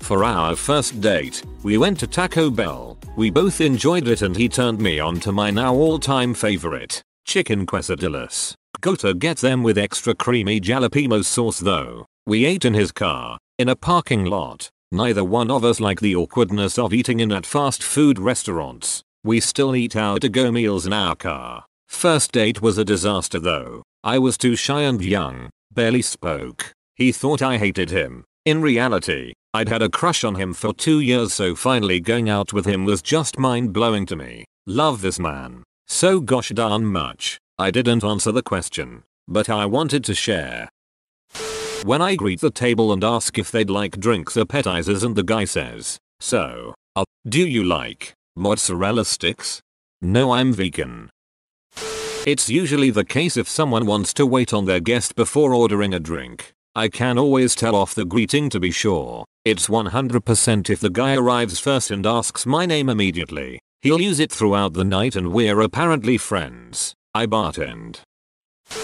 [0.00, 2.96] For our first date, we went to Taco Bell.
[3.14, 7.66] We both enjoyed it and he turned me on to my now all-time favorite, chicken
[7.66, 8.54] quesadillas.
[8.80, 12.06] Gotta get them with extra creamy jalapeno sauce though.
[12.26, 14.70] We ate in his car, in a parking lot.
[14.90, 19.02] Neither one of us like the awkwardness of eating in at fast food restaurants.
[19.22, 21.66] We still eat our to-go meals in our car.
[21.88, 23.82] First date was a disaster though.
[24.02, 26.72] I was too shy and young, barely spoke.
[26.94, 28.24] He thought I hated him.
[28.46, 32.54] In reality, I'd had a crush on him for two years so finally going out
[32.54, 34.46] with him was just mind blowing to me.
[34.66, 35.64] Love this man.
[35.86, 37.38] So gosh darn much.
[37.58, 40.68] I didn't answer the question, but I wanted to share.
[41.84, 45.44] When I greet the table and ask if they'd like drinks appetizers and the guy
[45.44, 49.60] says, so, uh, do you like mozzarella sticks?
[50.02, 51.08] No I'm vegan.
[52.26, 56.00] It's usually the case if someone wants to wait on their guest before ordering a
[56.00, 56.52] drink.
[56.74, 59.24] I can always tell off the greeting to be sure.
[59.44, 63.60] It's 100% if the guy arrives first and asks my name immediately.
[63.82, 66.92] He'll use it throughout the night and we're apparently friends.
[67.14, 68.00] I bartend.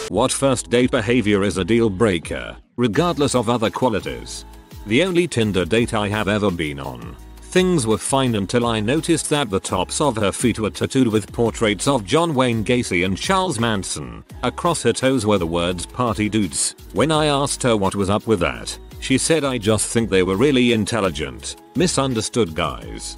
[0.09, 4.45] What first date behavior is a deal breaker, regardless of other qualities?
[4.87, 7.17] The only Tinder date I have ever been on
[7.55, 11.33] Things were fine until I noticed that the tops of her feet were tattooed with
[11.33, 14.25] portraits of John Wayne Gacy and Charles Manson.
[14.43, 16.75] Across her toes were the words party dudes.
[16.95, 20.25] When I asked her what was up with that, she said I just think they
[20.25, 23.17] were really intelligent, misunderstood guys.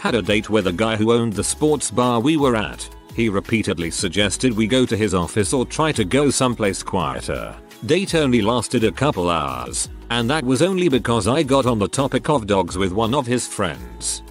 [0.00, 2.88] Had a date with a guy who owned the sports bar we were at.
[3.14, 7.54] He repeatedly suggested we go to his office or try to go someplace quieter.
[7.86, 11.88] Date only lasted a couple hours, and that was only because I got on the
[11.88, 14.22] topic of dogs with one of his friends.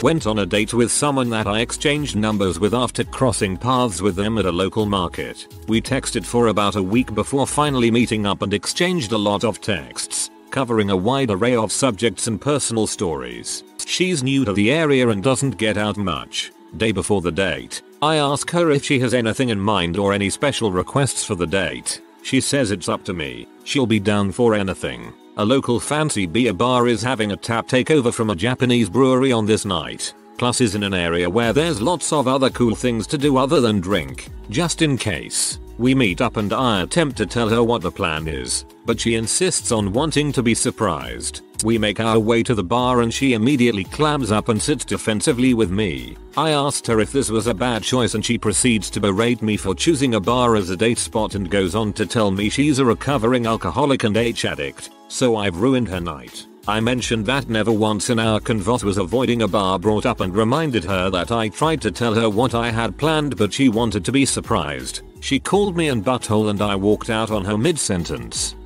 [0.00, 4.14] Went on a date with someone that I exchanged numbers with after crossing paths with
[4.14, 5.48] them at a local market.
[5.66, 9.60] We texted for about a week before finally meeting up and exchanged a lot of
[9.60, 13.64] texts, covering a wide array of subjects and personal stories.
[13.84, 16.52] She's new to the area and doesn't get out much.
[16.76, 20.30] Day before the date, I ask her if she has anything in mind or any
[20.30, 22.02] special requests for the date.
[22.26, 23.46] She says it's up to me.
[23.62, 25.12] She'll be down for anything.
[25.36, 29.46] A local fancy beer bar is having a tap takeover from a Japanese brewery on
[29.46, 30.12] this night.
[30.36, 33.60] Plus is in an area where there's lots of other cool things to do other
[33.60, 34.28] than drink.
[34.50, 35.60] Just in case.
[35.78, 39.14] We meet up and I attempt to tell her what the plan is, but she
[39.14, 41.42] insists on wanting to be surprised.
[41.64, 45.54] We make our way to the bar and she immediately clams up and sits defensively
[45.54, 46.16] with me.
[46.36, 49.56] I asked her if this was a bad choice and she proceeds to berate me
[49.56, 52.78] for choosing a bar as a date spot and goes on to tell me she's
[52.78, 56.46] a recovering alcoholic and H addict, so I've ruined her night.
[56.68, 60.34] I mentioned that never once in our convos was avoiding a bar brought up and
[60.34, 64.04] reminded her that I tried to tell her what I had planned but she wanted
[64.04, 65.02] to be surprised.
[65.20, 68.56] She called me an butthole and I walked out on her mid-sentence.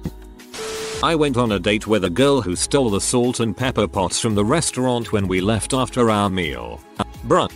[1.03, 4.21] I went on a date with a girl who stole the salt and pepper pots
[4.21, 6.79] from the restaurant when we left after our meal.
[7.27, 7.51] Bruh.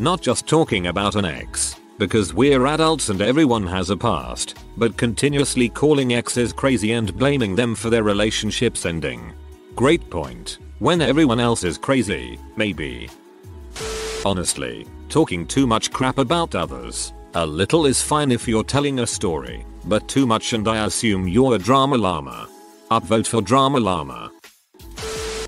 [0.00, 4.96] Not just talking about an ex, because we're adults and everyone has a past, but
[4.96, 9.32] continuously calling exes crazy and blaming them for their relationships ending.
[9.74, 10.58] Great point.
[10.78, 13.10] When everyone else is crazy, maybe.
[14.24, 17.12] Honestly, talking too much crap about others.
[17.34, 21.28] A little is fine if you're telling a story, but too much and I assume
[21.28, 22.48] you're a drama llama.
[22.90, 24.30] Upvote for drama llama.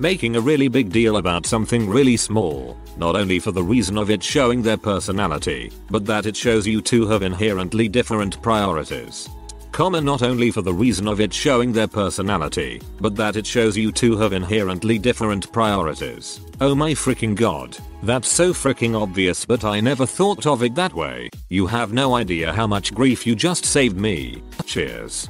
[0.01, 4.11] Making a really big deal about something really small, not only for the reason of
[4.11, 9.29] it showing their personality, but that it shows you two have inherently different priorities.
[9.73, 13.77] Comma not only for the reason of it showing their personality, but that it shows
[13.77, 16.41] you two have inherently different priorities.
[16.61, 17.77] Oh my freaking god.
[18.03, 21.31] That's so freaking obvious but I never thought of it that way.
[21.49, 24.43] You have no idea how much grief you just saved me.
[24.67, 25.29] Cheers.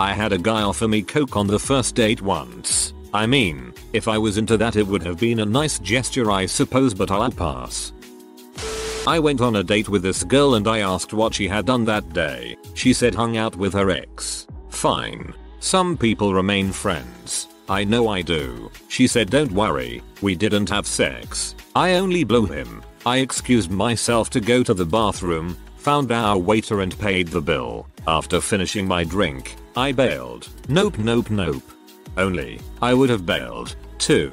[0.00, 2.92] I had a guy offer me coke on the first date once.
[3.12, 6.46] I mean, if I was into that it would have been a nice gesture I
[6.46, 7.92] suppose but I'll pass.
[9.06, 11.84] I went on a date with this girl and I asked what she had done
[11.84, 12.56] that day.
[12.74, 14.48] She said hung out with her ex.
[14.68, 15.32] Fine.
[15.60, 17.46] Some people remain friends.
[17.68, 18.70] I know I do.
[18.88, 21.54] She said don't worry, we didn't have sex.
[21.76, 22.82] I only blew him.
[23.04, 27.86] I excused myself to go to the bathroom, found our waiter and paid the bill.
[28.08, 30.48] After finishing my drink, I bailed.
[30.68, 31.62] Nope nope nope.
[32.16, 34.32] Only, I would have bailed, too.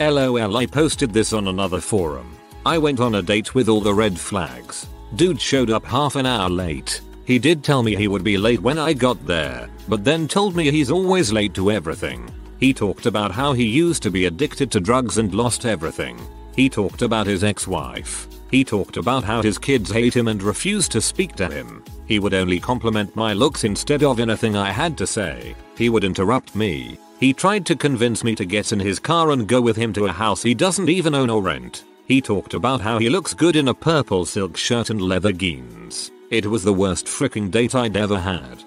[0.00, 2.37] LOL I posted this on another forum.
[2.68, 4.88] I went on a date with all the red flags.
[5.16, 7.00] Dude showed up half an hour late.
[7.24, 10.54] He did tell me he would be late when I got there, but then told
[10.54, 12.30] me he's always late to everything.
[12.60, 16.20] He talked about how he used to be addicted to drugs and lost everything.
[16.54, 18.28] He talked about his ex-wife.
[18.50, 21.82] He talked about how his kids hate him and refuse to speak to him.
[22.04, 25.54] He would only compliment my looks instead of anything I had to say.
[25.78, 26.98] He would interrupt me.
[27.18, 30.04] He tried to convince me to get in his car and go with him to
[30.04, 31.84] a house he doesn't even own or rent.
[32.08, 36.10] He talked about how he looks good in a purple silk shirt and leather jeans.
[36.30, 38.64] It was the worst freaking date I'd ever had.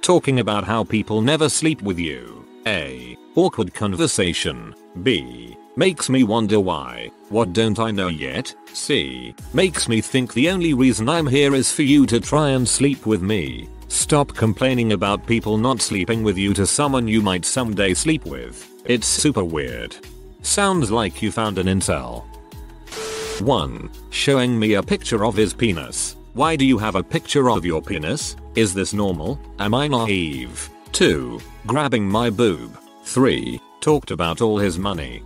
[0.00, 2.44] Talking about how people never sleep with you.
[2.66, 3.16] A.
[3.36, 4.74] Awkward conversation.
[5.04, 5.56] B.
[5.76, 7.10] Makes me wonder why.
[7.28, 8.52] What don't I know yet?
[8.72, 9.32] C.
[9.54, 13.06] Makes me think the only reason I'm here is for you to try and sleep
[13.06, 13.68] with me.
[13.86, 18.68] Stop complaining about people not sleeping with you to someone you might someday sleep with.
[18.84, 19.96] It's super weird.
[20.46, 22.22] Sounds like you found an incel.
[23.40, 23.90] 1.
[24.10, 26.16] Showing me a picture of his penis.
[26.34, 28.36] Why do you have a picture of your penis?
[28.54, 29.40] Is this normal?
[29.58, 30.70] Am I naive?
[30.92, 31.40] 2.
[31.66, 32.78] Grabbing my boob.
[33.02, 33.60] 3.
[33.80, 35.24] Talked about all his money.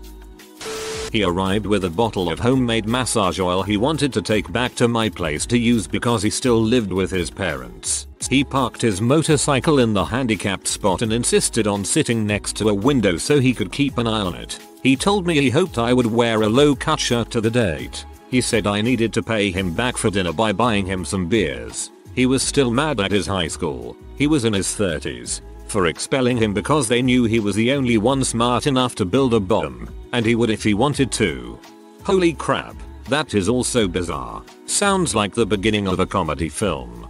[1.12, 4.88] He arrived with a bottle of homemade massage oil he wanted to take back to
[4.88, 8.06] my place to use because he still lived with his parents.
[8.30, 12.74] He parked his motorcycle in the handicapped spot and insisted on sitting next to a
[12.74, 14.58] window so he could keep an eye on it.
[14.82, 18.04] He told me he hoped I would wear a low cut shirt to the date.
[18.30, 21.90] He said I needed to pay him back for dinner by buying him some beers.
[22.14, 23.96] He was still mad at his high school.
[24.16, 25.42] He was in his 30s.
[25.66, 29.34] For expelling him because they knew he was the only one smart enough to build
[29.34, 29.88] a bomb.
[30.12, 31.58] And he would if he wanted to.
[32.02, 32.76] Holy crap.
[33.08, 34.42] That is also bizarre.
[34.66, 37.09] Sounds like the beginning of a comedy film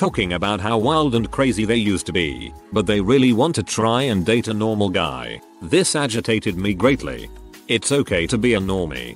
[0.00, 3.62] talking about how wild and crazy they used to be, but they really want to
[3.62, 5.38] try and date a normal guy.
[5.60, 7.28] This agitated me greatly.
[7.68, 9.14] It's okay to be a normie.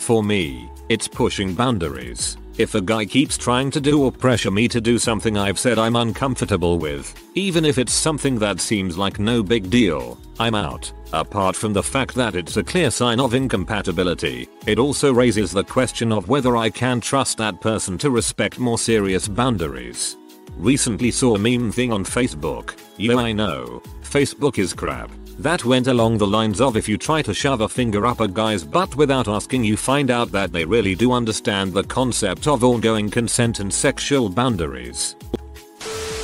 [0.00, 2.38] For me, it's pushing boundaries.
[2.58, 5.78] If a guy keeps trying to do or pressure me to do something I've said
[5.78, 10.92] I'm uncomfortable with, even if it's something that seems like no big deal, I'm out.
[11.12, 15.62] Apart from the fact that it's a clear sign of incompatibility, it also raises the
[15.62, 20.16] question of whether I can trust that person to respect more serious boundaries.
[20.56, 22.76] Recently saw a meme thing on Facebook.
[22.96, 23.80] Yo I know.
[24.02, 25.12] Facebook is crap.
[25.38, 28.26] That went along the lines of if you try to shove a finger up a
[28.26, 32.64] guy's butt without asking you find out that they really do understand the concept of
[32.64, 35.14] ongoing consent and sexual boundaries.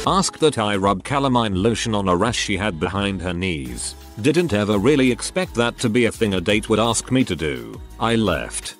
[0.05, 3.95] Asked that I rub calamine lotion on a rash she had behind her knees.
[4.21, 7.37] Didn't ever really expect that to be a thing a date would ask me to
[7.37, 7.81] do.
[8.01, 8.75] I left.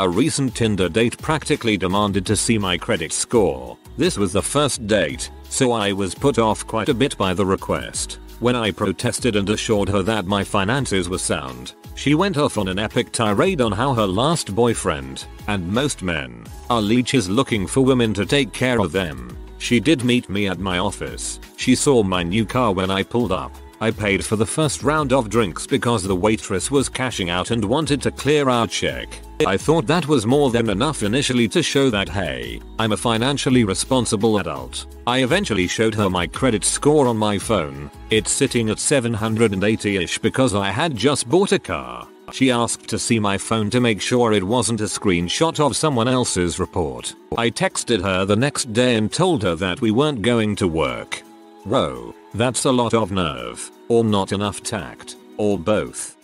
[0.00, 3.78] A recent Tinder date practically demanded to see my credit score.
[3.96, 7.46] This was the first date, so I was put off quite a bit by the
[7.46, 8.18] request.
[8.42, 12.66] When I protested and assured her that my finances were sound, she went off on
[12.66, 17.82] an epic tirade on how her last boyfriend, and most men, are leeches looking for
[17.82, 19.38] women to take care of them.
[19.58, 21.38] She did meet me at my office.
[21.56, 23.54] She saw my new car when I pulled up.
[23.82, 27.64] I paid for the first round of drinks because the waitress was cashing out and
[27.64, 29.08] wanted to clear our check.
[29.44, 33.64] I thought that was more than enough initially to show that hey, I'm a financially
[33.64, 34.86] responsible adult.
[35.04, 37.90] I eventually showed her my credit score on my phone.
[38.10, 42.06] It's sitting at 780ish because I had just bought a car.
[42.30, 46.06] She asked to see my phone to make sure it wasn't a screenshot of someone
[46.06, 47.16] else's report.
[47.36, 51.24] I texted her the next day and told her that we weren't going to work.
[51.64, 56.16] Whoa, that's a lot of nerve, or not enough tact, or both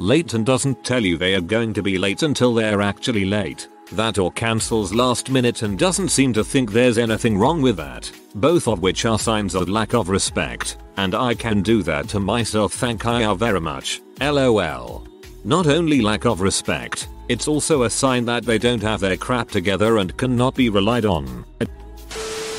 [0.00, 3.68] late and doesn't tell you they are going to be late until they're actually late.
[3.92, 8.10] That or cancels last minute and doesn't seem to think there's anything wrong with that.
[8.34, 10.78] Both of which are signs of lack of respect.
[10.96, 14.00] And I can do that to myself thank you very much.
[14.20, 15.06] LOL.
[15.44, 19.50] Not only lack of respect, it's also a sign that they don't have their crap
[19.50, 21.44] together and cannot be relied on.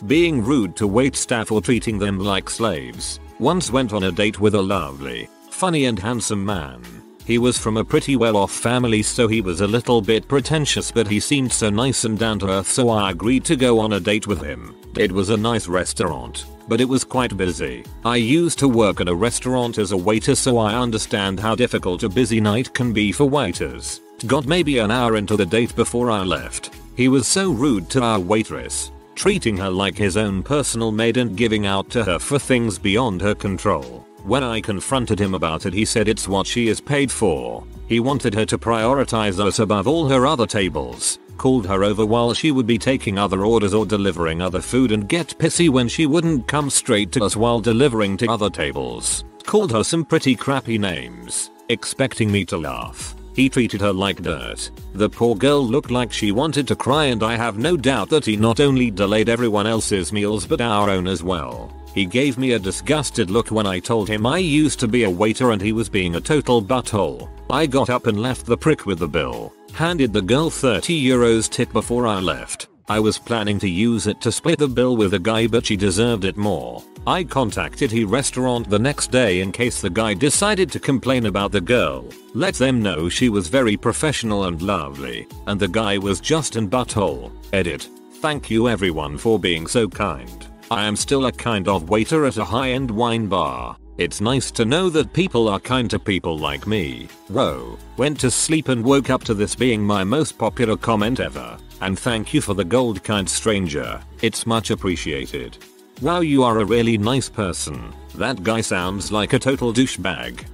[0.06, 3.20] Being rude to wait staff or treating them like slaves.
[3.42, 6.80] Once went on a date with a lovely, funny and handsome man.
[7.26, 10.92] He was from a pretty well off family so he was a little bit pretentious
[10.92, 13.94] but he seemed so nice and down to earth so I agreed to go on
[13.94, 14.76] a date with him.
[14.95, 17.84] It was a nice restaurant, but it was quite busy.
[18.06, 22.03] I used to work at a restaurant as a waiter so I understand how difficult
[22.03, 24.02] a busy night can be for waiters.
[24.28, 26.76] Got maybe an hour into the date before I left.
[26.95, 31.38] He was so rude to our waitress, treating her like his own personal maid and
[31.38, 34.06] giving out to her for things beyond her control.
[34.24, 37.66] When I confronted him about it he said it's what she is paid for.
[37.88, 42.34] He wanted her to prioritize us above all her other tables, called her over while
[42.34, 46.06] she would be taking other orders or delivering other food and get pissy when she
[46.06, 49.24] wouldn't come straight to us while delivering to other tables.
[49.44, 53.16] Called her some pretty crappy names, expecting me to laugh.
[53.34, 54.72] He treated her like dirt.
[54.93, 58.26] The poor girl looked like she wanted to cry and I have no doubt that
[58.26, 61.74] he not only delayed everyone else's meals but our own as well.
[61.93, 65.10] He gave me a disgusted look when I told him I used to be a
[65.10, 67.30] waiter and he was being a total butthole.
[67.50, 69.53] I got up and left the prick with the bill.
[69.74, 72.70] Handed the girl 30 euros tip before I left.
[72.92, 75.78] I was planning to use it to split the bill with the guy but she
[75.78, 76.84] deserved it more.
[77.08, 81.53] I contacted he restaurant the next day in case the guy decided to complain about
[81.53, 82.06] the girl.
[82.34, 86.70] Let them know she was very professional and lovely, and the guy was just an
[86.70, 87.32] butthole.
[87.53, 87.88] Edit.
[88.16, 90.45] Thank you everyone for being so kind.
[90.70, 93.78] I am still a kind of waiter at a high-end wine bar.
[93.98, 97.08] It's nice to know that people are kind to people like me.
[97.30, 97.78] Whoa.
[97.95, 101.58] Went to sleep and woke up to this being my most popular comment ever.
[101.82, 104.01] And thank you for the gold kind stranger.
[104.22, 105.58] It's much appreciated.
[106.01, 107.93] Wow you are a really nice person.
[108.16, 110.45] That guy sounds like a total douchebag.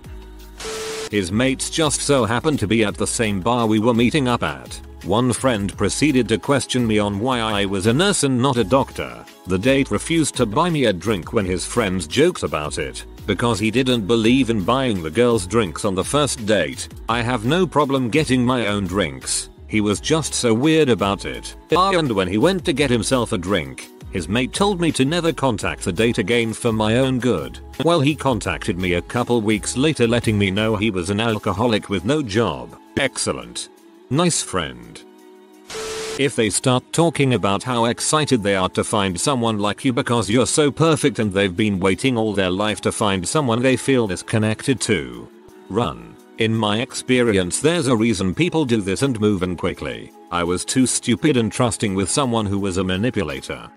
[1.11, 4.43] His mates just so happened to be at the same bar we were meeting up
[4.43, 4.79] at.
[5.03, 8.63] One friend proceeded to question me on why I was a nurse and not a
[8.63, 9.23] doctor.
[9.45, 13.57] The date refused to buy me a drink when his friends joked about it, because
[13.57, 16.89] he didn't believe in buying the girls drinks on the first date.
[17.07, 19.49] I have no problem getting my own drinks.
[19.67, 21.55] He was just so weird about it.
[21.71, 25.33] And when he went to get himself a drink, his mate told me to never
[25.33, 27.59] contact the date again for my own good.
[27.83, 31.89] Well he contacted me a couple weeks later letting me know he was an alcoholic
[31.89, 32.77] with no job.
[32.97, 33.69] Excellent.
[34.09, 35.01] Nice friend.
[36.17, 40.31] If they start talking about how excited they are to find someone like you because
[40.31, 44.11] you're so perfect and they've been waiting all their life to find someone they feel
[44.11, 45.29] is connected to.
[45.69, 46.16] Run.
[46.37, 50.11] In my experience there's a reason people do this and move in quickly.
[50.31, 53.67] I was too stupid and trusting with someone who was a manipulator.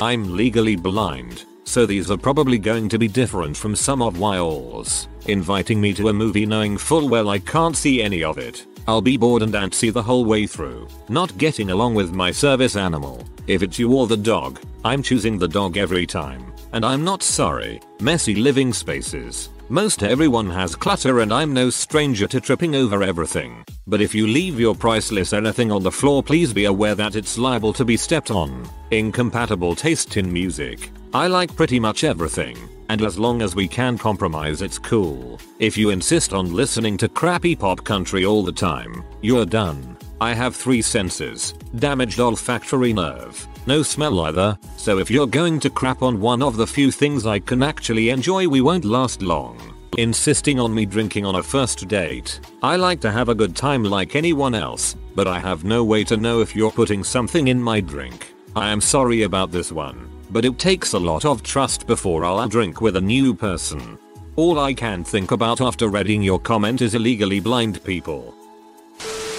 [0.00, 5.06] I'm legally blind, so these are probably going to be different from some of y'all's.
[5.26, 8.66] Inviting me to a movie knowing full well I can't see any of it.
[8.88, 12.74] I'll be bored and antsy the whole way through, not getting along with my service
[12.74, 13.24] animal.
[13.46, 16.52] If it's you or the dog, I'm choosing the dog every time.
[16.72, 17.80] And I'm not sorry.
[18.00, 19.50] Messy living spaces.
[19.70, 23.64] Most everyone has clutter and I'm no stranger to tripping over everything.
[23.86, 27.38] But if you leave your priceless anything on the floor please be aware that it's
[27.38, 28.68] liable to be stepped on.
[28.90, 30.90] Incompatible taste in music.
[31.14, 32.58] I like pretty much everything.
[32.90, 35.40] And as long as we can compromise it's cool.
[35.58, 39.96] If you insist on listening to crappy pop country all the time, you're done.
[40.20, 41.54] I have three senses.
[41.76, 43.48] Damaged olfactory nerve.
[43.66, 47.24] No smell either, so if you're going to crap on one of the few things
[47.24, 49.58] I can actually enjoy we won't last long.
[49.96, 52.40] Insisting on me drinking on a first date.
[52.62, 56.04] I like to have a good time like anyone else, but I have no way
[56.04, 58.34] to know if you're putting something in my drink.
[58.54, 62.46] I am sorry about this one, but it takes a lot of trust before I'll
[62.48, 63.98] drink with a new person.
[64.36, 68.34] All I can think about after reading your comment is illegally blind people.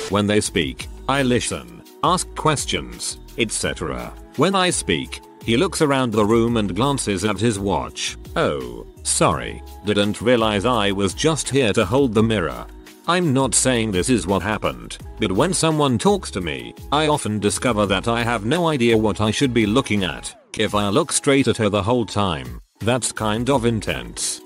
[0.10, 4.14] When they speak, I listen, ask questions, etc.
[4.38, 8.18] When I speak, he looks around the room and glances at his watch.
[8.36, 12.66] Oh, sorry, didn't realize I was just here to hold the mirror.
[13.08, 17.40] I'm not saying this is what happened, but when someone talks to me, I often
[17.40, 20.34] discover that I have no idea what I should be looking at.
[20.58, 24.42] If I look straight at her the whole time, that's kind of intense.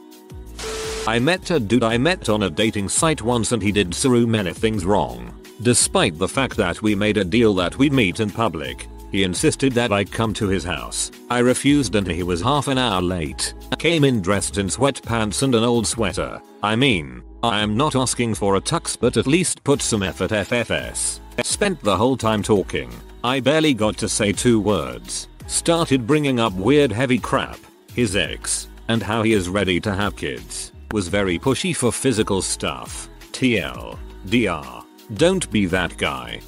[1.08, 4.10] I met a dude I met on a dating site once and he did so
[4.28, 5.39] many things wrong.
[5.62, 9.74] Despite the fact that we made a deal that we'd meet in public, he insisted
[9.74, 11.12] that I come to his house.
[11.30, 13.54] I refused and he was half an hour late.
[13.72, 16.42] I Came in dressed in sweatpants and an old sweater.
[16.64, 20.32] I mean, I am not asking for a tux but at least put some effort
[20.32, 21.20] FFS.
[21.44, 22.92] Spent the whole time talking.
[23.24, 25.28] I barely got to say two words.
[25.48, 27.60] Started bringing up weird heavy crap.
[27.94, 28.68] His ex.
[28.88, 30.72] And how he is ready to have kids.
[30.92, 33.10] Was very pushy for physical stuff.
[33.34, 33.98] TL.
[34.30, 34.84] DR.
[35.14, 36.42] Don't be that guy.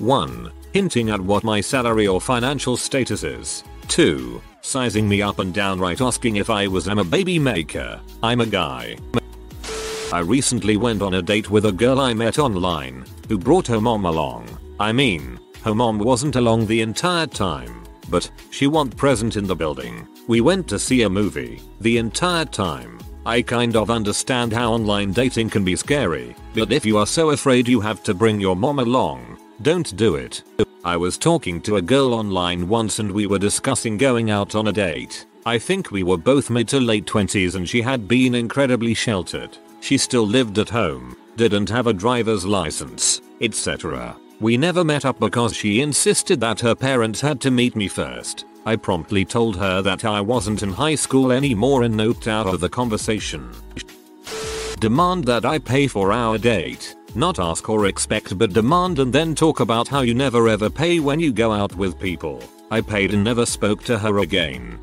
[0.00, 3.62] 1 hinting at what my salary or financial status is.
[3.86, 4.42] 2.
[4.60, 8.00] Sizing me up and downright asking if I was am a baby maker.
[8.24, 8.96] I'm a guy.
[10.12, 13.80] I recently went on a date with a girl I met online, who brought her
[13.80, 14.48] mom along.
[14.80, 17.84] I mean, her mom wasn't along the entire time.
[18.08, 20.06] but she wasn't present in the building.
[20.26, 21.60] We went to see a movie.
[21.80, 26.84] The entire time, I kind of understand how online dating can be scary, but if
[26.84, 30.42] you are so afraid you have to bring your mom along, don't do it.
[30.84, 34.68] I was talking to a girl online once and we were discussing going out on
[34.68, 35.24] a date.
[35.46, 39.56] I think we were both mid to late 20s and she had been incredibly sheltered.
[39.80, 44.16] She still lived at home, didn't have a driver's license, etc.
[44.38, 48.44] We never met up because she insisted that her parents had to meet me first.
[48.66, 52.60] I promptly told her that I wasn't in high school anymore and noped out of
[52.60, 53.50] the conversation.
[54.80, 56.94] Demand that I pay for our date.
[57.14, 60.98] Not ask or expect but demand and then talk about how you never ever pay
[60.98, 62.42] when you go out with people.
[62.70, 64.78] I paid and never spoke to her again.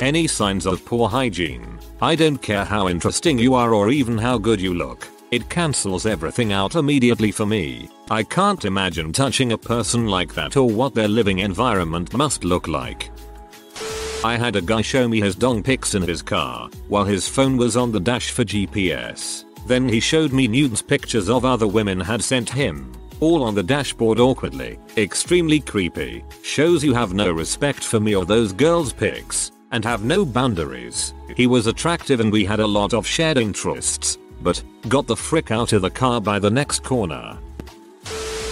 [0.00, 1.78] Any signs of poor hygiene?
[2.00, 5.06] I don't care how interesting you are or even how good you look.
[5.32, 7.88] It cancels everything out immediately for me.
[8.10, 12.68] I can't imagine touching a person like that or what their living environment must look
[12.68, 13.10] like.
[14.22, 17.56] I had a guy show me his dong pics in his car while his phone
[17.56, 19.46] was on the dash for GPS.
[19.66, 22.92] Then he showed me nudes pictures of other women had sent him.
[23.20, 24.78] All on the dashboard awkwardly.
[24.98, 26.26] Extremely creepy.
[26.42, 29.50] Shows you have no respect for me or those girls pics.
[29.70, 31.14] And have no boundaries.
[31.34, 35.50] He was attractive and we had a lot of shared interests but got the frick
[35.50, 37.38] out of the car by the next corner.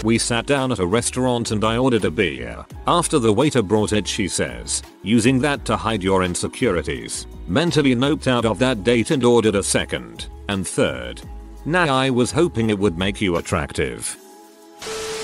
[0.03, 2.65] We sat down at a restaurant and I ordered a beer.
[2.87, 7.27] After the waiter brought it she says, using that to hide your insecurities.
[7.47, 11.21] Mentally noped out of that date and ordered a second and third.
[11.67, 14.17] Now I was hoping it would make you attractive.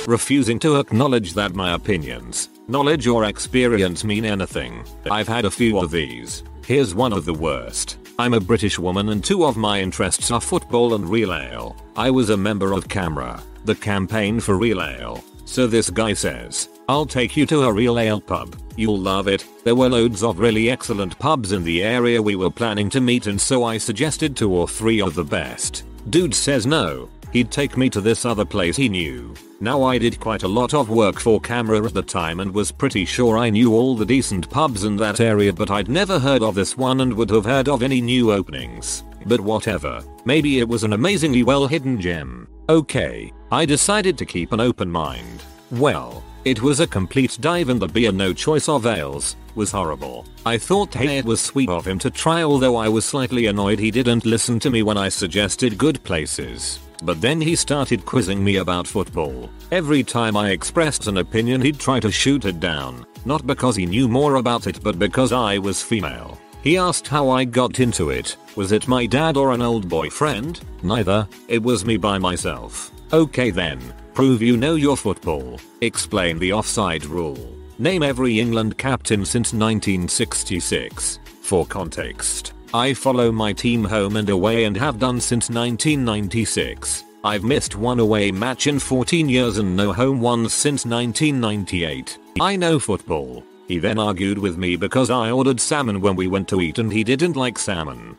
[0.07, 4.85] Refusing to acknowledge that my opinions, knowledge or experience mean anything.
[5.11, 6.45] I've had a few of these.
[6.65, 7.97] Here's one of the worst.
[8.19, 11.77] I'm a British woman and two of my interests are football and real ale.
[11.97, 15.23] I was a member of CAMRA, the campaign for real ale.
[15.45, 18.57] So this guy says, I'll take you to a real ale pub.
[18.75, 19.47] You'll love it.
[19.65, 23.27] There were loads of really excellent pubs in the area we were planning to meet
[23.27, 25.85] and so I suggested two or three of the best.
[26.09, 27.11] Dude says no.
[27.35, 29.35] He'd take me to this other place he knew.
[29.59, 32.71] Now I did quite a lot of work for CAMRA at the time and was
[32.71, 36.43] pretty sure I knew all the decent pubs in that area but I'd never heard
[36.43, 39.03] of this one and would have heard of any new openings.
[39.25, 42.49] But whatever, maybe it was an amazingly well hidden gem.
[42.69, 45.43] Okay, I decided to keep an open mind.
[45.71, 50.27] Well, it was a complete dive and the beer no choice of ales was horrible.
[50.45, 53.79] I thought hey it was sweet of him to try although I was slightly annoyed
[53.79, 56.79] he didn't listen to me when I suggested good places.
[57.03, 59.51] But then he started quizzing me about football.
[59.71, 63.07] Every time I expressed an opinion he'd try to shoot it down.
[63.25, 66.39] Not because he knew more about it but because I was female.
[66.63, 68.37] He asked how I got into it.
[68.57, 70.61] Was it my dad or an old boyfriend?
[70.83, 71.29] Neither.
[71.47, 72.91] It was me by myself.
[73.13, 73.81] Okay then.
[74.15, 75.61] Prove you know your football.
[75.81, 77.55] Explain the offside rule.
[77.79, 81.21] Name every England captain since 1966.
[81.43, 82.56] For context.
[82.77, 87.05] I follow my team home and away and have done since 1996.
[87.25, 92.19] I've missed one away match in 14 years and no home ones since 1998.
[92.39, 93.43] I know football.
[93.67, 96.93] He then argued with me because I ordered salmon when we went to eat and
[96.93, 98.15] he didn't like salmon.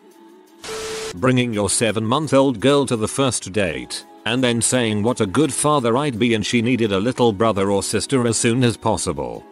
[1.13, 5.27] Bringing your 7 month old girl to the first date and then saying what a
[5.27, 8.75] good father I'd be and she needed a little brother or sister as soon as
[8.75, 9.45] possible.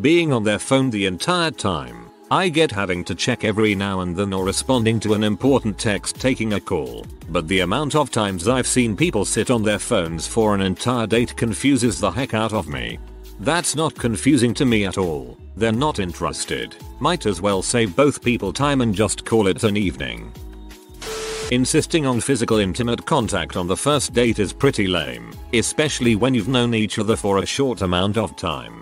[0.00, 2.01] Being on their phone the entire time
[2.32, 6.18] I get having to check every now and then or responding to an important text
[6.18, 10.26] taking a call, but the amount of times I've seen people sit on their phones
[10.26, 12.98] for an entire date confuses the heck out of me.
[13.40, 15.36] That's not confusing to me at all.
[15.56, 16.74] They're not interested.
[17.00, 20.32] Might as well save both people time and just call it an evening.
[21.50, 26.48] Insisting on physical intimate contact on the first date is pretty lame, especially when you've
[26.48, 28.81] known each other for a short amount of time.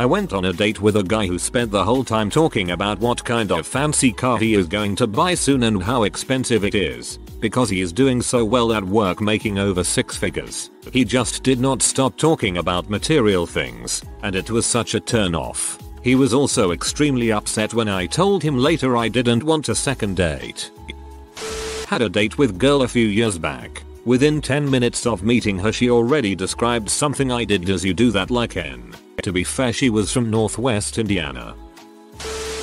[0.00, 3.00] I went on a date with a guy who spent the whole time talking about
[3.00, 6.74] what kind of fancy car he is going to buy soon and how expensive it
[6.74, 7.18] is.
[7.38, 10.70] Because he is doing so well at work making over six figures.
[10.90, 15.34] He just did not stop talking about material things, and it was such a turn
[15.34, 15.78] off.
[16.02, 20.16] He was also extremely upset when I told him later I didn't want a second
[20.16, 20.70] date.
[21.88, 23.82] Had a date with girl a few years back.
[24.06, 28.10] Within 10 minutes of meeting her she already described something I did as you do
[28.12, 28.94] that like N.
[29.22, 31.54] To be fair she was from northwest Indiana.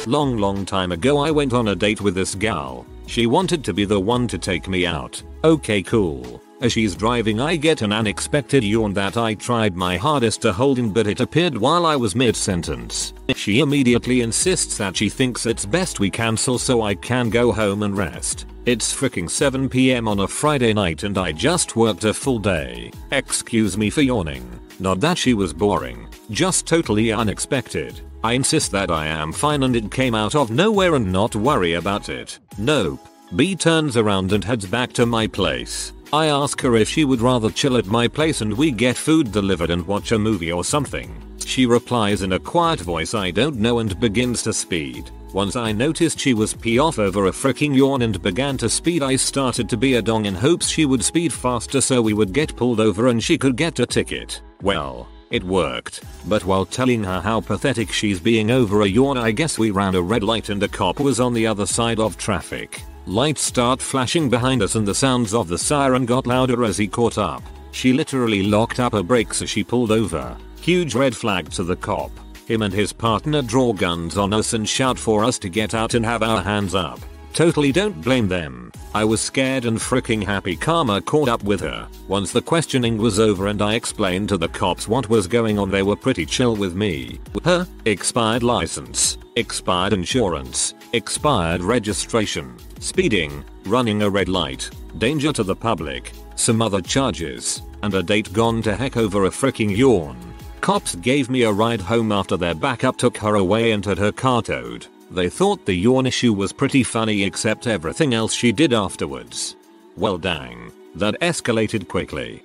[0.08, 2.86] Long long time ago I went on a date with this gal.
[3.06, 5.22] She wanted to be the one to take me out.
[5.44, 6.42] Okay cool.
[6.60, 10.80] As she's driving I get an unexpected yawn that I tried my hardest to hold
[10.80, 13.14] in but it appeared while I was mid sentence.
[13.36, 17.84] She immediately insists that she thinks it's best we cancel so I can go home
[17.84, 18.48] and rest.
[18.66, 22.92] It's freaking 7pm on a Friday night and I just worked a full day.
[23.12, 24.60] Excuse me for yawning.
[24.80, 28.02] Not that she was boring, Just totally unexpected.
[28.24, 31.74] I insist that I am fine and it came out of nowhere and not worry
[31.74, 32.40] about it.
[32.58, 33.00] Nope.
[33.36, 35.94] B turns around and heads back to my place.
[36.12, 39.32] I ask her if she would rather chill at my place and we get food
[39.32, 41.16] delivered and watch a movie or something.
[41.46, 45.10] She replies in a quiet voice I don't know and begins to speed.
[45.34, 49.02] Once I noticed she was pee off over a freaking yawn and began to speed
[49.02, 52.34] I started to be a dong in hopes she would speed faster so we would
[52.34, 54.42] get pulled over and she could get a ticket.
[54.62, 56.04] Well, it worked.
[56.28, 59.96] But while telling her how pathetic she's being over a yawn I guess we ran
[59.96, 62.82] a red light and a cop was on the other side of traffic.
[63.06, 66.88] Lights start flashing behind us and the sounds of the siren got louder as he
[66.88, 67.44] caught up.
[67.72, 70.36] She literally locked up her brakes as she pulled over.
[70.62, 72.12] Huge red flag to the cop.
[72.48, 75.94] Him and his partner draw guns on us and shout for us to get out
[75.94, 77.00] and have our hands up.
[77.38, 78.72] Totally don't blame them.
[78.96, 81.88] I was scared and freaking happy karma caught up with her.
[82.08, 85.70] Once the questioning was over and I explained to the cops what was going on
[85.70, 87.20] they were pretty chill with me.
[87.46, 95.56] Her, expired license, expired insurance, expired registration, speeding, running a red light, danger to the
[95.56, 100.18] public, some other charges, and a date gone to heck over a freaking yawn.
[100.62, 104.12] Cops gave me a ride home after their backup took her away and had her
[104.12, 104.88] car towed.
[105.10, 109.56] They thought the yawn issue was pretty funny except everything else she did afterwards.
[109.96, 112.44] Well dang, that escalated quickly.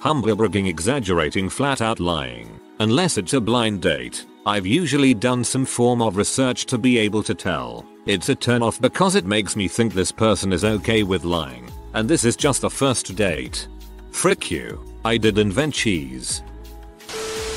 [0.00, 2.58] Humble bragging exaggerating flat out lying.
[2.78, 7.22] Unless it's a blind date, I've usually done some form of research to be able
[7.24, 7.84] to tell.
[8.06, 11.70] It's a turn off because it makes me think this person is okay with lying.
[11.92, 13.68] And this is just the first date.
[14.12, 16.42] Frick you, I did invent cheese.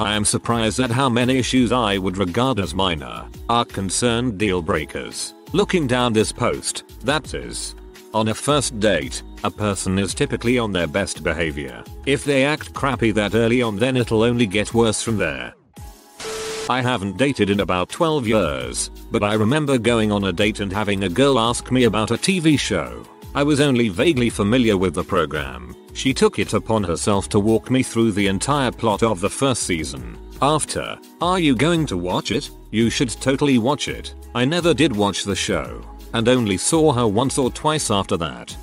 [0.02, 4.62] I am surprised at how many issues I would regard as minor are concerned deal
[4.62, 5.36] breakers.
[5.52, 7.76] Looking down this post, that is.
[8.14, 11.84] On a first date, a person is typically on their best behavior.
[12.08, 15.54] If they act crappy that early on then it'll only get worse from there.
[16.70, 20.72] I haven't dated in about 12 years, but I remember going on a date and
[20.72, 23.04] having a girl ask me about a TV show.
[23.36, 27.72] I was only vaguely familiar with the program, she took it upon herself to walk
[27.72, 30.18] me through the entire plot of the first season.
[30.42, 32.50] After, are you going to watch it?
[32.72, 34.14] You should totally watch it.
[34.36, 35.82] I never did watch the show,
[36.14, 38.56] and only saw her once or twice after that.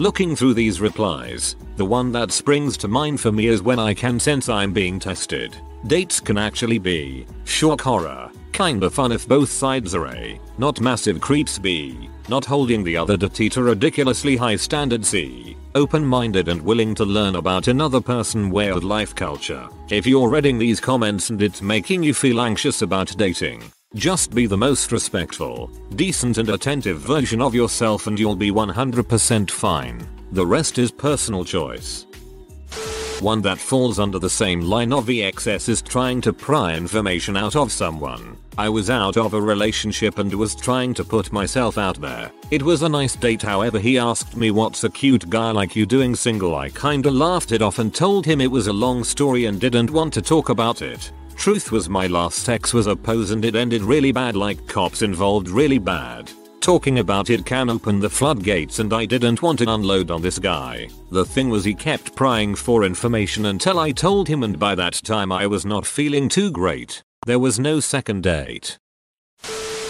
[0.00, 3.94] Looking through these replies, the one that springs to mind for me is when I
[3.94, 5.56] can sense I'm being tested.
[5.86, 11.20] Dates can actually be shock horror, kinda fun if both sides are A, not massive
[11.20, 16.94] creeps B, not holding the other to teeter ridiculously high standard C, open-minded and willing
[16.94, 19.68] to learn about another person way of life culture.
[19.90, 23.64] If you're reading these comments and it's making you feel anxious about dating,
[23.96, 29.50] just be the most respectful, decent and attentive version of yourself and you'll be 100%
[29.50, 30.08] fine.
[30.30, 32.06] The rest is personal choice.
[33.20, 37.54] One that falls under the same line of excess is trying to pry information out
[37.54, 38.38] of someone.
[38.56, 42.30] I was out of a relationship and was trying to put myself out there.
[42.50, 45.84] It was a nice date however he asked me what's a cute guy like you
[45.84, 49.44] doing single I kinda laughed it off and told him it was a long story
[49.44, 51.12] and didn't want to talk about it.
[51.36, 55.02] Truth was my last sex was a pose and it ended really bad like cops
[55.02, 56.30] involved really bad.
[56.60, 60.38] Talking about it can open the floodgates and I didn't want to unload on this
[60.38, 60.88] guy.
[61.10, 64.92] The thing was he kept prying for information until I told him and by that
[64.92, 67.02] time I was not feeling too great.
[67.24, 68.78] There was no second date.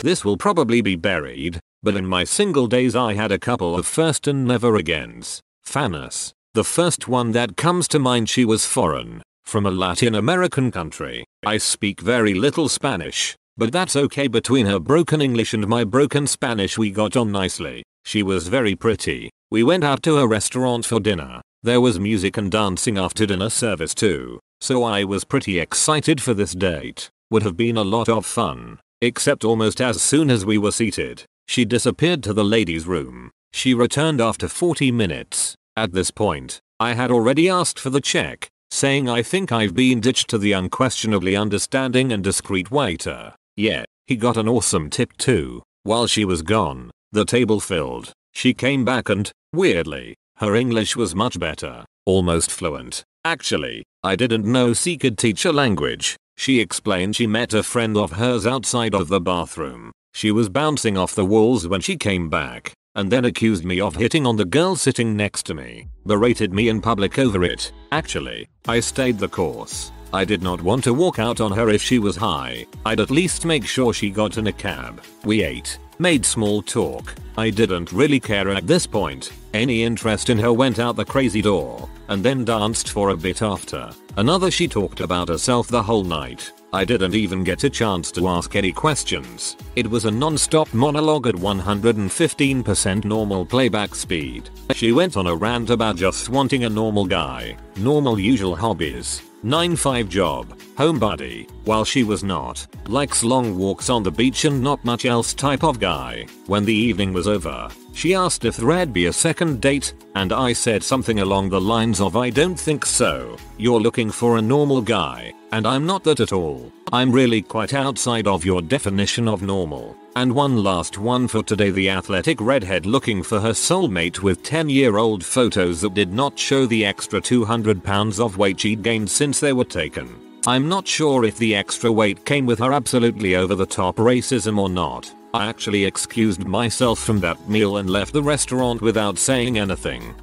[0.03, 3.85] This will probably be buried, but in my single days I had a couple of
[3.85, 5.41] first and never agains.
[5.67, 6.33] Fanas.
[6.55, 11.25] The first one that comes to mind she was foreign, from a Latin American country.
[11.45, 16.27] I speak very little Spanish, but that's okay between her broken English and my broken
[16.27, 17.83] Spanish we got on nicely.
[18.07, 19.29] She was very pretty.
[19.51, 21.43] We went out to a restaurant for dinner.
[21.63, 24.41] There was music and dancing after dinner service too.
[24.63, 27.11] So I was pretty excited for this date.
[27.31, 28.79] Would have been a lot of fun.
[29.03, 33.31] Except almost as soon as we were seated, she disappeared to the ladies room.
[33.53, 35.55] She returned after 40 minutes.
[35.77, 40.01] At this point, I had already asked for the check, saying I think I've been
[40.01, 43.35] ditched to the unquestionably understanding and discreet waiter.
[43.57, 45.63] Yeah, he got an awesome tip too.
[45.83, 48.13] While she was gone, the table filled.
[48.33, 53.05] She came back and, weirdly, her English was much better, almost fluent.
[53.25, 56.17] Actually, I didn't know she could teach a language.
[56.37, 59.93] She explained she met a friend of hers outside of the bathroom.
[60.15, 63.97] She was bouncing off the walls when she came back, and then accused me of
[63.97, 67.73] hitting on the girl sitting next to me, berated me in public over it.
[67.93, 69.93] Actually, I stayed the course.
[70.13, 72.67] I did not want to walk out on her if she was high.
[72.85, 75.03] I'd at least make sure she got in a cab.
[75.25, 77.15] We ate, made small talk.
[77.37, 79.33] I didn't really care at this point.
[79.55, 83.43] Any interest in her went out the crazy door, and then danced for a bit
[83.43, 83.91] after.
[84.17, 86.53] Another she talked about herself the whole night.
[86.73, 89.57] I didn't even get a chance to ask any questions.
[89.75, 94.51] It was a non-stop monologue at 115% normal playback speed.
[94.75, 100.09] She went on a rant about just wanting a normal guy, normal usual hobbies, 9-5
[100.09, 105.07] job, homebody, while she was not, likes long walks on the beach and not much
[105.07, 106.27] else type of guy.
[106.47, 110.53] When the evening was over, she asked if there'd be a second date, and I
[110.53, 114.83] said something along the lines of I don't think so, you're looking for a normal
[114.83, 116.73] guy, and I'm not that at all.
[116.93, 119.97] I'm really quite outside of your definition of normal.
[120.17, 124.69] And one last one for today the athletic redhead looking for her soulmate with 10
[124.69, 129.11] year old photos that did not show the extra 200 pounds of weight she'd gained
[129.11, 130.09] since they were taken.
[130.47, 134.59] I'm not sure if the extra weight came with her absolutely over the top racism
[134.59, 135.13] or not.
[135.33, 140.15] I actually excused myself from that meal and left the restaurant without saying anything.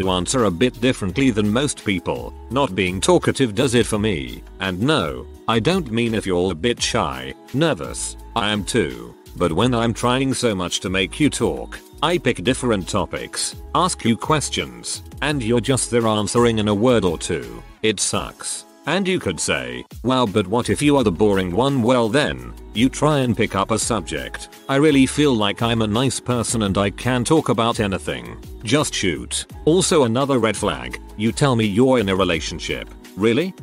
[0.00, 4.42] To answer a bit differently than most people, not being talkative does it for me.
[4.58, 9.14] And no, I don't mean if you're a bit shy, nervous, I am too.
[9.36, 14.02] But when I'm trying so much to make you talk, I pick different topics, ask
[14.02, 17.62] you questions, and you're just there answering in a word or two.
[17.82, 18.64] It sucks.
[18.86, 22.54] And you could say, wow but what if you are the boring one well then,
[22.74, 24.48] you try and pick up a subject.
[24.68, 28.42] I really feel like I'm a nice person and I can talk about anything.
[28.62, 29.46] Just shoot.
[29.64, 32.88] Also another red flag, you tell me you're in a relationship.
[33.16, 33.54] Really?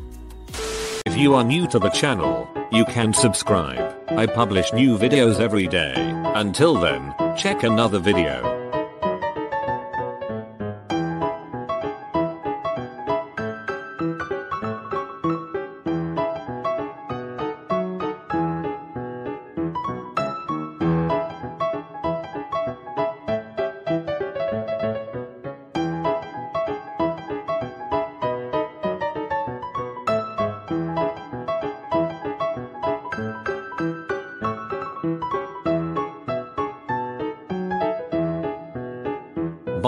[1.06, 3.96] If you are new to the channel, you can subscribe.
[4.10, 5.94] I publish new videos every day.
[6.36, 8.57] Until then, check another video.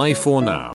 [0.10, 0.60] Bye for now.